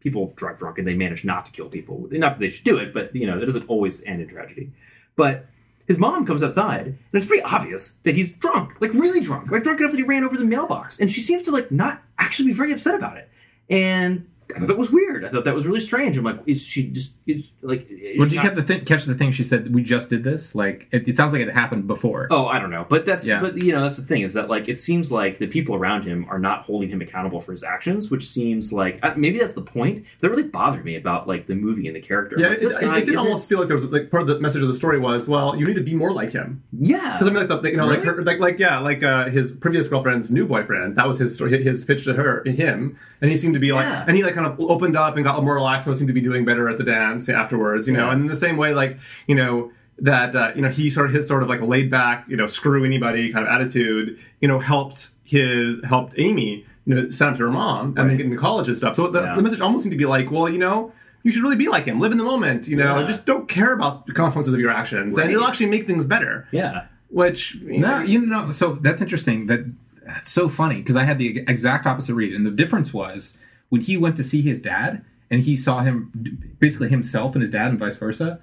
people 0.00 0.32
drive 0.36 0.58
drunk 0.58 0.78
and 0.78 0.88
they 0.88 0.94
manage 0.94 1.22
not 1.22 1.44
to 1.44 1.52
kill 1.52 1.68
people. 1.68 2.08
Not 2.10 2.32
that 2.32 2.40
they 2.40 2.48
should 2.48 2.64
do 2.64 2.78
it 2.78 2.94
but 2.94 3.14
you 3.14 3.26
know 3.26 3.36
it 3.36 3.44
doesn't 3.44 3.68
always 3.68 4.02
end 4.04 4.22
in 4.22 4.28
tragedy. 4.28 4.72
But 5.16 5.44
his 5.86 5.98
mom 5.98 6.26
comes 6.26 6.42
outside, 6.42 6.86
and 6.86 6.98
it's 7.12 7.26
pretty 7.26 7.42
obvious 7.42 7.92
that 8.04 8.14
he's 8.14 8.32
drunk, 8.32 8.80
like 8.80 8.92
really 8.94 9.20
drunk, 9.20 9.50
like 9.50 9.62
drunk 9.62 9.80
enough 9.80 9.92
that 9.92 9.98
he 9.98 10.04
ran 10.04 10.24
over 10.24 10.36
the 10.36 10.44
mailbox. 10.44 11.00
And 11.00 11.10
she 11.10 11.20
seems 11.20 11.42
to 11.44 11.50
like 11.50 11.70
not 11.70 12.02
actually 12.18 12.48
be 12.48 12.54
very 12.54 12.72
upset 12.72 12.94
about 12.94 13.16
it. 13.16 13.28
And 13.68 14.28
I 14.54 14.58
thought 14.58 14.68
that 14.68 14.78
was 14.78 14.90
weird. 14.90 15.24
I 15.24 15.28
thought 15.28 15.44
that 15.44 15.54
was 15.54 15.66
really 15.66 15.80
strange. 15.80 16.16
I'm 16.16 16.24
like, 16.24 16.40
is 16.46 16.62
she 16.62 16.88
just 16.88 17.16
is, 17.26 17.50
like? 17.62 17.86
is 17.90 18.18
Would 18.18 18.30
she 18.32 18.36
you 18.38 18.42
not- 18.42 18.48
catch 18.50 18.54
the, 18.56 18.62
thing, 18.62 18.84
catch 18.84 19.04
the 19.04 19.14
thing 19.14 19.32
she 19.32 19.44
said, 19.44 19.72
we 19.74 19.82
just 19.82 20.10
did 20.10 20.24
this? 20.24 20.54
Like, 20.54 20.88
it, 20.92 21.06
it 21.08 21.16
sounds 21.16 21.32
like 21.32 21.42
it 21.42 21.52
happened 21.52 21.86
before. 21.86 22.28
Oh, 22.30 22.46
I 22.46 22.58
don't 22.58 22.70
know, 22.70 22.86
but 22.88 23.04
that's 23.06 23.26
Yeah. 23.26 23.40
but 23.40 23.56
you 23.62 23.72
know 23.72 23.82
that's 23.82 23.96
the 23.96 24.02
thing 24.04 24.22
is 24.22 24.34
that 24.34 24.48
like 24.48 24.68
it 24.68 24.78
seems 24.78 25.10
like 25.12 25.38
the 25.38 25.46
people 25.46 25.74
around 25.74 26.02
him 26.04 26.26
are 26.28 26.38
not 26.38 26.62
holding 26.64 26.88
him 26.88 27.00
accountable 27.00 27.40
for 27.40 27.52
his 27.52 27.62
actions, 27.64 28.10
which 28.10 28.26
seems 28.28 28.72
like 28.72 28.98
uh, 29.02 29.14
maybe 29.16 29.38
that's 29.38 29.52
the 29.54 29.62
point. 29.62 30.04
That 30.20 30.30
really 30.30 30.42
bothered 30.42 30.84
me 30.84 30.96
about 30.96 31.26
like 31.28 31.46
the 31.46 31.54
movie 31.54 31.86
and 31.86 31.96
the 31.96 32.00
character. 32.00 32.36
Yeah, 32.38 32.48
Like, 32.48 32.58
it, 32.58 32.64
it, 32.64 32.96
it 32.98 33.06
did 33.06 33.16
almost 33.16 33.48
feel 33.48 33.58
like 33.58 33.68
there 33.68 33.76
was 33.76 33.84
like 33.86 34.10
part 34.10 34.22
of 34.22 34.28
the 34.28 34.40
message 34.40 34.62
of 34.62 34.68
the 34.68 34.74
story 34.74 34.98
was, 34.98 35.28
well, 35.28 35.56
you 35.56 35.66
need 35.66 35.76
to 35.76 35.82
be 35.82 35.94
more 35.94 36.12
like 36.12 36.32
him. 36.32 36.62
yeah. 36.72 37.12
Because 37.18 37.28
I 37.28 37.30
mean, 37.30 37.48
like 37.48 37.62
the, 37.62 37.70
you 37.70 37.76
know, 37.76 37.86
like 37.86 38.02
her, 38.04 38.22
like 38.22 38.38
like 38.40 38.58
yeah, 38.58 38.78
like 38.78 39.02
uh, 39.02 39.28
his 39.30 39.52
previous 39.52 39.88
girlfriend's 39.88 40.30
new 40.30 40.46
boyfriend. 40.46 40.96
That 40.96 41.06
was 41.08 41.18
his 41.18 41.34
story, 41.34 41.62
his 41.62 41.84
pitch 41.84 42.04
to 42.04 42.14
her, 42.14 42.42
him, 42.44 42.98
and 43.20 43.30
he 43.30 43.36
seemed 43.36 43.54
to 43.54 43.60
be 43.60 43.72
like, 43.72 43.86
and 44.08 44.16
he 44.16 44.22
like 44.22 44.36
kind 44.42 44.52
of 44.52 44.60
opened 44.60 44.96
up 44.96 45.16
and 45.16 45.24
got 45.24 45.42
more 45.44 45.54
relaxed, 45.54 45.86
and 45.86 45.96
seemed 45.96 46.08
to 46.08 46.14
be 46.14 46.20
doing 46.20 46.44
better 46.44 46.68
at 46.68 46.78
the 46.78 46.84
dance 46.84 47.28
afterwards, 47.28 47.86
you 47.86 47.94
know. 47.94 48.06
Yeah. 48.06 48.12
And 48.12 48.22
in 48.22 48.26
the 48.28 48.36
same 48.36 48.56
way, 48.56 48.74
like 48.74 48.98
you 49.26 49.34
know 49.34 49.72
that 49.98 50.34
uh, 50.34 50.52
you 50.54 50.62
know 50.62 50.68
he 50.68 50.90
sort 50.90 51.06
of 51.06 51.12
his 51.14 51.26
sort 51.28 51.42
of 51.42 51.48
like 51.48 51.60
laid 51.60 51.90
back, 51.90 52.26
you 52.28 52.36
know, 52.36 52.46
screw 52.46 52.84
anybody 52.84 53.32
kind 53.32 53.46
of 53.46 53.52
attitude, 53.52 54.18
you 54.40 54.48
know, 54.48 54.58
helped 54.58 55.10
his 55.24 55.76
helped 55.84 56.14
Amy, 56.18 56.66
you 56.86 56.94
know, 56.94 57.08
send 57.10 57.32
up 57.32 57.36
to 57.38 57.44
her 57.44 57.50
mom 57.52 57.94
and 57.96 58.10
then 58.10 58.16
get 58.16 58.26
into 58.26 58.36
college 58.38 58.68
and 58.68 58.76
stuff. 58.76 58.96
So 58.96 59.06
the, 59.08 59.22
Yeah. 59.22 59.34
the 59.34 59.42
message 59.42 59.60
almost 59.60 59.84
seemed 59.84 59.92
to 59.92 59.98
be 59.98 60.06
like, 60.06 60.30
well, 60.30 60.48
you 60.48 60.58
know. 60.58 60.92
You 61.24 61.30
should 61.30 61.44
really 61.44 61.54
be 61.54 61.68
like 61.68 61.84
him. 61.84 62.00
Live 62.00 62.10
in 62.10 62.18
the 62.18 62.24
moment, 62.24 62.66
you 62.66 62.74
know. 62.76 62.98
Yeah. 62.98 63.06
Just 63.06 63.26
don't 63.26 63.48
care 63.48 63.72
about 63.72 64.06
the 64.06 64.12
consequences 64.12 64.52
of 64.54 64.58
your 64.58 64.72
actions, 64.72 65.14
Right. 65.16 65.26
and 65.26 65.32
it'll 65.32 65.46
actually 65.46 65.66
make 65.66 65.86
things 65.86 66.04
better. 66.04 66.48
yeah. 66.50 66.86
Which 67.10 67.54
you 67.54 67.78
No, 67.78 67.98
know, 67.98 68.02
you 68.02 68.26
know, 68.26 68.50
so 68.50 68.74
that's 68.74 69.00
interesting. 69.00 69.46
That 69.46 69.60
that's 70.04 70.32
so 70.32 70.48
funny 70.48 70.78
because 70.78 70.96
I 70.96 71.04
had 71.04 71.18
the 71.18 71.44
exact 71.46 71.86
opposite 71.86 72.16
read, 72.16 72.34
and 72.34 72.44
the 72.44 72.50
difference 72.50 72.92
was 72.92 73.38
when 73.72 73.80
he 73.80 73.96
went 73.96 74.16
to 74.16 74.22
see 74.22 74.42
his 74.42 74.60
dad 74.60 75.02
and 75.30 75.44
he 75.44 75.56
saw 75.56 75.80
him 75.80 76.54
basically 76.58 76.90
himself 76.90 77.34
and 77.34 77.40
his 77.40 77.52
dad, 77.52 77.68
and 77.68 77.78
vice 77.78 77.96
versa. 77.96 78.38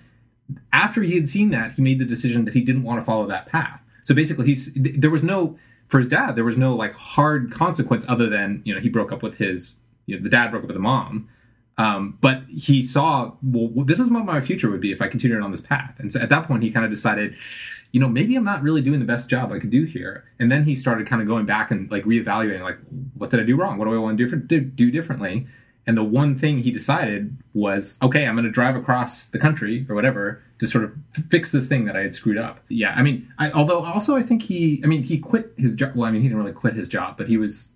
After 0.73 1.03
he 1.03 1.13
had 1.13 1.27
seen 1.27 1.51
that, 1.51 1.73
he 1.73 1.83
made 1.83 1.99
the 1.99 2.05
decision 2.05 2.45
that 2.45 2.55
he 2.55 2.61
didn't 2.61 2.81
want 2.81 2.99
to 2.99 3.05
follow 3.05 3.27
that 3.27 3.45
path. 3.45 3.83
So 4.01 4.15
basically, 4.15 4.47
he's 4.47 4.73
there 4.73 5.11
was 5.11 5.21
no 5.21 5.55
for 5.87 5.99
his 5.99 6.07
dad. 6.07 6.35
There 6.35 6.43
was 6.43 6.57
no 6.57 6.75
like 6.75 6.95
hard 6.95 7.51
consequence 7.51 8.09
other 8.09 8.27
than 8.27 8.63
you 8.65 8.73
know 8.73 8.81
he 8.81 8.89
broke 8.89 9.11
up 9.11 9.21
with 9.21 9.35
his 9.35 9.75
you 10.07 10.17
know, 10.17 10.23
the 10.23 10.29
dad 10.29 10.49
broke 10.49 10.63
up 10.63 10.69
with 10.69 10.75
the 10.75 10.81
mom. 10.81 11.29
Um, 11.77 12.17
but 12.21 12.41
he 12.49 12.81
saw, 12.81 13.33
well, 13.43 13.85
this 13.85 13.99
is 13.99 14.09
what 14.09 14.25
my 14.25 14.41
future 14.41 14.71
would 14.71 14.81
be 14.81 14.91
if 14.91 14.99
I 14.99 15.07
continued 15.07 15.43
on 15.43 15.51
this 15.51 15.61
path. 15.61 15.95
And 15.99 16.11
so 16.11 16.19
at 16.19 16.29
that 16.29 16.47
point, 16.47 16.63
he 16.63 16.71
kind 16.71 16.83
of 16.83 16.91
decided, 16.91 17.37
you 17.91 17.99
know, 17.99 18.07
maybe 18.07 18.35
I'm 18.35 18.43
not 18.43 18.61
really 18.61 18.81
doing 18.81 18.99
the 18.99 19.05
best 19.05 19.29
job 19.29 19.51
I 19.51 19.59
could 19.59 19.71
do 19.71 19.83
here. 19.83 20.25
And 20.39 20.51
then 20.51 20.65
he 20.65 20.75
started 20.75 21.07
kind 21.07 21.21
of 21.21 21.27
going 21.27 21.45
back 21.45 21.71
and 21.71 21.89
like 21.89 22.03
reevaluating, 22.03 22.61
like, 22.61 22.77
what 23.15 23.29
did 23.29 23.39
I 23.39 23.43
do 23.43 23.55
wrong? 23.55 23.77
What 23.77 23.85
do 23.85 23.93
I 23.93 23.97
want 23.97 24.17
to 24.17 24.25
do, 24.25 24.35
do, 24.35 24.59
do 24.59 24.91
differently? 24.91 25.47
And 25.87 25.97
the 25.97 26.03
one 26.03 26.37
thing 26.37 26.59
he 26.59 26.69
decided 26.69 27.35
was, 27.53 27.97
okay, 28.01 28.27
I'm 28.27 28.35
going 28.35 28.45
to 28.45 28.51
drive 28.51 28.75
across 28.75 29.27
the 29.27 29.39
country 29.39 29.87
or 29.89 29.95
whatever 29.95 30.43
to 30.59 30.67
sort 30.67 30.83
of 30.83 30.91
fix 31.29 31.51
this 31.51 31.67
thing 31.67 31.85
that 31.85 31.95
I 31.95 32.01
had 32.01 32.13
screwed 32.13 32.37
up. 32.37 32.59
Yeah, 32.69 32.93
I 32.95 33.01
mean, 33.01 33.33
I, 33.39 33.49
although 33.51 33.83
also 33.83 34.15
I 34.15 34.21
think 34.21 34.43
he, 34.43 34.81
I 34.83 34.87
mean, 34.87 35.01
he 35.01 35.17
quit 35.17 35.53
his 35.57 35.73
job. 35.73 35.95
Well, 35.95 36.07
I 36.07 36.11
mean, 36.11 36.21
he 36.21 36.27
didn't 36.27 36.41
really 36.43 36.53
quit 36.53 36.75
his 36.75 36.89
job, 36.89 37.17
but 37.17 37.27
he 37.27 37.37
was 37.37 37.71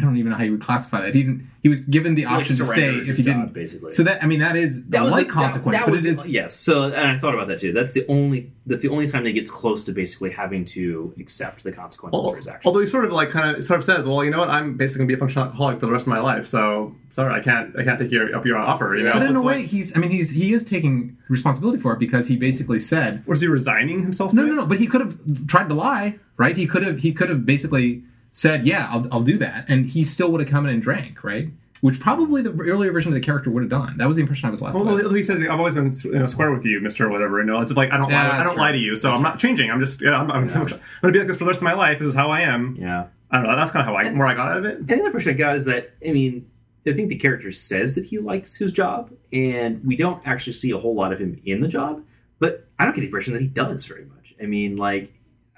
I 0.00 0.04
don't 0.04 0.16
even 0.16 0.30
know 0.30 0.38
how 0.38 0.44
you 0.44 0.52
would 0.52 0.60
classify 0.60 1.00
that. 1.00 1.12
He 1.12 1.24
didn't. 1.24 1.50
He 1.60 1.68
was 1.68 1.82
given 1.84 2.14
the 2.14 2.24
Like, 2.24 2.34
option 2.42 2.56
to 2.58 2.64
stay 2.64 2.94
if 2.98 3.16
he 3.16 3.22
job, 3.24 3.34
didn't. 3.34 3.52
basically. 3.52 3.90
So 3.90 4.04
that 4.04 4.22
I 4.22 4.28
mean 4.28 4.38
that 4.38 4.54
is 4.54 4.86
the 4.86 5.00
light 5.02 5.10
like- 5.10 5.28
consequence, 5.28 5.76
that 5.78 5.86
but 5.86 5.90
was 5.90 6.00
it 6.02 6.04
the- 6.04 6.08
is 6.10 6.32
yes. 6.32 6.54
So, 6.54 6.84
and 6.84 6.94
I 7.08 7.18
thought 7.18 7.34
about 7.34 7.48
that 7.48 7.58
too. 7.58 7.72
That's 7.72 7.94
the 7.94 8.06
only 8.06 8.52
that's 8.64 8.84
the 8.84 8.90
only 8.90 9.08
time 9.08 9.24
that 9.24 9.30
he 9.30 9.34
gets 9.34 9.50
close 9.50 9.82
to 9.84 9.92
basically 9.92 10.30
having 10.30 10.64
to 10.66 11.12
accept 11.18 11.64
the 11.64 11.72
consequences 11.72 12.20
Al- 12.22 12.30
for 12.30 12.36
his 12.36 12.46
actions. 12.46 12.62
Although 12.66 12.78
he 12.78 12.86
sort 12.86 13.06
of 13.06 13.12
like 13.12 13.30
kind 13.30 13.56
of 13.56 13.64
sort 13.64 13.78
of 13.78 13.84
says, 13.84 14.06
"Well, 14.06 14.22
you 14.24 14.30
know 14.30 14.38
what? 14.38 14.50
I'm 14.50 14.76
basically 14.76 15.00
gonna 15.00 15.08
be 15.08 15.14
a 15.14 15.18
functional 15.18 15.46
alcoholic 15.46 15.80
for 15.80 15.86
the 15.86 15.92
rest 15.92 16.06
of 16.06 16.10
my 16.10 16.20
life. 16.20 16.46
So 16.46 16.94
sorry, 17.10 17.34
I 17.34 17.40
can't 17.40 17.76
I 17.76 17.82
can't 17.82 17.98
take 17.98 18.12
your 18.12 18.36
up 18.36 18.46
your 18.46 18.56
offer." 18.56 18.94
You 18.94 19.02
know, 19.02 19.14
But 19.14 19.22
in 19.22 19.28
It's 19.32 19.40
a 19.40 19.42
way, 19.44 19.56
like- 19.62 19.66
he's. 19.66 19.96
I 19.96 20.00
mean, 20.00 20.10
he's 20.12 20.30
he 20.30 20.52
is 20.52 20.64
taking 20.64 21.16
responsibility 21.28 21.78
for 21.80 21.92
it 21.94 21.98
because 21.98 22.28
he 22.28 22.36
basically 22.36 22.78
said, 22.78 23.24
was 23.26 23.40
he 23.40 23.48
resigning 23.48 24.02
himself? 24.04 24.32
no, 24.32 24.42
to 24.42 24.46
no, 24.48 24.52
it? 24.52 24.56
no. 24.58 24.66
But 24.66 24.78
he 24.78 24.86
could 24.86 25.00
have 25.00 25.18
tried 25.48 25.68
to 25.70 25.74
lie, 25.74 26.20
right? 26.36 26.56
He 26.56 26.68
could 26.68 26.84
have. 26.84 27.00
He 27.00 27.12
could 27.12 27.30
have 27.30 27.44
basically 27.44 28.04
said, 28.30 28.66
"Yeah, 28.66 28.88
I'll, 28.90 29.06
I'll 29.12 29.22
do 29.22 29.38
that," 29.38 29.64
and 29.68 29.86
he 29.86 30.04
still 30.04 30.30
would 30.32 30.40
have 30.40 30.48
come 30.50 30.66
in 30.66 30.72
and 30.74 30.82
drank, 30.82 31.22
right? 31.24 31.48
Which 31.80 32.00
probably 32.00 32.42
the 32.42 32.50
earlier 32.50 32.90
version 32.90 33.10
of 33.10 33.14
the 33.14 33.20
character 33.20 33.50
would 33.50 33.62
have 33.62 33.70
done. 33.70 33.98
That 33.98 34.06
was 34.08 34.16
the 34.16 34.22
impression 34.22 34.48
I 34.48 34.50
was 34.50 34.60
left 34.60 34.74
Well, 34.74 34.84
with. 34.96 35.14
he 35.14 35.22
said, 35.22 35.40
"I've 35.46 35.58
always 35.60 35.74
been 35.74 35.90
you 36.04 36.18
know, 36.18 36.26
square 36.26 36.50
with 36.52 36.64
you, 36.64 36.80
Mister 36.80 37.08
Whatever." 37.08 37.38
You 37.38 37.46
know, 37.46 37.60
it's 37.60 37.70
like 37.72 37.92
I 37.92 37.96
don't 37.96 38.10
Yeah, 38.10 38.28
lie, 38.28 38.38
I 38.40 38.42
don't 38.42 38.54
true. 38.54 38.62
lie 38.62 38.72
to 38.72 38.78
you, 38.78 38.96
so 38.96 39.12
I'm 39.12 39.22
not 39.22 39.38
changing. 39.38 39.70
I'm 39.70 39.78
just 39.80 40.00
you 40.00 40.10
know, 40.10 40.16
I'm, 40.16 40.30
I'm, 40.30 40.48
I'm 40.50 40.66
gonna 40.66 41.12
be 41.12 41.18
like 41.20 41.28
this 41.28 41.36
for 41.38 41.44
the 41.44 41.48
rest 41.48 41.60
of 41.60 41.64
my 41.64 41.74
life. 41.74 41.98
This 42.00 42.08
is 42.08 42.14
how 42.14 42.30
I 42.30 42.40
am. 42.40 42.76
yeah. 42.80 43.06
I 43.30 43.36
don't 43.36 43.46
know. 43.46 43.56
That's 43.56 43.70
kind 43.70 43.86
of 43.86 43.94
how 43.94 43.96
I 44.00 44.10
more 44.10 44.26
I 44.26 44.34
got 44.34 44.48
out 44.48 44.56
of 44.58 44.64
it. 44.64 44.78
And 44.78 44.88
the 44.88 44.94
other 44.94 45.06
impression 45.06 45.34
I 45.34 45.36
got 45.36 45.54
is 45.54 45.66
that 45.66 45.92
I 46.06 46.10
mean, 46.12 46.50
I 46.86 46.94
think 46.94 47.10
the 47.10 47.16
character 47.16 47.52
says 47.52 47.94
that 47.94 48.06
he 48.06 48.18
likes 48.18 48.56
his 48.56 48.72
job, 48.72 49.12
and 49.32 49.84
we 49.84 49.96
don't 49.96 50.20
actually 50.26 50.54
see 50.54 50.70
a 50.72 50.78
whole 50.78 50.94
lot 50.94 51.12
of 51.12 51.20
him 51.20 51.40
in 51.44 51.60
the 51.60 51.68
job. 51.68 52.02
But 52.40 52.66
I 52.78 52.86
don't 52.86 52.94
get 52.94 53.02
the 53.02 53.06
impression 53.08 53.34
that 53.34 53.42
he 53.42 53.48
does 53.48 53.84
very 53.84 54.04
much. 54.06 54.34
I 54.42 54.46
mean, 54.46 54.76
like, 54.76 55.12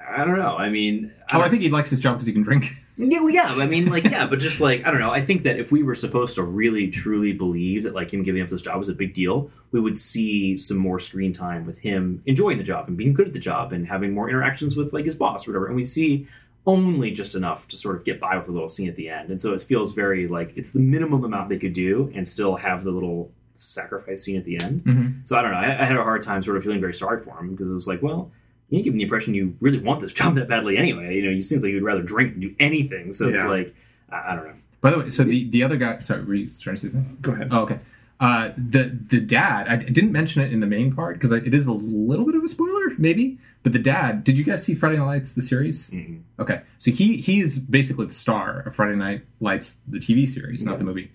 I 0.05 0.25
don't 0.25 0.39
know. 0.39 0.57
I 0.57 0.69
mean, 0.71 1.13
I 1.20 1.20
oh, 1.33 1.41
I 1.41 1.49
think 1.49 1.63
he 1.63 1.71
likes 1.71 1.91
his 1.91 2.01
job 2.01 2.15
because 2.15 2.27
he 2.27 2.33
can 2.33 2.43
drink. 2.43 2.67
Yeah, 3.03 3.21
well, 3.21 3.31
yeah. 3.31 3.55
I 3.57 3.67
mean, 3.67 3.87
like, 3.89 4.05
yeah, 4.05 4.27
but 4.27 4.41
just 4.41 4.61
like 4.61 4.85
I 4.85 4.91
don't 4.91 5.01
know. 5.01 5.11
I 5.11 5.25
think 5.25 5.45
that 5.45 5.59
if 5.59 5.73
we 5.73 5.83
were 5.83 5.95
supposed 5.95 6.35
to 6.35 6.43
really 6.43 6.91
truly 6.91 7.33
believe 7.33 7.85
that 7.85 7.95
like 7.95 8.13
him 8.13 8.23
giving 8.25 8.43
up 8.43 8.51
this 8.51 8.61
job 8.61 8.79
was 8.79 8.91
a 8.91 8.95
big 8.95 9.15
deal, 9.15 9.51
we 9.73 9.81
would 9.81 9.97
see 9.97 10.59
some 10.59 10.77
more 10.77 10.99
screen 10.99 11.33
time 11.33 11.65
with 11.65 11.79
him 11.79 12.23
enjoying 12.27 12.59
the 12.59 12.65
job 12.65 12.89
and 12.89 12.99
being 12.99 13.15
good 13.15 13.29
at 13.29 13.33
the 13.33 13.39
job 13.39 13.73
and 13.73 13.87
having 13.87 14.13
more 14.13 14.29
interactions 14.29 14.77
with 14.77 14.93
like 14.93 15.07
his 15.07 15.15
boss 15.15 15.49
or 15.49 15.53
whatever. 15.53 15.69
And 15.69 15.77
we 15.77 15.85
see 15.85 16.27
only 16.67 17.11
just 17.11 17.35
enough 17.35 17.69
to 17.69 17.79
sort 17.79 17.97
of 17.97 18.05
get 18.05 18.21
by 18.21 18.37
with 18.37 18.49
a 18.49 18.53
little 18.53 18.69
scene 18.69 18.89
at 18.91 18.97
the 18.97 19.09
end. 19.09 19.31
And 19.31 19.41
so 19.41 19.55
it 19.55 19.63
feels 19.63 19.95
very 19.95 20.29
like 20.29 20.53
it's 20.57 20.73
the 20.73 20.81
minimum 20.81 21.25
amount 21.25 21.49
they 21.49 21.59
could 21.59 21.73
do 21.73 22.13
and 22.15 22.29
still 22.29 22.57
have 22.57 22.85
the 22.85 22.91
little 22.91 23.31
sacrifice 23.55 24.25
scene 24.25 24.37
at 24.37 24.45
the 24.45 24.61
end. 24.63 24.85
Mhm. 24.85 25.27
So 25.29 25.39
I 25.39 25.43
don't 25.43 25.53
know. 25.53 25.57
I, 25.59 25.83
I 25.83 25.85
had 25.87 25.97
a 25.97 26.03
hard 26.03 26.21
time 26.21 26.43
sort 26.43 26.59
of 26.59 26.65
feeling 26.65 26.81
very 26.81 26.93
sorry 26.95 27.19
for 27.19 27.39
him 27.39 27.53
because 27.53 27.71
it 27.71 27.75
was 27.75 27.89
like, 27.89 28.03
well, 28.03 28.31
you 28.71 28.77
ain't 28.79 28.85
giving 28.85 28.99
the 28.99 29.05
impression 29.05 29.35
you 29.35 29.57
really 29.61 29.79
want 29.79 30.01
this 30.01 30.13
job 30.13 30.35
that 30.37 30.49
badly 30.49 30.77
anyway. 30.77 31.17
You 31.17 31.25
know, 31.25 31.31
you 31.31 31.43
seems 31.43 31.63
like 31.63 31.73
you'd 31.73 31.83
rather 31.83 32.03
drink 32.03 32.33
than 32.33 32.41
do 32.41 32.55
anything. 32.59 33.13
So 33.13 33.29
it's 33.29 33.43
like, 33.45 33.75
I, 34.11 34.33
I 34.33 34.37
don't 34.37 34.47
know. 34.47 34.55
By 34.81 34.91
the 34.91 34.99
way, 34.99 35.11
so 35.11 35.25
the 35.25 35.49
the 35.51 35.63
other 35.63 35.77
guy. 35.77 36.01
Sorry, 36.01 36.23
were 36.25 36.35
you 36.35 36.49
trying 36.49 36.77
to 36.77 36.83
say 36.83 36.89
something? 36.89 37.19
Go 37.21 37.33
ahead. 37.33 37.49
Oh, 37.51 37.61
okay. 37.63 37.81
Uh, 38.19 38.51
the 38.57 38.85
the 39.09 39.21
dad. 39.21 39.69
I 39.69 39.77
didn't 39.77 40.13
mention 40.13 40.43
it 40.43 40.53
in 40.53 40.61
the 40.61 40.67
main 40.67 40.95
part 40.95 41.17
because 41.17 41.33
it 41.33 41.53
is 41.53 41.67
a 41.67 41.73
little 41.73 42.25
bit 42.25 42.35
of 42.35 42.43
a 42.45 42.49
spoiler, 42.49 42.91
maybe. 42.97 43.39
But 43.63 43.75
the 43.75 43.79
dad. 43.79 44.25
Did 44.25 44.39
you 44.39 44.45
guys 44.45 44.65
see 44.65 44.75
Friday 44.75 44.97
Night 44.97 45.05
Lights 45.07 45.35
the 45.35 45.43
series? 45.43 45.91
Mhm. 45.91 46.23
Okay, 46.39 46.63
so 46.79 46.91
he 46.91 47.17
he's 47.19 47.59
basically 47.59 48.07
the 48.07 48.15
star 48.15 48.61
of 48.61 48.75
Friday 48.75 48.97
Night 48.97 49.23
Lights, 49.41 49.79
the 49.87 49.99
TV 49.99 50.27
series, 50.27 50.65
not 50.65 50.79
the 50.79 50.85
movie. 50.85 51.11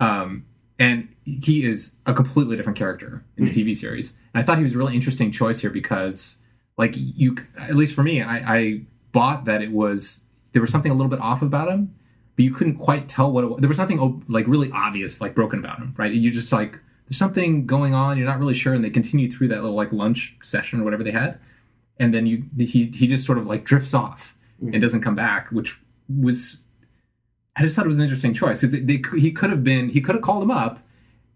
Um, 0.00 0.44
and 0.78 1.08
he 1.24 1.64
is 1.64 1.94
a 2.06 2.12
completely 2.12 2.56
different 2.56 2.76
character 2.78 3.24
in 3.36 3.44
the 3.44 3.50
TV 3.52 3.76
series. 3.76 4.16
And 4.34 4.42
I 4.42 4.44
thought 4.44 4.58
he 4.58 4.64
was 4.64 4.74
a 4.74 4.78
really 4.78 4.94
interesting 4.96 5.30
choice 5.30 5.60
here 5.60 5.70
because, 5.70 6.38
like, 6.76 6.94
you 6.96 7.36
at 7.58 7.76
least 7.76 7.94
for 7.94 8.02
me, 8.02 8.22
I, 8.22 8.56
I 8.56 8.80
bought 9.12 9.44
that 9.44 9.62
it 9.62 9.70
was 9.70 10.26
there 10.52 10.62
was 10.62 10.70
something 10.70 10.90
a 10.90 10.94
little 10.94 11.10
bit 11.10 11.20
off 11.20 11.42
about 11.42 11.68
him, 11.68 11.94
but 12.36 12.44
you 12.44 12.50
couldn't 12.50 12.76
quite 12.76 13.08
tell 13.08 13.30
what 13.30 13.44
it 13.44 13.48
was. 13.48 13.60
There 13.60 13.68
was 13.68 13.78
nothing 13.78 14.24
like 14.28 14.46
really 14.46 14.70
obvious, 14.72 15.20
like 15.20 15.34
broken 15.34 15.58
about 15.58 15.78
him, 15.78 15.94
right? 15.96 16.12
You 16.12 16.30
just 16.30 16.52
like 16.52 16.78
there's 17.06 17.18
something 17.18 17.66
going 17.66 17.94
on, 17.94 18.16
you're 18.16 18.26
not 18.26 18.38
really 18.38 18.54
sure, 18.54 18.72
and 18.72 18.84
they 18.84 18.90
continue 18.90 19.30
through 19.30 19.48
that 19.48 19.62
little 19.62 19.76
like 19.76 19.92
lunch 19.92 20.36
session 20.42 20.80
or 20.80 20.84
whatever 20.84 21.04
they 21.04 21.12
had, 21.12 21.38
and 21.98 22.14
then 22.14 22.26
you 22.26 22.44
he 22.58 22.86
he 22.86 23.06
just 23.06 23.24
sort 23.24 23.38
of 23.38 23.46
like 23.46 23.64
drifts 23.64 23.94
off 23.94 24.36
and 24.60 24.74
mm. 24.74 24.80
doesn't 24.80 25.02
come 25.02 25.14
back, 25.14 25.50
which 25.50 25.80
was 26.08 26.64
I 27.56 27.62
just 27.62 27.76
thought 27.76 27.84
it 27.84 27.88
was 27.88 27.98
an 27.98 28.04
interesting 28.04 28.34
choice 28.34 28.60
because 28.60 28.78
he 29.20 29.30
could 29.32 29.50
have 29.50 29.62
been 29.62 29.90
he 29.90 30.00
could 30.00 30.14
have 30.14 30.22
called 30.22 30.42
him 30.42 30.50
up 30.50 30.80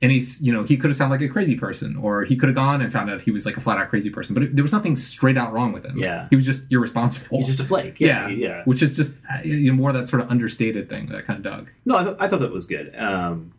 and 0.00 0.12
he's 0.12 0.40
you 0.40 0.52
know 0.52 0.62
he 0.62 0.76
could 0.76 0.88
have 0.90 0.96
sounded 0.96 1.14
like 1.20 1.28
a 1.28 1.32
crazy 1.32 1.56
person 1.56 1.96
or 1.96 2.24
he 2.24 2.36
could 2.36 2.48
have 2.48 2.54
gone 2.56 2.80
and 2.80 2.92
found 2.92 3.10
out 3.10 3.20
he 3.20 3.30
was 3.30 3.44
like 3.44 3.56
a 3.56 3.60
flat 3.60 3.78
out 3.78 3.88
crazy 3.88 4.10
person 4.10 4.32
but 4.34 4.42
it, 4.44 4.54
there 4.54 4.62
was 4.62 4.72
nothing 4.72 4.94
straight 4.96 5.36
out 5.36 5.52
wrong 5.52 5.72
with 5.72 5.84
him 5.84 5.98
Yeah. 5.98 6.26
he 6.30 6.36
was 6.36 6.46
just 6.46 6.66
irresponsible 6.70 7.38
He's 7.38 7.48
just 7.48 7.60
a 7.60 7.64
flake. 7.64 7.98
yeah 8.00 8.28
Yeah. 8.28 8.48
yeah. 8.48 8.62
which 8.64 8.82
is 8.82 8.94
just 8.96 9.18
uh, 9.32 9.38
you 9.44 9.70
know 9.72 9.76
more 9.76 9.90
of 9.90 9.96
that 9.96 10.06
sort 10.08 10.22
of 10.22 10.30
understated 10.30 10.88
thing 10.88 11.06
that 11.06 11.16
I 11.16 11.22
kind 11.22 11.38
of 11.38 11.42
dug 11.52 11.70
No, 11.84 11.96
I, 11.96 12.04
th- 12.04 12.16
I 12.20 12.28
thought 12.28 12.40
that 12.40 12.52
was 12.52 12.66
good. 12.66 12.94
Um, 12.96 13.52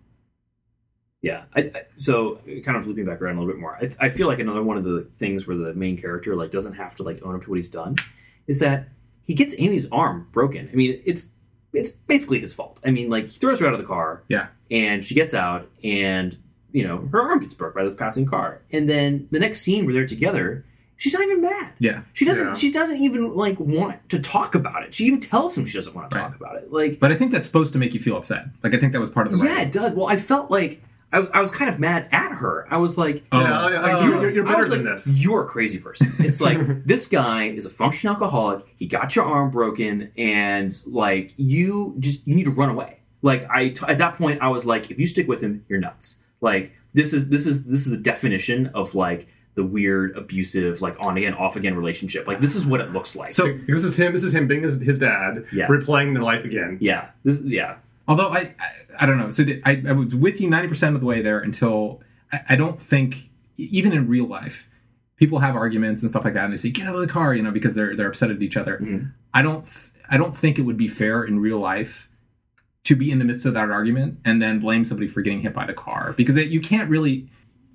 yeah. 1.21 1.43
I, 1.53 1.59
I, 1.61 1.81
so 1.95 2.39
kind 2.63 2.77
of 2.77 2.87
looping 2.87 3.05
back 3.05 3.21
around 3.21 3.35
a 3.35 3.39
little 3.41 3.53
bit 3.53 3.59
more. 3.59 3.75
I, 3.75 3.89
I 4.05 4.09
feel 4.09 4.27
like 4.27 4.39
another 4.39 4.63
one 4.63 4.77
of 4.77 4.85
the 4.85 5.07
things 5.19 5.45
where 5.47 5.57
the 5.57 5.73
main 5.73 5.97
character 5.97 6.35
like 6.35 6.51
doesn't 6.51 6.73
have 6.73 6.95
to 6.97 7.03
like 7.03 7.21
own 7.23 7.35
up 7.35 7.43
to 7.43 7.49
what 7.49 7.57
he's 7.57 7.69
done 7.69 7.97
is 8.47 8.59
that 8.59 8.87
he 9.23 9.33
gets 9.33 9.53
Amy's 9.59 9.87
arm 9.91 10.27
broken. 10.31 10.69
I 10.71 10.75
mean, 10.75 11.01
it's 11.05 11.29
it's 11.73 11.91
basically 11.91 12.39
his 12.39 12.53
fault. 12.53 12.79
I 12.85 12.91
mean, 12.91 13.09
like 13.09 13.27
he 13.29 13.37
throws 13.39 13.59
her 13.59 13.67
out 13.67 13.73
of 13.73 13.79
the 13.79 13.85
car. 13.85 14.23
yeah 14.27 14.47
and 14.71 15.03
she 15.03 15.15
gets 15.15 15.33
out 15.33 15.67
and 15.83 16.37
you 16.71 16.87
know 16.87 17.07
her 17.11 17.21
arm 17.21 17.39
gets 17.39 17.53
broke 17.55 17.73
by 17.73 17.83
this 17.83 17.93
passing 17.95 18.25
car 18.25 18.61
and 18.71 18.87
then 18.87 19.27
the 19.31 19.39
next 19.39 19.61
scene 19.61 19.83
where 19.85 19.93
they're 19.95 20.05
together 20.05 20.63
she's 20.97 21.13
not 21.13 21.23
even 21.23 21.41
mad 21.41 21.71
yeah 21.79 22.01
she 22.13 22.23
doesn't 22.25 22.47
Yeah. 22.49 22.53
she 22.53 22.71
doesn't 22.71 22.97
even 22.97 23.33
like 23.35 23.59
want 23.59 24.07
to 24.09 24.19
talk 24.19 24.53
about 24.53 24.83
it 24.83 24.93
she 24.93 25.05
even 25.05 25.19
tells 25.19 25.57
him 25.57 25.65
she 25.65 25.73
doesn't 25.73 25.95
want 25.95 26.11
to 26.11 26.17
Right. 26.17 26.23
talk 26.27 26.35
about 26.35 26.57
it 26.57 26.71
like 26.71 26.99
but 26.99 27.11
I 27.11 27.15
think 27.15 27.31
that's 27.31 27.47
supposed 27.47 27.73
to 27.73 27.79
make 27.79 27.95
you 27.95 27.99
feel 27.99 28.15
upset 28.17 28.45
like 28.63 28.75
I 28.75 28.77
think 28.77 28.91
that 28.93 28.99
was 28.99 29.09
part 29.09 29.25
of 29.25 29.33
the 29.33 29.43
yeah 29.43 29.51
writing. 29.53 29.67
it 29.69 29.71
does 29.73 29.93
well 29.93 30.07
i 30.07 30.15
felt 30.15 30.51
like 30.51 30.83
I 31.11 31.19
was, 31.19 31.29
I 31.33 31.41
was 31.41 31.51
kind 31.51 31.69
of 31.69 31.79
mad 31.79 32.07
at 32.11 32.33
her. 32.33 32.67
I 32.71 32.77
was 32.77 32.97
like, 32.97 33.23
Oh. 33.31 33.39
Yeah, 33.41 33.65
oh, 33.65 33.67
yeah, 33.69 33.79
like, 33.81 33.93
uh, 33.93 33.99
you're, 34.05 34.21
you're, 34.21 34.29
you're 34.31 34.45
better 34.45 34.67
than 34.67 34.85
like, 34.85 34.95
this. 34.95 35.07
You're 35.07 35.43
a 35.43 35.47
crazy 35.47 35.79
person. 35.79 36.11
It's 36.19 36.39
like 36.41 36.83
this 36.85 37.07
guy 37.07 37.45
is 37.45 37.65
a 37.65 37.69
functional 37.69 38.13
alcoholic. 38.15 38.65
He 38.77 38.85
got 38.85 39.15
your 39.15 39.25
arm 39.25 39.49
broken, 39.49 40.11
and 40.17 40.71
like 40.85 41.33
you 41.37 41.95
just 41.99 42.27
you 42.27 42.35
need 42.35 42.43
to 42.45 42.51
run 42.51 42.69
away. 42.69 42.99
Like 43.21 43.47
I 43.49 43.73
at 43.87 43.97
that 43.97 44.17
point 44.17 44.41
I 44.41 44.49
was 44.49 44.65
like, 44.65 44.91
if 44.91 44.99
you 44.99 45.07
stick 45.07 45.27
with 45.27 45.41
him, 45.41 45.65
you're 45.67 45.79
nuts. 45.79 46.19
Like 46.41 46.73
this 46.93 47.11
is 47.13 47.29
this 47.29 47.45
is 47.47 47.65
this 47.65 47.85
is 47.85 47.91
the 47.91 47.97
definition 47.97 48.67
of 48.67 48.93
like 48.95 49.27
the 49.55 49.63
weird 49.63 50.15
abusive 50.15 50.79
like 50.81 50.95
on 51.05 51.17
again 51.17 51.33
off 51.33 51.55
again 51.55 51.75
relationship. 51.75 52.27
Like 52.27 52.39
this 52.39 52.55
is 52.55 52.65
what 52.65 52.79
it 52.81 52.91
looks 52.93 53.15
like. 53.15 53.31
so 53.31 53.51
This 53.67 53.83
is 53.83 53.97
him. 53.97 54.13
This 54.13 54.23
is 54.23 54.33
him 54.33 54.47
being 54.47 54.61
his, 54.63 54.79
his 54.79 54.99
dad, 54.99 55.45
Yes. 55.51 55.69
replaying 55.69 56.13
their 56.13 56.21
life 56.23 56.45
again. 56.45 56.77
yeah, 56.79 57.09
this 57.23 57.41
yeah. 57.41 57.77
Although 58.09 58.29
I, 58.29 58.39
I, 58.59 58.71
I 59.01 59.05
don't 59.05 59.17
know. 59.17 59.29
So 59.29 59.43
the- 59.43 59.61
I, 59.65 59.81
I 59.87 59.91
was 59.93 60.13
with 60.15 60.41
you 60.41 60.49
ninety 60.49 60.67
percent 60.67 60.95
of 60.95 60.99
the 61.01 61.07
way 61.07 61.21
there 61.21 61.39
until 61.39 62.01
I, 62.33 62.41
I 62.49 62.55
don't 62.57 62.81
think 62.81 63.29
even 63.57 63.93
in 63.93 64.07
real 64.07 64.25
life 64.25 64.67
people 65.15 65.39
have 65.39 65.55
arguments 65.55 66.01
and 66.01 66.09
stuff 66.09 66.23
like 66.25 66.33
that, 66.33 66.45
and 66.45 66.53
they 66.53 66.57
say 66.57 66.69
get 66.69 66.87
out 66.87 66.95
of 66.95 67.01
the 67.01 67.07
car, 67.07 67.33
you 67.35 67.41
know, 67.43 67.51
because 67.51 67.75
they're 67.75 67.95
they're 67.95 68.07
upset 68.09 68.31
at 68.31 68.41
each 68.41 68.57
other. 68.57 68.79
Mhm. 68.79 69.11
I 69.33 69.41
don't 69.41 69.63
th- 69.65 69.91
I 70.09 70.17
don't 70.17 70.35
think 70.35 70.57
it 70.59 70.63
would 70.63 70.77
be 70.77 70.87
fair 70.87 71.23
in 71.23 71.39
real 71.39 71.59
life 71.59 72.09
to 72.85 72.95
be 72.95 73.11
in 73.11 73.19
the 73.19 73.25
midst 73.25 73.45
of 73.45 73.53
that 73.53 73.69
argument 73.69 74.17
and 74.25 74.41
then 74.41 74.59
blame 74.59 74.83
somebody 74.83 75.07
for 75.07 75.21
getting 75.21 75.41
hit 75.41 75.53
by 75.53 75.65
the 75.65 75.73
car 75.73 76.13
because 76.17 76.33
they, 76.35 76.45
you 76.45 76.59
can't 76.59 76.89
really. 76.89 77.29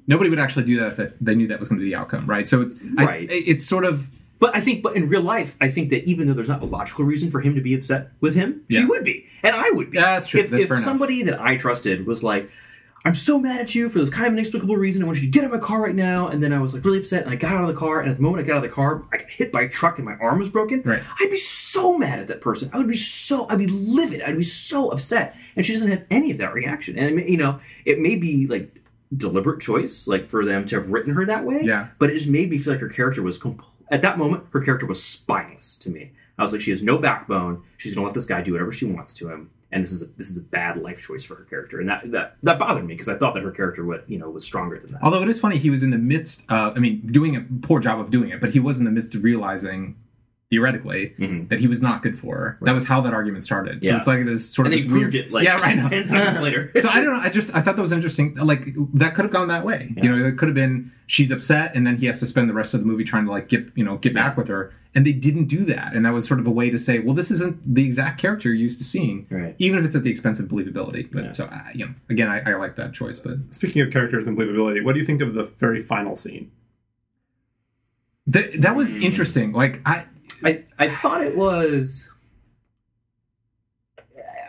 Nobody 0.07 0.29
would 0.29 0.39
actually 0.41 0.65
do 0.65 0.79
that 0.81 0.99
if 0.99 1.13
they 1.21 1.35
knew 1.35 1.47
that 1.47 1.59
was 1.61 1.69
going 1.69 1.79
to 1.79 1.85
be 1.85 1.91
the 1.91 1.97
outcome, 1.97 2.27
right? 2.29 2.47
So 2.49 2.61
it's 2.61 2.75
I- 2.99 3.05
it's 3.31 3.65
sort 3.65 3.85
of 3.87 4.11
But 4.45 4.55
I 4.55 4.61
think, 4.61 4.83
but 4.83 4.95
in 4.95 5.09
real 5.09 5.23
life, 5.23 5.57
I 5.59 5.69
think 5.71 5.89
that 5.89 6.05
even 6.05 6.29
though 6.29 6.35
there's 6.35 6.51
not 6.51 6.61
a 6.61 6.67
logical 6.67 7.07
reason 7.07 7.31
for 7.31 7.41
him 7.41 7.55
to 7.55 7.63
be 7.63 7.73
upset 7.73 8.11
with 8.21 8.35
him, 8.35 8.61
she 8.71 8.85
would 8.85 9.03
be, 9.03 9.25
and 9.43 9.57
I 9.57 9.71
would 9.71 9.91
be. 9.91 9.97
Yeah, 9.97 10.03
that's 10.17 10.29
true. 10.29 10.41
If, 10.41 10.51
That's 10.51 10.65
if 10.65 10.69
fair 10.69 10.77
enough. 10.77 10.85
somebody 10.85 11.23
that 11.23 11.41
I 11.41 11.57
trusted 11.57 12.07
was 12.07 12.23
like, 12.23 12.51
"I'm 13.07 13.15
so 13.15 13.39
mad 13.39 13.63
at 13.63 13.75
you 13.75 13.89
for 13.89 14.01
this 14.01 14.11
kind 14.11 14.27
of 14.27 14.35
inexplicable 14.35 14.77
reason. 14.77 15.03
I 15.03 15.07
want 15.07 15.23
you 15.23 15.29
to 15.29 15.31
get 15.31 15.45
out 15.45 15.55
of 15.55 15.59
my 15.59 15.67
car 15.67 15.81
right 15.81 15.95
now," 15.95 16.29
and 16.29 16.43
then 16.43 16.53
I 16.53 16.59
was 16.59 16.75
like 16.75 16.85
really 16.85 16.99
upset, 16.99 17.23
and 17.23 17.31
I 17.33 17.37
got 17.37 17.53
out 17.53 17.63
of 17.63 17.75
the 17.75 17.81
car, 17.81 18.01
and 18.01 18.11
at 18.11 18.19
the 18.19 18.23
moment 18.23 18.45
I 18.45 18.47
got 18.47 18.59
out 18.59 18.65
of 18.65 18.71
the 18.71 18.75
car, 18.75 19.03
I 19.15 19.17
got 19.17 19.31
hit 19.31 19.51
by 19.51 19.63
a 19.63 19.69
truck, 19.71 19.97
and 19.97 20.05
my 20.05 20.17
arm 20.17 20.39
was 20.39 20.51
broken. 20.51 20.83
Right. 20.85 21.03
I'd 21.19 21.31
be 21.31 21.37
so 21.39 21.97
mad 21.97 22.19
at 22.19 22.27
that 22.27 22.43
person. 22.43 22.69
I 22.75 22.77
would 22.77 22.89
be 22.89 22.99
so, 22.99 23.49
I'd 23.49 23.57
be 23.57 23.67
livid. 23.67 24.21
I'd 24.21 24.37
be 24.37 24.43
so 24.43 24.91
upset, 24.91 25.39
and 25.57 25.65
she 25.65 25.73
doesn't 25.73 25.91
have 25.91 26.05
any 26.11 26.33
of 26.33 26.37
that 26.37 26.53
reaction. 26.53 26.99
And 26.99 27.27
you 27.27 27.39
know, 27.39 27.61
it 27.87 27.99
may 27.99 28.17
be 28.17 28.47
like 28.47 28.79
deliberate 29.17 29.61
choice, 29.61 30.07
like 30.07 30.27
for 30.27 30.45
them 30.45 30.67
to 30.67 30.77
have 30.77 30.91
written 30.91 31.15
her 31.15 31.25
that 31.25 31.45
way. 31.47 31.63
Yeah. 31.63 31.89
But 31.99 32.11
it 32.11 32.15
just 32.15 32.29
made 32.29 32.51
me 32.51 32.59
feel 32.59 32.75
like 32.75 32.81
her 32.81 32.91
character 32.91 33.23
was 33.23 33.39
compl- 33.39 33.65
at 33.91 34.03
that 34.03 34.19
moment. 34.19 34.45
Her 34.51 34.61
character 34.61 34.87
was 34.87 35.03
spineless 35.03 35.77
to 35.79 35.91
me. 35.91 36.13
I 36.39 36.43
was 36.43 36.53
like, 36.53 36.61
she 36.61 36.71
has 36.73 36.83
no 36.83 36.99
backbone. 36.99 37.63
She's 37.77 37.95
gonna 37.95 38.07
let 38.07 38.15
this 38.15 38.27
guy 38.27 38.43
do 38.43 38.53
whatever 38.53 38.73
she 38.73 38.87
wants 38.87 39.15
to 39.15 39.29
him, 39.29 39.51
and 39.71 39.83
this 39.83 39.93
is 39.93 40.03
a, 40.03 40.07
this 40.17 40.31
is 40.31 40.37
a 40.37 40.41
bad 40.43 40.81
life 40.83 41.01
choice 41.01 41.23
for 41.25 41.37
her 41.37 41.45
character, 41.45 41.81
and 41.81 41.89
that 41.89 42.11
that 42.11 42.37
that 42.43 42.59
bothered 42.59 42.85
me 42.85 42.95
because 42.95 43.09
I 43.09 43.17
thought 43.17 43.35
that 43.35 43.43
her 43.43 43.53
character 43.53 43.85
would 43.85 44.05
you 44.09 44.19
know 44.19 44.31
was 44.31 44.45
stronger 44.45 44.79
than 44.79 44.93
that. 44.93 45.03
Although 45.03 45.23
it 45.23 45.29
is 45.29 45.39
funny, 45.39 45.59
he 45.59 45.71
was 45.71 45.83
in 45.83 45.91
the 45.91 45.99
midst 45.99 46.51
of, 46.51 46.77
I 46.77 46.81
mean, 46.81 47.07
doing 47.07 47.37
a 47.37 47.47
poor 47.63 47.81
job 47.81 48.01
of 48.01 48.11
doing 48.11 48.31
it, 48.31 48.41
but 48.41 48.51
he 48.51 48.61
was 48.61 48.79
in 48.79 48.85
the 48.85 48.91
midst 48.91 49.15
of 49.15 49.23
realizing 49.23 49.97
theoretically 50.55 51.13
Mhm. 51.19 51.49
that 51.49 51.59
he 51.59 51.67
was 51.67 51.83
not 51.83 52.03
good 52.03 52.17
for 52.19 52.37
her. 52.37 52.59
That 52.63 52.75
was 52.75 52.85
how 52.85 53.01
that 53.01 53.13
argument 53.13 53.43
started. 53.43 53.83
So 53.85 53.91
Yeah. 53.91 53.97
it's 53.97 54.07
like 54.07 54.25
this 54.25 54.49
sort 54.49 54.67
And 54.67 54.75
of 54.75 54.79
they 54.79 54.85
this 54.85 54.93
proved 54.93 55.13
weird- 55.15 55.27
it 55.27 55.33
like 55.33 55.45
yeah, 55.45 55.57
right. 55.57 55.77
now. 55.77 55.89
ten 55.97 56.05
seconds 56.05 56.41
later. 56.41 56.71
so 56.81 56.89
I 56.89 57.01
don't 57.01 57.13
know. 57.15 57.21
I 57.21 57.29
just 57.29 57.53
I 57.55 57.61
thought 57.61 57.75
that 57.77 57.83
was 57.83 57.93
interesting. 57.93 58.35
Like 58.37 58.75
that 58.95 59.15
could 59.15 59.25
have 59.25 59.33
gone 59.33 59.49
that 59.49 59.65
way. 59.65 59.93
You 60.01 60.09
know, 60.15 60.25
it 60.25 60.39
could 60.39 60.47
have 60.49 60.55
been 60.55 60.93
she's 61.07 61.31
upset, 61.33 61.73
and 61.75 61.85
then 61.87 61.97
he 61.99 62.07
has 62.07 62.19
to 62.21 62.27
spend 62.27 62.49
the 62.49 62.55
rest 62.55 62.73
of 62.75 62.81
the 62.81 62.87
movie 62.87 63.05
trying 63.05 63.25
to 63.27 63.31
like 63.33 63.49
get 63.49 63.69
you 63.75 63.85
know 63.85 63.97
get 63.99 64.15
back 64.15 64.37
with 64.37 64.47
her, 64.49 64.73
and 64.95 65.05
they 65.05 65.13
didn't 65.13 65.47
do 65.47 65.65
that. 65.65 65.95
And 65.95 66.07
that 66.07 66.13
was 66.13 66.25
sort 66.27 66.39
of 66.41 66.47
a 66.47 66.51
way 66.53 66.71
to 66.71 66.79
say, 66.79 66.99
well, 67.01 67.15
this 67.15 67.31
isn't 67.31 67.75
the 67.75 67.85
exact 67.85 68.21
character 68.21 68.49
you're 68.49 68.57
used 68.69 68.79
to 68.79 68.85
seeing, 68.85 69.27
Right. 69.31 69.55
even 69.59 69.79
if 69.81 69.85
it's 69.85 69.97
at 69.97 70.05
the 70.05 70.11
expense 70.11 70.39
of 70.41 70.47
believability. 70.49 71.09
But 71.13 71.25
Yeah. 71.25 71.31
so 71.31 71.45
uh, 71.47 71.59
you 71.75 71.87
know, 71.87 71.93
again, 72.11 72.29
I, 72.29 72.53
I 72.53 72.55
like 72.55 72.77
that 72.77 72.93
choice. 72.93 73.19
But 73.19 73.39
Speaking 73.55 73.83
of 73.83 73.91
characters 73.93 74.27
and 74.29 74.39
believability, 74.39 74.85
what 74.85 74.93
do 74.95 75.01
you 75.01 75.07
think 75.07 75.21
of 75.21 75.35
the 75.35 75.45
very 75.59 75.83
final 75.83 76.15
scene? 76.17 76.51
th- 78.33 78.55
that 78.61 78.75
was 78.75 78.91
Mm. 78.91 79.03
interesting. 79.03 79.53
Like 79.53 79.81
I. 79.85 80.05
I 80.45 80.65
I 80.79 80.89
thought 80.89 81.23
it 81.23 81.37
was. 81.37 82.11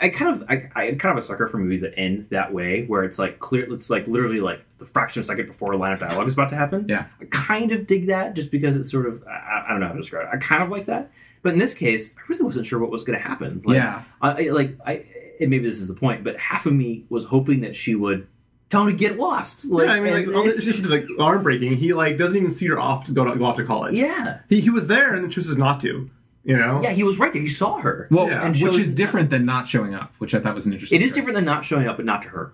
I 0.02 0.10
kind 0.10 0.36
of 0.36 0.50
I, 0.50 0.70
I'm 0.76 0.98
kind 0.98 1.18
of 1.18 1.18
a 1.18 1.22
sucker 1.26 1.48
for 1.48 1.58
movies 1.58 1.82
that 1.82 1.98
end 1.98 2.28
that 2.30 2.54
way, 2.54 2.86
where 2.86 3.04
it's 3.04 3.18
like 3.18 3.40
clear, 3.40 3.72
it's 3.74 3.90
like 3.90 4.08
literally 4.08 4.42
like 4.42 4.62
the 4.78 4.86
fraction 4.86 5.22
of 5.22 5.24
a 5.24 5.28
second 5.28 5.48
before 5.48 5.72
a 5.72 5.78
line 5.78 5.94
of 5.94 6.00
dialogue 6.00 6.28
is 6.28 6.34
about 6.34 6.50
to 6.50 6.56
happen. 6.56 6.86
Yeah. 6.90 7.06
I 7.22 7.26
kind 7.32 7.72
of 7.72 7.88
dig 7.88 8.08
that 8.08 8.34
just 8.36 8.52
because 8.52 8.76
it's 8.76 8.92
sort 8.92 9.06
of 9.08 9.24
I, 9.26 9.66
I 9.68 9.72
don't 9.72 9.80
know 9.80 9.88
how 9.88 9.94
to 9.94 10.00
describe 10.00 10.28
it. 10.28 10.30
I 10.34 10.38
kind 10.38 10.62
of 10.62 10.70
like 10.70 10.88
that, 10.88 11.12
but 11.44 11.54
in 11.54 11.60
this 11.60 11.74
case, 11.74 12.14
I 12.18 12.22
really 12.28 12.44
wasn't 12.44 12.68
sure 12.68 12.78
what 12.80 12.92
was 12.92 13.04
going 13.04 13.18
to 13.18 13.26
happen. 13.26 13.62
Like, 13.64 13.76
Yeah. 13.78 14.04
I, 14.22 14.48
I 14.48 14.50
like 14.52 14.78
I 14.86 15.06
and 15.40 15.50
maybe 15.50 15.66
this 15.66 15.80
is 15.80 15.88
the 15.88 15.96
point, 15.96 16.24
but 16.26 16.38
half 16.38 16.66
of 16.66 16.74
me 16.74 17.06
was 17.10 17.26
hoping 17.26 17.62
that 17.62 17.76
she 17.76 17.96
would 17.96 18.28
tell 18.70 18.82
him 18.84 18.88
to 18.92 18.94
get 18.98 19.18
lost. 19.18 19.66
Like, 19.66 19.88
yeah, 19.88 19.94
I 19.94 20.00
mean, 20.00 20.14
like, 20.14 20.26
and- 20.28 20.36
all 20.36 20.44
the- 20.44 20.60
she 20.62 20.72
did 20.72 20.88
like 20.88 21.06
arm 21.20 21.44
breaking. 21.44 21.78
He 21.78 21.94
like 21.94 22.18
doesn't 22.18 22.36
even 22.36 22.52
see 22.52 22.68
her 22.68 22.80
off 22.80 23.06
to 23.06 23.12
go 23.12 23.24
to, 23.26 23.36
go 23.38 23.46
off 23.46 23.58
to 23.58 23.64
college. 23.66 23.96
yeah, 23.96 24.40
he, 24.50 24.62
he 24.62 24.70
was 24.70 24.88
there 24.88 25.14
and 25.14 25.24
then 25.24 25.30
chooses 25.30 25.58
not 25.58 25.80
to. 25.82 26.10
You 26.48 26.56
know. 26.56 26.80
yeah, 26.84 26.92
he 26.92 27.04
was 27.04 27.18
right 27.18 27.34
there. 27.34 27.42
He 27.42 27.48
saw 27.48 27.78
her. 27.80 28.08
Well, 28.12 28.28
Yeah. 28.28 28.46
And 28.46 28.56
which 28.56 28.78
is 28.78 28.94
different 28.94 29.32
than 29.32 29.46
not 29.46 29.68
showing 29.68 29.96
up, 29.96 30.14
which 30.20 30.36
I 30.36 30.40
thought 30.40 30.54
was 30.54 30.68
an 30.68 30.74
interesting. 30.74 31.02
It 31.02 31.04
is 31.04 31.10
choice. 31.10 31.16
different 31.16 31.36
than 31.38 31.46
not 31.46 31.66
showing 31.66 31.88
up, 31.88 31.96
but 31.98 32.06
not 32.06 32.22
to 32.22 32.30
her. 32.30 32.54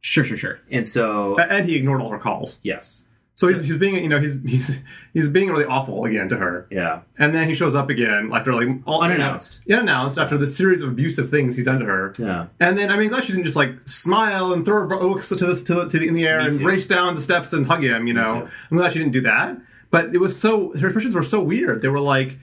Sure, 0.00 0.24
sure, 0.24 0.36
sure. 0.36 0.58
And 0.72 0.84
so, 0.84 1.38
And 1.38 1.64
he 1.68 1.76
ignored 1.76 2.00
all 2.02 2.10
her 2.10 2.18
calls. 2.18 2.58
yes, 2.64 3.04
So 3.38 3.46
he's, 3.46 3.60
he's 3.60 3.76
being 3.76 3.94
you 3.94 4.08
know 4.08 4.18
he's 4.18 4.42
he's 4.42 4.80
he's 5.14 5.28
being 5.28 5.48
really 5.48 5.64
awful 5.64 6.04
again 6.04 6.28
to 6.30 6.36
her. 6.38 6.66
yeah, 6.72 7.02
And 7.18 7.32
then 7.32 7.46
he 7.48 7.54
shows 7.54 7.72
up 7.72 7.88
again 7.88 8.30
after 8.34 8.52
like 8.52 8.68
all 8.84 9.00
Unannounced. 9.00 9.60
You 9.64 9.76
know, 9.76 9.82
unannounced 9.82 10.18
after 10.18 10.36
the 10.36 10.48
series 10.48 10.82
of 10.82 10.88
abusive 10.88 11.30
things 11.30 11.54
he's 11.54 11.64
done 11.64 11.78
to 11.78 11.86
her. 11.86 12.12
yeah, 12.18 12.46
And 12.58 12.76
then 12.76 12.90
I 12.90 12.96
mean, 12.96 13.10
glad 13.10 13.22
she 13.22 13.32
didn't 13.32 13.44
just 13.44 13.54
like 13.54 13.74
smile 13.84 14.52
and 14.52 14.64
throw 14.64 14.80
her 14.80 14.86
books 14.88 15.30
oh, 15.30 15.36
to 15.36 15.46
the 15.46 15.54
to, 15.54 15.74
the, 15.74 15.88
to 15.88 15.98
the, 16.00 16.08
in 16.08 16.14
the 16.14 16.26
air 16.26 16.40
and 16.40 16.52
race 16.62 16.84
down 16.84 17.14
the 17.14 17.20
steps 17.20 17.52
and 17.52 17.64
hug 17.64 17.84
him. 17.84 18.08
You 18.08 18.14
know. 18.14 18.48
I'm 18.72 18.76
glad 18.76 18.92
she 18.92 18.98
didn't 18.98 19.12
do 19.12 19.20
that. 19.20 19.56
But 19.92 20.12
it 20.12 20.18
was 20.18 20.36
so 20.36 20.72
her 20.76 20.88
expressions 20.88 21.14
were 21.14 21.22
so 21.22 21.40
weird. 21.40 21.80
They 21.80 21.88
were 21.88 22.00
like. 22.00 22.38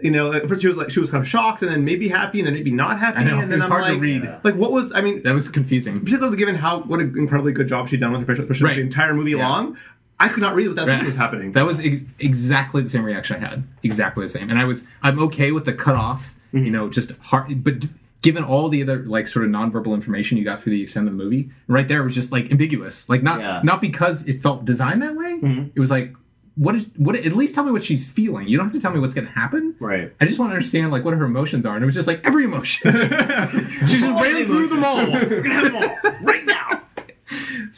You 0.00 0.12
know, 0.12 0.32
at 0.32 0.48
first 0.48 0.62
she 0.62 0.68
was 0.68 0.76
like 0.76 0.90
she 0.90 1.00
was 1.00 1.10
kind 1.10 1.20
of 1.20 1.26
shocked, 1.28 1.60
and 1.60 1.72
then 1.72 1.84
maybe 1.84 2.06
happy, 2.06 2.38
and 2.38 2.46
then 2.46 2.54
maybe 2.54 2.70
not 2.70 3.00
happy, 3.00 3.18
I 3.18 3.24
know, 3.24 3.40
and 3.40 3.50
then 3.50 3.60
I'm 3.60 3.68
hard 3.68 3.84
to 3.94 3.98
read. 3.98 4.22
like 4.44 4.54
what 4.54 4.70
was? 4.70 4.92
I 4.92 5.00
mean, 5.00 5.24
That 5.24 5.34
was 5.34 5.48
confusing. 5.48 5.98
particularly 5.98 6.36
given 6.36 6.54
how 6.54 6.82
what 6.82 7.00
an 7.00 7.14
incredibly 7.18 7.52
good 7.52 7.66
job 7.66 7.88
she'd 7.88 7.98
done 7.98 8.12
with 8.12 8.20
her 8.20 8.26
facial 8.28 8.44
expressions 8.44 8.62
Right. 8.64 8.76
the 8.76 8.82
entire 8.82 9.12
movie 9.12 9.32
Yeah. 9.32 9.48
long. 9.48 9.76
I 10.20 10.28
could 10.28 10.40
not 10.42 10.54
read 10.54 10.66
what 10.68 10.76
that 10.76 10.88
Right. 10.88 11.04
was 11.06 11.14
happening. 11.16 11.52
That 11.52 11.64
was 11.66 11.78
ex- 11.84 12.04
exactly 12.18 12.82
the 12.82 12.88
same 12.88 13.04
reaction 13.04 13.36
I 13.36 13.48
had. 13.48 13.64
Exactly 13.82 14.24
the 14.24 14.28
same. 14.28 14.50
And 14.50 14.58
I 14.58 14.64
was 14.64 14.84
I'm 15.02 15.18
okay 15.20 15.52
with 15.52 15.64
the 15.64 15.72
cutoff. 15.72 16.34
Mm-hmm. 16.52 16.64
You 16.64 16.70
know, 16.72 16.88
just 16.88 17.12
hard. 17.22 17.62
But 17.62 17.80
d- 17.80 17.88
given 18.22 18.42
all 18.42 18.68
the 18.68 18.82
other 18.82 18.98
like 19.04 19.26
sort 19.28 19.44
of 19.44 19.50
nonverbal 19.52 19.94
information 19.94 20.38
you 20.38 20.44
got 20.44 20.60
through 20.60 20.72
the 20.72 20.82
extent 20.82 21.06
of 21.06 21.16
the 21.16 21.22
movie, 21.22 21.50
right 21.68 21.86
there 21.86 22.02
was 22.02 22.14
just 22.14 22.32
like 22.32 22.50
ambiguous. 22.50 23.08
Like 23.08 23.22
not 23.22 23.38
Yeah. 23.40 23.56
Mm-hmm. 23.58 23.66
not 23.66 23.80
because 23.80 24.26
it 24.26 24.42
felt 24.42 24.64
designed 24.64 25.02
that 25.02 25.14
way. 25.14 25.38
It 25.74 25.78
was 25.80 25.90
like 25.90 26.14
what 26.56 26.74
is 26.74 26.90
what? 26.96 27.14
At 27.14 27.34
least 27.34 27.54
tell 27.54 27.62
me 27.62 27.70
what 27.70 27.84
she's 27.84 28.10
feeling. 28.10 28.48
You 28.48 28.56
don't 28.56 28.66
have 28.66 28.72
to 28.72 28.80
tell 28.80 28.92
me 28.92 28.98
what's 28.98 29.14
going 29.14 29.28
to 29.28 29.32
happen. 29.32 29.76
right. 29.78 30.12
I 30.20 30.24
just 30.24 30.40
want 30.40 30.50
to 30.50 30.54
understand 30.54 30.90
like 30.90 31.04
what 31.04 31.14
her 31.14 31.24
emotions 31.24 31.64
are, 31.64 31.76
and 31.76 31.84
it 31.84 31.86
was 31.86 31.94
just 31.94 32.08
like 32.08 32.26
every 32.26 32.42
emotion. 32.46 32.90
she 33.86 33.98
just 33.98 34.20
ran 34.22 34.44
through 34.46 34.66
them 34.66 34.82
all. 34.82 34.96
We're 35.12 35.40
gonna 35.42 35.54
have 35.54 35.64
them 35.72 35.76
all 35.76 36.12
right 36.22 36.44
now. 36.44 36.67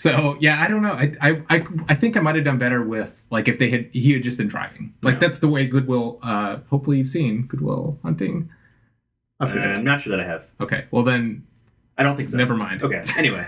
So 0.00 0.36
yeah, 0.40 0.60
I 0.62 0.68
don't 0.68 0.82
know. 0.82 0.92
I 0.92 1.14
I 1.20 1.42
I, 1.50 1.64
I 1.90 1.94
think 1.94 2.16
I 2.16 2.20
might 2.20 2.34
have 2.36 2.44
done 2.44 2.58
better 2.58 2.82
with 2.82 3.22
like 3.30 3.48
if 3.48 3.58
they 3.58 3.68
had 3.70 3.90
he 3.92 4.12
had 4.12 4.22
just 4.22 4.36
been 4.38 4.48
driving. 4.48 4.94
Like 5.02 5.14
Yeah. 5.14 5.20
that's 5.20 5.40
the 5.40 5.48
way 5.48 5.66
Good 5.66 5.86
Will. 5.86 6.18
Uh, 6.22 6.58
hopefully 6.70 6.98
you've 6.98 7.08
seen 7.08 7.46
Good 7.46 7.60
Will 7.60 7.98
Hunting. 8.02 8.48
I've 9.38 9.50
seen 9.50 9.62
Uh, 9.62 9.66
it. 9.70 9.76
I'm 9.78 9.84
not 9.84 10.00
sure 10.00 10.16
that 10.16 10.24
I 10.24 10.26
have. 10.28 10.44
Okay, 10.60 10.84
well 10.90 11.02
then 11.02 11.44
I 11.98 12.02
don't 12.02 12.16
think 12.16 12.28
so. 12.30 12.36
never 12.38 12.54
mind. 12.56 12.82
Okay. 12.82 13.02
Anyway, 13.18 13.46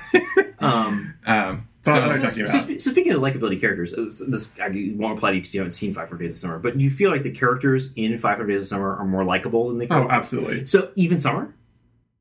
um, 0.60 1.14
Um, 1.26 1.68
Oh, 1.84 2.12
so 2.12 2.26
so, 2.28 2.46
so, 2.46 2.78
so 2.78 2.90
speaking 2.92 3.12
of 3.12 3.20
likability 3.20 3.60
characters, 3.60 3.92
uh, 3.92 4.02
this 4.28 4.52
I 4.62 4.68
won't 4.94 5.18
apply 5.18 5.30
to 5.30 5.36
you 5.36 5.40
because 5.42 5.52
you 5.52 5.60
haven't 5.60 5.72
seen 5.72 5.92
500 5.92 6.16
Days 6.16 6.30
of 6.30 6.36
Summer. 6.38 6.60
But 6.60 6.78
do 6.78 6.84
you 6.84 6.90
feel 6.90 7.10
like 7.10 7.24
the 7.24 7.32
characters 7.32 7.90
in 7.96 8.16
500 8.16 8.46
Days 8.46 8.60
of 8.60 8.66
Summer 8.68 8.94
are 8.96 9.04
more 9.04 9.24
likable 9.24 9.68
than 9.68 9.78
the 9.78 9.88
Oh, 9.92 10.06
absolutely. 10.08 10.64
So 10.66 10.92
even 10.94 11.18
Summer. 11.18 11.52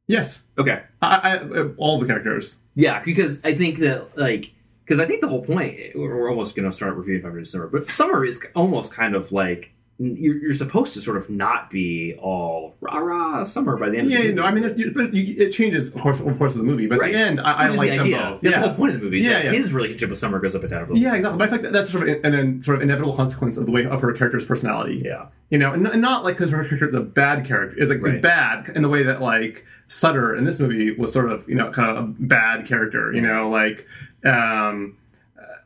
Yes. 0.07 0.43
Okay. 0.57 0.81
I, 1.01 1.15
I, 1.15 1.37
uh, 1.37 1.69
all 1.77 1.99
the 1.99 2.05
characters. 2.07 2.59
Yeah, 2.75 3.01
because 3.03 3.43
I 3.43 3.53
think 3.53 3.79
that 3.79 4.17
like 4.17 4.51
because 4.85 4.99
I 4.99 5.05
think 5.05 5.21
the 5.21 5.27
whole 5.29 5.43
point 5.45 5.77
we're 5.95 6.15
we're 6.15 6.29
almost 6.29 6.55
going 6.55 6.69
to 6.69 6.75
start 6.75 6.95
reviewing 6.95 7.21
Five 7.21 7.35
of 7.35 7.47
Summer, 7.47 7.67
but 7.67 7.85
Summer 7.85 8.25
is 8.25 8.43
almost 8.55 8.93
kind 8.93 9.15
of 9.15 9.31
like 9.31 9.71
you're, 9.99 10.35
you're 10.37 10.53
supposed 10.55 10.95
to 10.95 11.01
sort 11.01 11.15
of 11.17 11.29
not 11.29 11.69
be 11.69 12.15
all 12.19 12.75
rah 12.81 12.97
rah 12.97 13.43
Summer 13.43 13.77
by 13.77 13.89
the 13.89 13.99
end. 13.99 14.09
Yeah, 14.09 14.17
of 14.19 14.23
the 14.23 14.29
movie. 14.33 14.41
I 14.47 14.51
mean, 14.51 14.77
you, 14.79 14.91
but 14.91 15.13
you, 15.13 15.35
it 15.45 15.51
changes, 15.51 15.93
of 15.93 16.01
course, 16.01 16.19
of 16.19 16.37
course, 16.37 16.55
of 16.55 16.57
the 16.59 16.63
movie. 16.65 16.87
But 16.87 16.99
Right. 16.99 17.13
at 17.13 17.17
the 17.17 17.19
end, 17.23 17.39
I, 17.39 17.51
I 17.51 17.67
like 17.67 17.79
the 17.79 17.87
them 17.89 17.99
idea. 17.99 18.17
both. 18.17 18.41
That's 18.41 18.43
yeah. 18.55 18.61
the 18.61 18.67
whole 18.69 18.75
point 18.77 18.95
of 18.95 18.99
the 18.99 19.05
movie. 19.05 19.19
Is 19.19 19.25
Yeah, 19.25 19.43
yeah. 19.43 19.51
his 19.51 19.71
relationship 19.71 20.09
with 20.09 20.17
Summer 20.19 20.39
goes 20.39 20.55
up 20.55 20.63
and 20.63 20.71
down. 20.71 20.95
Yeah, 20.95 21.13
exactly. 21.13 21.37
But 21.37 21.47
I 21.47 21.51
feel 21.51 21.61
like 21.61 21.71
that's 21.71 21.91
sort 21.91 22.09
of 22.09 22.25
an, 22.25 22.33
an 22.33 22.63
sort 22.63 22.77
of 22.77 22.81
inevitable 22.81 23.15
consequence 23.15 23.57
of 23.57 23.67
the 23.67 23.71
way 23.71 23.85
of 23.85 24.01
her 24.01 24.11
character's 24.13 24.45
personality. 24.45 25.03
Yeah. 25.05 25.27
You 25.51 25.57
know, 25.59 25.73
and, 25.73 25.85
and 25.85 26.01
not 26.01 26.23
like 26.23 26.35
because 26.37 26.49
her 26.49 26.63
character 26.63 26.87
is 26.87 26.93
a 26.95 27.01
bad 27.01 27.45
character. 27.45 27.77
Is 27.77 27.89
like 27.89 27.99
is 27.99 28.13
Right. 28.13 28.21
bad 28.21 28.69
in 28.73 28.81
the 28.81 28.89
way 28.89 29.03
that 29.03 29.21
like 29.21 29.65
Sutter 29.87 30.33
in 30.33 30.45
this 30.45 30.59
movie 30.59 30.91
was 30.91 31.11
sort 31.13 31.29
of 31.31 31.47
you 31.47 31.55
know 31.55 31.69
kind 31.71 31.95
of 31.95 32.03
a 32.03 32.07
bad 32.07 32.65
character. 32.65 33.13
You 33.13 33.21
know, 33.21 33.49
like 33.49 33.85
um, 34.23 34.97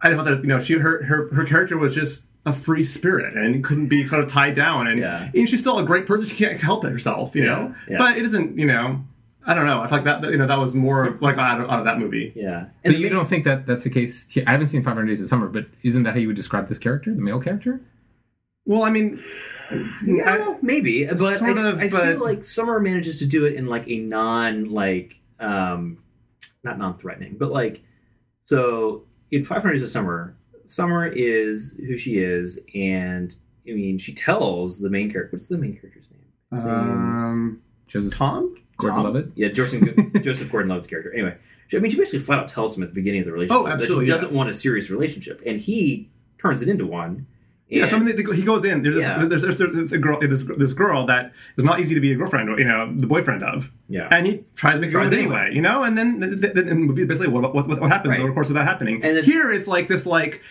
I 0.01 0.13
thought 0.13 0.25
that 0.25 0.41
you 0.41 0.47
know 0.47 0.59
she 0.59 0.73
her 0.73 1.03
her 1.03 1.33
her 1.33 1.45
character 1.45 1.77
was 1.77 1.93
just 1.95 2.25
a 2.47 2.53
free 2.53 2.83
spirit 2.83 3.35
and 3.37 3.63
couldn't 3.63 3.87
be 3.87 4.03
sort 4.03 4.23
of 4.23 4.29
tied 4.29 4.53
down 4.55 4.87
and, 4.87 4.99
Yeah. 4.99 5.29
and 5.33 5.49
she's 5.49 5.61
still 5.61 5.79
a 5.79 5.83
great 5.85 6.05
person. 6.05 6.27
She 6.27 6.35
can't 6.35 6.59
help 6.61 6.83
it 6.85 6.91
herself. 6.91 7.35
You 7.35 7.43
Yeah, 7.43 7.49
know, 7.55 7.75
yeah. 7.89 7.97
but 7.97 8.17
it 8.17 8.25
isn't. 8.25 8.57
You 8.59 8.67
know. 8.67 9.03
I 9.47 9.53
don't 9.53 9.67
know. 9.67 9.79
I 9.81 9.85
feel 9.85 9.99
like 9.99 10.05
that 10.05 10.31
you 10.31 10.37
know 10.37 10.47
that 10.47 10.57
was 10.57 10.73
more 10.73 11.05
of 11.05 11.21
like 11.21 11.37
out 11.37 11.61
of, 11.61 11.69
out 11.69 11.77
of 11.77 11.85
that 11.85 11.99
movie. 11.99 12.33
Yeah. 12.35 12.65
but 12.83 12.93
And 12.93 12.99
you 12.99 13.09
don't 13.09 13.27
think 13.27 13.43
that 13.43 13.67
that's 13.67 13.83
the 13.83 13.91
case? 13.91 14.27
I 14.47 14.49
haven't 14.49 14.65
seen 14.67 14.81
500 14.81 15.05
Days 15.05 15.21
of 15.21 15.27
Summer, 15.27 15.47
but 15.47 15.67
isn't 15.83 16.01
that 16.01 16.13
how 16.13 16.19
you 16.19 16.25
would 16.25 16.35
describe 16.35 16.67
this 16.67 16.79
character, 16.79 17.13
the 17.13 17.21
male 17.21 17.39
character? 17.39 17.79
Well, 18.65 18.81
I 18.81 18.89
mean, 18.89 19.23
No, 20.01 20.59
maybe, 20.61 21.05
but 21.05 21.17
Sort 21.19 21.57
I, 21.57 21.67
of, 21.69 21.79
I 21.79 21.89
but- 21.89 22.03
feel 22.03 22.19
like 22.19 22.43
Summer 22.45 22.79
manages 22.79 23.19
to 23.19 23.25
do 23.25 23.45
it 23.45 23.53
in 23.55 23.65
like 23.67 23.87
a 23.87 23.97
non 23.97 24.65
like 24.71 25.19
um 25.39 25.99
not 26.63 26.77
non-threatening, 26.77 27.35
but 27.37 27.51
like 27.51 27.83
so 28.45 29.03
in 29.31 29.43
500 29.43 29.73
Days 29.73 29.83
of 29.83 29.89
Summer, 29.89 30.35
Summer 30.67 31.05
is 31.07 31.73
who 31.77 31.97
she 31.97 32.17
is, 32.17 32.59
and 32.73 33.35
I 33.67 33.71
mean 33.71 33.97
she 33.97 34.13
tells 34.13 34.79
the 34.79 34.89
main 34.89 35.11
character. 35.11 35.35
What's 35.35 35.47
the 35.47 35.57
main 35.57 35.73
character's 35.77 36.09
name? 36.11 36.21
His 36.51 36.63
name's 36.63 37.19
um, 37.21 37.61
Joseph 37.87 38.15
Tom. 38.17 38.55
Gordon-Levitt. 38.77 39.31
Yeah, 39.35 39.47
Joseph, 39.49 39.95
Joseph 40.21 40.51
Gordon-Levitt's 40.51 40.87
character. 40.87 41.13
Anyway, 41.13 41.33
I 41.73 41.77
mean, 41.77 41.89
she 41.89 41.97
basically 41.97 42.19
flat 42.19 42.39
out 42.39 42.49
tells 42.49 42.75
him 42.75 42.83
at 42.83 42.89
the 42.89 42.95
beginning 42.95 43.21
of 43.21 43.25
the 43.25 43.31
relationship 43.31 43.63
Oh, 43.63 43.67
absolutely, 43.67 44.05
that 44.07 44.11
yeah. 44.11 44.17
she 44.17 44.21
doesn't 44.21 44.35
want 44.35 44.49
a 44.49 44.53
serious 44.53 44.89
relationship, 44.89 45.41
and 45.45 45.61
he 45.61 46.09
turns 46.41 46.61
it 46.61 46.67
into 46.67 46.85
one. 46.85 47.25
Yeah, 47.67 47.87
so 47.87 47.95
I 47.95 47.99
mean, 47.99 48.15
they, 48.15 48.21
they, 48.21 48.35
he 48.35 48.43
goes 48.43 48.63
in. 48.63 48.83
There's, 48.83 48.97
Yeah. 48.97 49.25
this, 49.25 49.41
there's, 49.41 49.57
there's, 49.57 49.91
a 49.91 49.97
girl, 49.97 50.19
this, 50.19 50.43
this 50.57 50.73
girl 50.73 51.03
that 51.07 51.33
is 51.57 51.63
not 51.63 51.79
easy 51.79 51.95
to 51.95 52.01
be 52.01 52.11
a 52.11 52.15
girlfriend, 52.15 52.47
or, 52.49 52.59
you 52.59 52.65
know, 52.65 52.93
the 52.95 53.07
boyfriend 53.07 53.41
of, 53.43 53.71
yeah. 53.89 54.07
and 54.11 54.27
he 54.27 54.43
tries 54.55 54.75
to 54.75 54.81
make 54.81 54.91
Tries 54.91 55.11
it 55.11 55.17
anyway. 55.17 55.35
anyway, 55.37 55.55
you 55.55 55.61
know, 55.63 55.83
and 55.83 55.97
then 55.97 56.19
the, 56.19 56.27
the, 56.27 56.47
the, 56.49 56.61
the 56.61 56.75
movie 56.75 57.05
basically 57.05 57.29
what, 57.33 57.55
what, 57.55 57.67
what 57.67 57.81
happens 57.91 58.11
Right. 58.11 58.19
over 58.19 58.29
the 58.29 58.33
course 58.35 58.49
of 58.49 58.55
that 58.55 58.65
happening. 58.65 59.03
And 59.03 59.17
here 59.25 59.51
it's 59.51 59.67
like 59.67 59.87
this, 59.87 60.05
like 60.05 60.43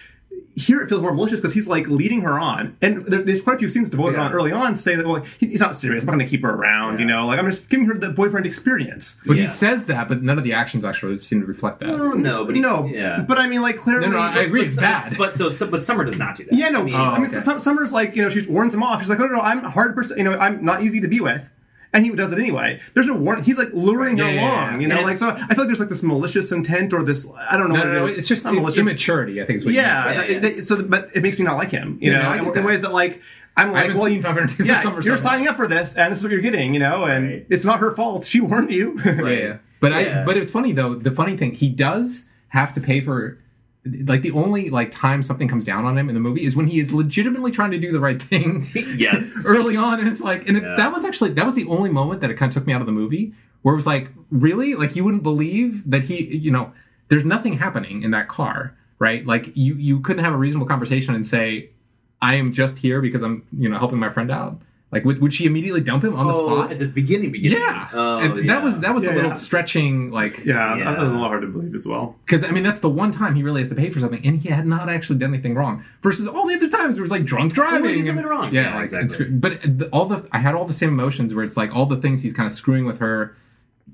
here 0.57 0.81
it 0.81 0.88
feels 0.88 1.03
more 1.03 1.12
malicious 1.12 1.40
because 1.40 1.53
he's 1.55 1.67
like 1.69 1.88
leading 1.88 2.21
her 2.23 2.38
on, 2.38 2.77
and 2.81 3.05
there, 3.07 3.23
there's 3.23 3.43
quite 3.43 3.57
a 3.57 3.59
few 3.59 3.69
scenes 3.69 3.90
devoted 3.90 4.17
Yeah. 4.17 4.27
on 4.27 4.33
early 4.33 4.53
on 4.53 4.75
to 4.75 4.79
say 4.79 4.95
that 4.95 5.07
well, 5.07 5.23
he, 5.40 5.49
he's 5.49 5.61
not 5.61 5.75
serious. 5.75 6.03
I'm 6.03 6.07
not 6.07 6.12
going 6.12 6.27
to 6.27 6.31
keep 6.31 6.43
her 6.43 6.51
around, 6.55 7.01
you 7.01 7.07
know, 7.07 7.27
like 7.27 7.38
I'm 7.38 7.47
just 7.47 7.69
giving 7.69 7.87
her 7.87 7.95
the 7.95 8.11
boyfriend 8.11 8.47
experience. 8.47 9.17
But 9.27 9.37
Yeah. 9.37 9.43
he 9.43 9.47
says 9.49 9.87
that, 9.87 10.09
but 10.09 10.23
none 10.23 10.38
of 10.38 10.45
the 10.45 10.53
actions 10.53 10.85
actually 10.85 11.19
seem 11.19 11.40
to 11.40 11.47
reflect 11.47 11.81
that. 11.81 11.88
Well, 11.90 12.17
no, 12.17 12.45
but 12.45 12.55
he- 12.55 12.61
no, 12.61 12.87
yeah. 12.87 13.25
but 13.27 13.38
I 13.38 13.47
mean, 13.49 13.62
like 13.62 13.77
clearly, 13.79 14.07
No, 14.07 14.12
no, 14.12 14.19
I 14.19 14.38
agree. 14.40 14.61
but, 14.61 14.67
it's 14.67 14.77
bad. 14.77 15.03
But 15.19 15.35
so, 15.35 15.49
so, 15.49 15.67
but 15.67 15.83
Summer 15.83 16.05
does 16.05 16.19
not 16.19 16.37
do 16.37 16.45
that. 16.45 16.55
Yeah, 16.55 16.69
no. 16.71 16.81
I 16.81 16.85
mean, 16.85 16.95
I 16.95 17.19
mean, 17.19 17.25
okay. 17.31 17.40
Sum- 17.40 17.59
Summer's 17.61 17.93
like, 17.93 18.14
you 18.17 18.23
know, 18.23 18.31
she 18.31 18.47
warns 18.47 18.75
him 18.75 18.83
off. 18.83 19.01
She's 19.01 19.11
like, 19.11 19.21
oh, 19.21 19.27
no, 19.27 19.35
no, 19.37 19.40
I'm 19.40 19.64
a 19.64 19.71
hard 19.71 19.95
person. 19.95 20.19
You 20.19 20.25
know, 20.25 20.38
I'm 20.38 20.64
not 20.64 20.83
easy 20.83 21.01
to 21.01 21.09
be 21.09 21.21
with. 21.21 21.51
And 21.94 22.04
he 22.04 22.11
does 22.14 22.33
it 22.33 22.38
anyway. 22.38 22.80
There's 22.92 23.07
no 23.07 23.16
warning. 23.16 23.44
He's 23.44 23.57
like 23.57 23.68
luring 23.72 24.18
Yeah, 24.18 24.24
her 24.24 24.30
yeah, 24.33 24.40
yeah. 24.40 24.70
along, 24.72 24.80
you 24.83 24.88
know, 24.88 24.96
And- 24.96 25.04
like, 25.07 25.16
so 25.16 25.28
I 25.30 25.37
feel 25.37 25.59
like 25.59 25.66
there's 25.68 25.80
like 25.80 25.88
this 25.88 26.02
malicious 26.02 26.50
intent 26.52 26.92
or 26.92 27.02
this, 27.04 27.26
I 27.48 27.57
don't 27.57 27.68
know 27.68 27.76
No, 27.76 27.80
what 27.80 27.87
no, 27.88 27.92
no, 28.00 28.07
it 28.07 28.11
is. 28.11 28.18
it's 28.18 28.28
just 28.28 28.44
Not 28.44 28.54
malicious. 28.54 28.85
immaturity. 28.87 29.40
I 29.40 29.46
think 29.46 29.59
is 29.59 29.64
what. 29.64 29.72
you 29.74 29.80
Yeah, 29.80 30.11
Yeah, 30.11 30.14
that- 30.18 30.30
yeah. 30.30 30.38
that- 30.40 30.64
so, 30.66 30.83
but 30.83 31.11
it 31.14 31.22
makes 31.22 31.38
me 31.38 31.44
not 31.44 31.57
like 31.57 31.70
him, 31.70 31.96
you 32.02 32.11
Yeah, 32.12 32.18
know, 32.22 32.28
no, 32.28 32.33
in, 32.42 32.48
in 32.48 32.54
that. 32.54 32.64
ways 32.64 32.83
that 32.83 32.92
like, 32.92 33.22
I'm 33.57 33.70
like, 33.70 33.83
haven't 33.85 33.96
well, 33.98 34.07
seen 34.07 34.20
500 34.20 34.48
Days 34.48 34.61
of 34.61 34.66
yeah, 34.66 34.80
Summer 34.83 35.00
you're 35.02 35.16
so 35.16 35.22
signing 35.22 35.46
up 35.46 35.54
for 35.54 35.68
this, 35.68 35.94
and 35.94 36.11
this 36.11 36.18
is 36.18 36.24
what 36.24 36.33
you're 36.33 36.40
getting, 36.42 36.74
you 36.74 36.80
know, 36.80 37.04
and 37.04 37.26
Right. 37.28 37.46
it's 37.48 37.64
not 37.64 37.78
her 37.78 37.92
fault. 37.94 38.26
She 38.26 38.40
warned 38.40 38.70
you. 38.72 39.00
Yeah, 39.04 39.28
yeah. 39.28 39.57
But 39.78 39.92
I. 39.92 40.24
But 40.24 40.37
it's 40.37 40.50
funny 40.50 40.72
though. 40.72 40.96
The 40.96 41.12
funny 41.12 41.37
thing, 41.37 41.52
he 41.54 41.68
does 41.68 42.24
have 42.48 42.72
to 42.74 42.80
pay 42.80 42.98
for 43.00 43.38
like 44.07 44.22
the 44.22 44.30
only 44.30 44.70
like 44.70 44.91
time 44.91 45.22
something 45.22 45.47
comes 45.47 45.64
down 45.64 45.85
on 45.85 45.99
him 45.99 46.09
in 46.09 46.14
the 46.14 46.20
movie 46.20 46.45
is 46.45 46.57
when 46.57 46.68
he 46.68 46.78
is 46.78 46.93
legitimately 46.93 47.51
trying 47.51 47.70
to 47.70 47.78
do 47.78 47.93
the 47.93 48.01
right 48.01 48.20
thing 48.20 48.64
yes. 48.99 49.37
early 49.45 49.76
on, 49.76 49.99
and 50.01 50.09
it's 50.09 50.22
like, 50.22 50.49
and 50.49 50.57
it, 50.57 50.62
that 50.76 50.93
was 50.93 51.05
actually 51.05 51.30
that 51.30 51.45
was 51.45 51.55
the 51.55 51.66
only 51.66 51.91
moment 51.91 52.20
that 52.20 52.30
it 52.30 52.35
kind 52.35 52.51
of 52.51 52.55
took 52.55 52.66
me 52.66 52.72
out 52.72 52.80
of 52.80 52.87
the 52.87 52.93
movie 52.93 53.35
where 53.62 53.72
it 53.72 53.76
was 53.76 53.87
like, 53.87 54.11
really, 54.30 54.74
like 54.74 54.95
you 54.95 55.03
wouldn't 55.03 55.22
believe 55.22 55.91
that 55.91 56.05
he, 56.05 56.37
you 56.37 56.51
know, 56.51 56.70
there's 57.09 57.24
nothing 57.24 57.55
happening 57.55 58.03
in 58.03 58.11
that 58.11 58.28
car, 58.28 58.76
right? 58.99 59.26
Like 59.26 59.57
you 59.57 59.74
you 59.74 60.01
couldn't 60.01 60.22
have 60.22 60.35
a 60.35 60.37
reasonable 60.37 60.66
conversation 60.66 61.14
and 61.14 61.26
say, 61.26 61.70
I 62.20 62.35
am 62.35 62.53
just 62.53 62.78
here 62.78 63.01
because 63.01 63.22
I'm 63.22 63.47
you 63.57 63.68
know 63.68 63.78
helping 63.78 63.99
my 63.99 64.09
friend 64.09 64.30
out. 64.30 64.61
Like 64.95 65.05
would, 65.05 65.20
would 65.20 65.34
she 65.34 65.45
immediately 65.45 65.80
dump 65.82 66.05
him 66.05 66.14
on 66.16 66.26
the 66.28 66.32
Oh, 66.32 66.47
spot? 66.47 66.72
at 66.72 66.78
the 66.78 66.86
beginning, 66.86 67.32
beginning. 67.32 67.59
Yeah, 67.59 67.88
Oh, 67.92 68.18
And 68.18 68.36
yeah. 68.38 68.47
that 68.55 68.62
was 68.64 68.80
that 68.80 68.95
was 68.95 69.05
Yeah, 69.05 69.12
a 69.12 69.14
little 69.16 69.30
yeah. 69.30 69.36
stretching, 69.36 70.11
like 70.11 70.45
Yeah, 70.45 70.76
Yeah. 70.78 70.84
that 70.84 71.01
was 71.01 71.09
a 71.09 71.12
little 71.12 71.28
hard 71.28 71.42
to 71.42 71.49
believe 71.49 71.74
as 71.74 71.86
well. 71.86 72.16
because 72.24 72.42
I 72.45 72.51
mean 72.53 72.62
that's 72.62 72.80
the 72.80 72.88
one 72.88 73.11
time 73.11 73.34
he 73.34 73.42
really 73.42 73.61
has 73.61 73.68
to 73.70 73.74
pay 73.74 73.90
for 73.90 74.01
something, 74.01 74.24
and 74.24 74.40
he 74.42 74.49
had 74.49 74.66
not 74.66 74.88
actually 74.88 75.18
done 75.18 75.34
anything 75.34 75.55
wrong. 75.55 75.82
Versus 76.03 76.26
all 76.26 76.47
the 76.47 76.55
other 76.55 76.68
times, 76.68 76.97
it 76.97 77.01
was 77.03 77.11
like 77.11 77.24
drunk 77.24 77.53
driving. 77.53 77.82
Well, 77.82 77.88
he 77.90 77.95
did 77.97 77.99
and- 77.99 78.07
something 78.07 78.26
wrong. 78.26 78.55
Yeah, 78.55 78.62
Yeah, 78.62 78.74
like, 78.76 78.84
exactly. 78.84 79.01
and 79.03 79.11
screw- 79.11 79.30
but 79.45 79.78
the, 79.78 79.88
all 79.92 80.07
the 80.07 80.26
I 80.32 80.38
had 80.38 80.55
all 80.55 80.64
the 80.64 80.72
same 80.72 80.90
emotions 80.90 81.34
where 81.34 81.45
it's 81.45 81.57
like 81.57 81.74
all 81.74 81.86
the 81.86 81.97
things 81.97 82.22
he's 82.22 82.32
kind 82.32 82.47
of 82.47 82.53
screwing 82.53 82.84
with 82.86 82.99
her, 83.01 83.34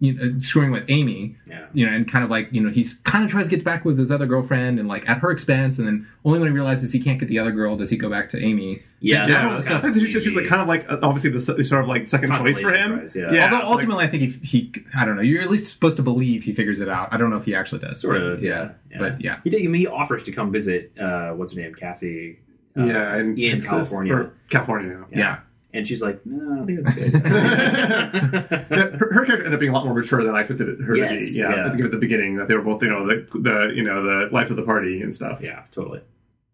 you 0.00 0.14
know, 0.14 0.40
screwing 0.40 0.70
with 0.70 0.84
Amy. 0.88 1.36
Yeah. 1.46 1.66
You 1.72 1.86
know, 1.86 1.92
and 1.92 2.10
kind 2.10 2.24
of 2.24 2.30
like 2.30 2.48
you 2.52 2.60
know 2.62 2.70
he's 2.70 2.94
kind 3.04 3.22
of 3.24 3.30
tries 3.30 3.46
to 3.48 3.50
get 3.54 3.64
back 3.64 3.84
with 3.84 3.98
his 3.98 4.10
other 4.10 4.26
girlfriend 4.26 4.78
and 4.80 4.88
like 4.88 5.08
at 5.08 5.18
her 5.18 5.30
expense, 5.30 5.78
and 5.78 5.86
then 5.86 6.08
only 6.24 6.38
when 6.38 6.48
he 6.48 6.54
realizes 6.54 6.92
he 6.92 6.98
can't 6.98 7.18
get 7.20 7.28
the 7.28 7.38
other 7.38 7.52
girl 7.52 7.76
does 7.76 7.90
he 7.90 7.96
go 7.96 8.08
back 8.10 8.28
to 8.30 8.42
Amy. 8.42 8.82
Yeah, 9.00 9.26
That 9.26 9.42
that 9.42 9.56
was 9.56 9.68
kinda 9.68 9.86
It's 9.86 10.12
just 10.12 10.26
he's 10.26 10.34
like 10.36 10.46
kind 10.46 10.60
of 10.62 10.68
like 10.68 10.90
uh, 10.90 10.98
obviously 11.02 11.30
the 11.30 11.40
sort 11.40 11.82
of 11.82 11.88
like 11.88 12.08
second 12.08 12.30
choice 12.34 12.60
for 12.60 12.72
him. 12.72 12.98
Consolation 12.98 12.98
prize, 12.98 13.16
yeah. 13.16 13.44
Although 13.44 13.44
it's 13.44 13.52
like- 13.52 13.64
ultimately, 13.72 14.04
I 14.04 14.08
think 14.08 14.22
he, 14.22 14.28
he, 14.46 14.84
I 14.96 15.04
don't 15.04 15.16
know. 15.16 15.22
You're 15.22 15.42
at 15.42 15.50
least 15.50 15.66
supposed 15.72 15.96
to 15.98 16.02
believe 16.02 16.44
he 16.44 16.52
figures 16.52 16.80
it 16.80 16.88
out. 16.88 17.12
I 17.12 17.16
don't 17.16 17.30
know 17.30 17.36
if 17.36 17.44
he 17.44 17.54
actually 17.54 17.80
does. 17.80 18.00
Sort 18.00 18.16
but 18.16 18.22
of, 18.22 18.42
yeah. 18.42 18.72
But 18.98 19.20
yeah, 19.22 19.40
He 19.44 19.50
did. 19.50 19.62
I 19.62 19.66
mean, 19.66 19.74
he 19.80 19.86
offers 19.86 20.22
to 20.24 20.32
come 20.32 20.50
visit. 20.50 20.92
Uh, 20.98 21.30
what's 21.32 21.54
her 21.54 21.60
name? 21.60 21.74
Cassie. 21.74 22.38
Uh, 22.76 22.84
yeah, 22.84 23.16
in, 23.18 23.38
in 23.38 23.62
California. 23.62 24.14
or 24.14 24.32
California. 24.48 25.04
yeah. 25.12 25.40
And 25.72 25.86
she's 25.86 26.02
like, 26.02 26.20
no, 26.26 26.62
I 26.62 26.66
think 26.66 26.84
that's 26.84 26.96
good. 26.98 27.12
Yeah, 28.70 28.90
her, 28.90 29.08
her 29.12 29.24
character 29.24 29.36
ended 29.38 29.54
up 29.54 29.60
being 29.60 29.70
a 29.70 29.74
lot 29.74 29.84
more 29.84 29.94
mature 29.94 30.24
than 30.24 30.34
I 30.34 30.40
expected 30.40 30.68
it- 30.68 30.80
her 30.80 30.96
Yes, 30.96 31.20
to 31.20 31.32
be. 31.34 31.38
Yeah, 31.38 31.54
yeah. 31.56 31.66
I 31.66 31.70
think 31.70 31.82
at 31.84 31.90
the 31.92 31.96
beginning 31.98 32.36
that 32.36 32.48
they 32.48 32.54
were 32.54 32.62
both, 32.62 32.82
you 32.82 32.88
know, 32.88 33.06
the, 33.06 33.26
the 33.38 33.72
you 33.74 33.82
know 33.84 34.02
the 34.02 34.28
life 34.32 34.50
of 34.50 34.56
the 34.56 34.62
party 34.62 35.00
and 35.00 35.14
stuff. 35.14 35.40
yeah, 35.42 35.62
totally. 35.70 36.00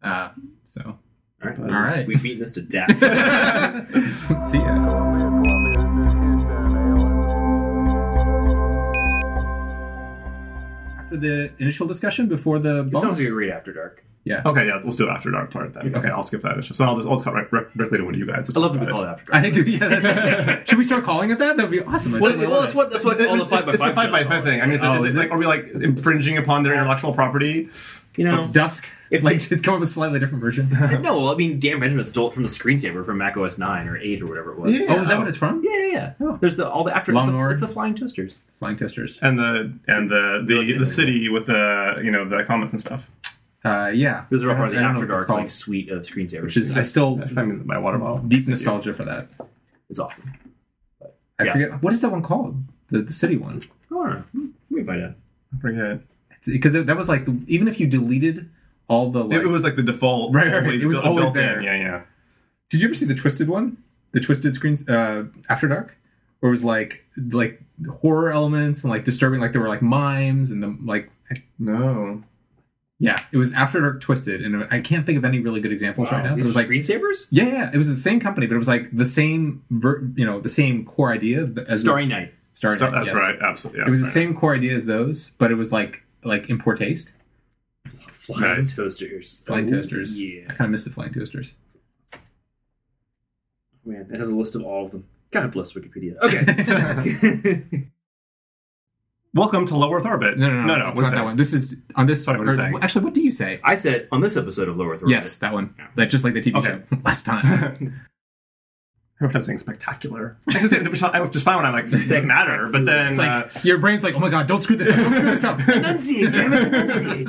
Uh, 0.02 0.30
so 0.66 0.82
All 0.86 0.98
right. 1.50 1.58
All 1.58 1.66
right. 1.66 2.06
We've 2.06 2.22
beaten 2.22 2.40
this 2.40 2.52
to 2.52 2.62
death. 2.62 2.98
see 4.44 4.58
ya. 4.58 5.06
After 10.98 11.16
the 11.16 11.50
initial 11.58 11.86
discussion, 11.86 12.26
before 12.28 12.58
the 12.58 12.88
it 12.92 13.00
sounds 13.00 13.18
like 13.18 13.28
a 13.28 13.30
great 13.30 13.50
After 13.50 13.72
Dark. 13.72 14.04
Yeah. 14.26 14.42
Okay, 14.44 14.66
yeah, 14.66 14.80
let's 14.84 14.96
do 14.96 15.06
it 15.08 15.10
after 15.10 15.30
dark 15.30 15.52
part 15.52 15.72
then. 15.72 15.94
Okay, 15.96 16.08
I'll 16.08 16.24
skip 16.24 16.42
that. 16.42 16.58
Issue. 16.58 16.74
So 16.74 16.84
I'll 16.84 16.96
just 16.96 17.06
I'll 17.06 17.14
just 17.14 17.24
cut 17.24 17.32
right, 17.34 17.50
right, 17.52 17.76
directly 17.76 17.98
to 17.98 18.04
one 18.04 18.14
of 18.14 18.18
you 18.18 18.26
guys. 18.26 18.50
I 18.54 18.58
love 18.58 18.72
to 18.72 18.78
be 18.80 18.84
it. 18.86 18.90
called 18.90 19.04
After 19.06 19.24
Dark. 19.24 19.34
I 19.36 19.40
think, 19.40 19.54
dude, 19.54 19.68
yeah, 19.68 19.86
that's 19.88 20.68
Should 20.68 20.78
we 20.78 20.84
start 20.84 21.04
calling 21.04 21.30
it 21.30 21.38
that? 21.38 21.56
That'd 21.56 21.70
be 21.70 21.80
awesome. 21.80 22.12
Well, 22.12 22.32
totally 22.32 22.48
well, 22.48 22.60
that's 22.62 22.74
it. 22.74 22.76
what 22.76 22.90
that's 22.90 23.04
what 23.04 23.20
all 23.24 23.36
the 23.36 23.42
It's- 23.44 23.48
five 23.48 23.64
by 23.66 23.72
it's 23.72 23.80
five 23.82 23.94
the 23.94 24.00
five 24.02 24.10
by 24.10 24.24
five 24.24 24.42
thing. 24.44 24.60
I 24.60 24.66
mean, 24.66 24.80
oh, 24.82 24.94
is, 24.94 25.00
Oh, 25.00 25.04
is, 25.04 25.10
is 25.10 25.14
it 25.14 25.18
it? 25.18 25.22
like 25.22 25.30
are 25.30 25.38
we 25.38 25.46
like 25.46 25.66
infringing 25.74 26.38
upon 26.38 26.64
their 26.64 26.74
intellectual 26.74 27.14
property? 27.14 27.68
You 28.16 28.24
know, 28.24 28.44
Dusk. 28.44 28.88
If 29.10 29.22
like, 29.22 29.38
just 29.38 29.62
come 29.62 29.74
up 29.74 29.80
with 29.80 29.88
a 29.88 29.92
slightly 29.92 30.18
different 30.18 30.42
version. 30.42 30.68
no. 31.02 31.18
well, 31.18 31.28
I 31.28 31.36
mean, 31.36 31.60
Dan 31.60 31.78
Benjamin 31.78 32.06
stole 32.06 32.28
it 32.28 32.34
from 32.34 32.42
the 32.42 32.48
screensaver 32.48 33.04
from 33.06 33.18
Mac 33.18 33.36
OS 33.36 33.58
nine 33.58 33.86
or 33.86 33.96
eight 33.96 34.20
or 34.20 34.26
whatever 34.26 34.52
it 34.52 34.58
was. 34.58 34.72
Yeah. 34.72 34.86
oh, 34.88 35.00
is 35.00 35.08
that 35.08 35.18
what 35.18 35.28
it's 35.28 35.36
from? 35.36 35.62
yeah, 35.64 35.76
yeah. 35.76 35.86
yeah. 35.92 36.12
Oh. 36.20 36.38
There's 36.40 36.56
the 36.56 36.68
all 36.68 36.82
the 36.82 36.96
after. 36.96 37.12
It's 37.14 37.26
the, 37.26 37.48
it's 37.50 37.60
the 37.60 37.68
flying 37.68 37.94
toasters. 37.94 38.42
Flying 38.58 38.76
toasters. 38.76 39.20
And 39.22 39.38
the 39.38 39.72
and 39.86 40.10
the 40.10 40.44
the, 40.44 40.58
Okay, 40.58 40.76
the 40.76 40.86
city 40.86 41.28
with 41.28 41.46
the 41.46 42.00
you 42.02 42.10
know 42.10 42.28
the 42.28 42.42
comments 42.44 42.74
and 42.74 42.80
stuff. 42.80 43.10
Uh, 43.66 43.88
yeah. 43.88 44.24
Those 44.30 44.44
are 44.44 44.50
I 44.50 44.52
all 44.52 44.56
part 44.58 44.68
of 44.68 44.74
the 44.74 44.80
I 44.80 44.84
After 44.84 45.06
Dark 45.06 45.28
like 45.28 45.50
suite 45.50 45.90
of 45.90 46.02
screensavers. 46.02 46.42
which 46.44 46.56
is 46.56 46.76
I 46.76 46.82
still 46.82 47.20
I 47.36 47.42
mean, 47.42 47.66
my 47.66 47.78
water 47.78 47.98
bottle. 47.98 48.18
deep 48.18 48.46
nostalgia 48.48 48.94
for 48.94 49.04
that. 49.04 49.28
it's 49.90 49.98
awesome. 49.98 50.32
I 51.38 51.44
Yeah. 51.44 51.52
forget 51.52 51.82
what 51.82 51.92
is 51.92 52.00
that 52.02 52.10
one 52.10 52.22
called? 52.22 52.62
The 52.90 53.02
the 53.02 53.12
city 53.12 53.36
one. 53.36 53.62
I 53.90 53.94
don't. 53.94 54.18
Hmm, 54.32 54.46
We 54.70 54.78
can 54.80 54.86
find 54.86 55.02
out. 55.04 55.14
I 55.56 55.60
forget. 55.60 56.00
Because 56.46 56.72
that 56.74 56.96
was 56.96 57.08
like 57.08 57.24
the, 57.24 57.38
even 57.46 57.66
if 57.66 57.80
you 57.80 57.86
deleted 57.86 58.48
all 58.88 59.10
the 59.10 59.24
like. 59.24 59.40
it 59.42 59.46
was 59.48 59.62
like 59.62 59.74
the 59.76 59.82
default. 59.82 60.32
Right, 60.34 60.46
right, 60.46 60.62
always 60.62 60.82
it 60.82 60.86
was 60.86 60.96
built- 60.96 61.06
always 61.06 61.24
built 61.24 61.36
in. 61.36 61.42
there. 61.42 61.60
Yeah, 61.62 61.76
yeah. 61.76 62.02
did 62.70 62.80
you 62.80 62.86
ever 62.86 62.94
see 62.94 63.06
the 63.06 63.14
twisted 63.16 63.48
one? 63.48 63.78
The 64.12 64.20
twisted 64.20 64.54
screens 64.54 64.88
uh, 64.88 65.24
After 65.48 65.66
Dark, 65.68 65.98
where 66.40 66.48
it 66.48 66.52
was 66.52 66.62
like 66.64 67.04
like 67.32 67.60
horror 68.00 68.30
elements 68.30 68.82
and 68.84 68.90
like 68.92 69.04
disturbing, 69.04 69.40
like 69.40 69.52
there 69.52 69.60
were 69.60 69.68
like 69.68 69.82
mimes 69.82 70.50
and 70.52 70.62
the 70.62 70.76
like. 70.84 71.10
No. 71.58 72.22
Yeah, 72.98 73.18
it 73.30 73.36
was 73.36 73.52
After 73.52 73.80
Dark 73.80 74.00
Twisted, 74.00 74.42
and 74.42 74.66
I 74.70 74.80
can't 74.80 75.04
think 75.04 75.18
of 75.18 75.24
any 75.24 75.38
really 75.40 75.60
good 75.60 75.70
examples 75.72 76.10
right 76.10 76.22
now. 76.24 76.30
But 76.30 76.36
These 76.36 76.44
it 76.44 76.46
was 76.48 76.56
are 76.56 76.60
like 76.60 76.68
screensavers. 76.68 77.26
yeah, 77.30 77.44
yeah, 77.44 77.70
it 77.72 77.76
was 77.76 77.88
the 77.88 77.96
same 77.96 78.20
company, 78.20 78.46
but 78.46 78.54
it 78.54 78.58
was 78.58 78.68
like 78.68 78.88
the 78.96 79.04
same, 79.04 79.62
ver- 79.70 80.08
you 80.14 80.24
know, 80.24 80.40
the 80.40 80.48
same 80.48 80.84
core 80.86 81.12
idea 81.12 81.42
of 81.42 81.58
as 81.58 81.82
Starry 81.82 82.02
those- 82.04 82.08
Night. 82.10 82.34
Starry 82.54 82.76
Star- 82.76 82.90
Night, 82.90 83.04
that's 83.04 83.08
yes. 83.08 83.16
right. 83.16 83.38
Absolutely. 83.42 83.80
Yeah, 83.80 83.86
It 83.86 83.90
was 83.90 84.00
the 84.00 84.06
same 84.06 84.34
core 84.34 84.54
idea 84.54 84.74
as 84.74 84.86
those, 84.86 85.32
but 85.36 85.50
it 85.50 85.56
was 85.56 85.72
like 85.72 86.04
like 86.24 86.48
in 86.48 86.58
poor 86.58 86.74
taste. 86.74 87.12
Flying 88.08 88.42
Nice. 88.56 88.74
toasters. 88.74 89.42
Flying 89.46 89.66
Oh, 89.66 89.76
toasters. 89.76 90.18
I 90.18 90.46
kind 90.54 90.62
of 90.62 90.70
miss 90.70 90.84
the 90.84 90.90
flying 90.90 91.12
toasters. 91.12 91.54
Man, 93.84 94.08
it 94.10 94.18
has 94.18 94.28
a 94.28 94.34
list 94.34 94.54
of 94.54 94.62
all 94.62 94.86
of 94.86 94.90
them. 94.90 95.04
God 95.30 95.52
bless 95.52 95.74
Wikipedia. 95.74 96.16
Okay. 96.22 97.62
Welcome 99.34 99.66
to 99.66 99.76
Low 99.76 99.92
Earth 99.92 100.06
Orbit. 100.06 100.38
No, 100.38 100.48
no, 100.48 100.54
no, 100.62 100.66
no. 100.66 100.76
no. 100.78 100.88
It's 100.88 101.00
what's 101.00 101.00
not 101.02 101.10
that? 101.10 101.16
that 101.16 101.24
one. 101.24 101.36
This 101.36 101.52
is 101.52 101.76
on 101.94 102.06
this. 102.06 102.24
Sorry, 102.24 102.38
what 102.38 102.48
are 102.48 102.52
you 102.52 102.58
or- 102.58 102.62
saying? 102.62 102.78
actually, 102.82 103.04
what 103.04 103.14
do 103.14 103.22
you 103.22 103.32
say? 103.32 103.60
I 103.62 103.74
said 103.74 104.08
on 104.10 104.20
this 104.22 104.36
episode 104.36 104.68
of 104.68 104.76
Low 104.78 104.86
Earth 104.86 105.02
Orbit. 105.02 105.10
Yes, 105.10 105.36
that 105.36 105.52
one. 105.52 105.74
Yeah. 105.78 105.86
That 105.96 106.06
just 106.06 106.24
like 106.24 106.32
the 106.34 106.40
TV 106.40 106.56
Okay. 106.56 106.82
show 106.88 106.98
last 107.04 107.26
time. 107.26 108.00
I 109.20 109.24
was 109.26 109.46
saying 109.46 109.58
spectacular. 109.58 110.36
I 110.54 110.62
was 110.62 110.70
saying- 110.70 110.84
spectacular. 110.84 111.14
I 111.16 111.20
was 111.20 111.30
just 111.30 111.44
fine 111.44 111.56
when 111.56 111.64
I'm 111.66 111.72
like, 111.74 111.88
they 111.90 112.20
matter, 112.24 112.68
but 112.70 112.84
then 112.86 113.08
It's 113.08 113.18
like 113.18 113.56
uh, 113.56 113.60
your 113.62 113.78
brain's 113.78 114.04
like, 114.04 114.14
oh 114.14 114.18
my 114.20 114.28
god, 114.30 114.46
don't 114.46 114.62
screw 114.62 114.76
this 114.76 114.90
up, 114.90 114.96
don't 114.96 115.12
screw 115.12 115.30
this 115.30 115.44
up. 115.44 115.58
Enunciate, 115.68 116.32
damn 116.32 116.52
it, 116.52 116.66
enunciate. 116.72 117.28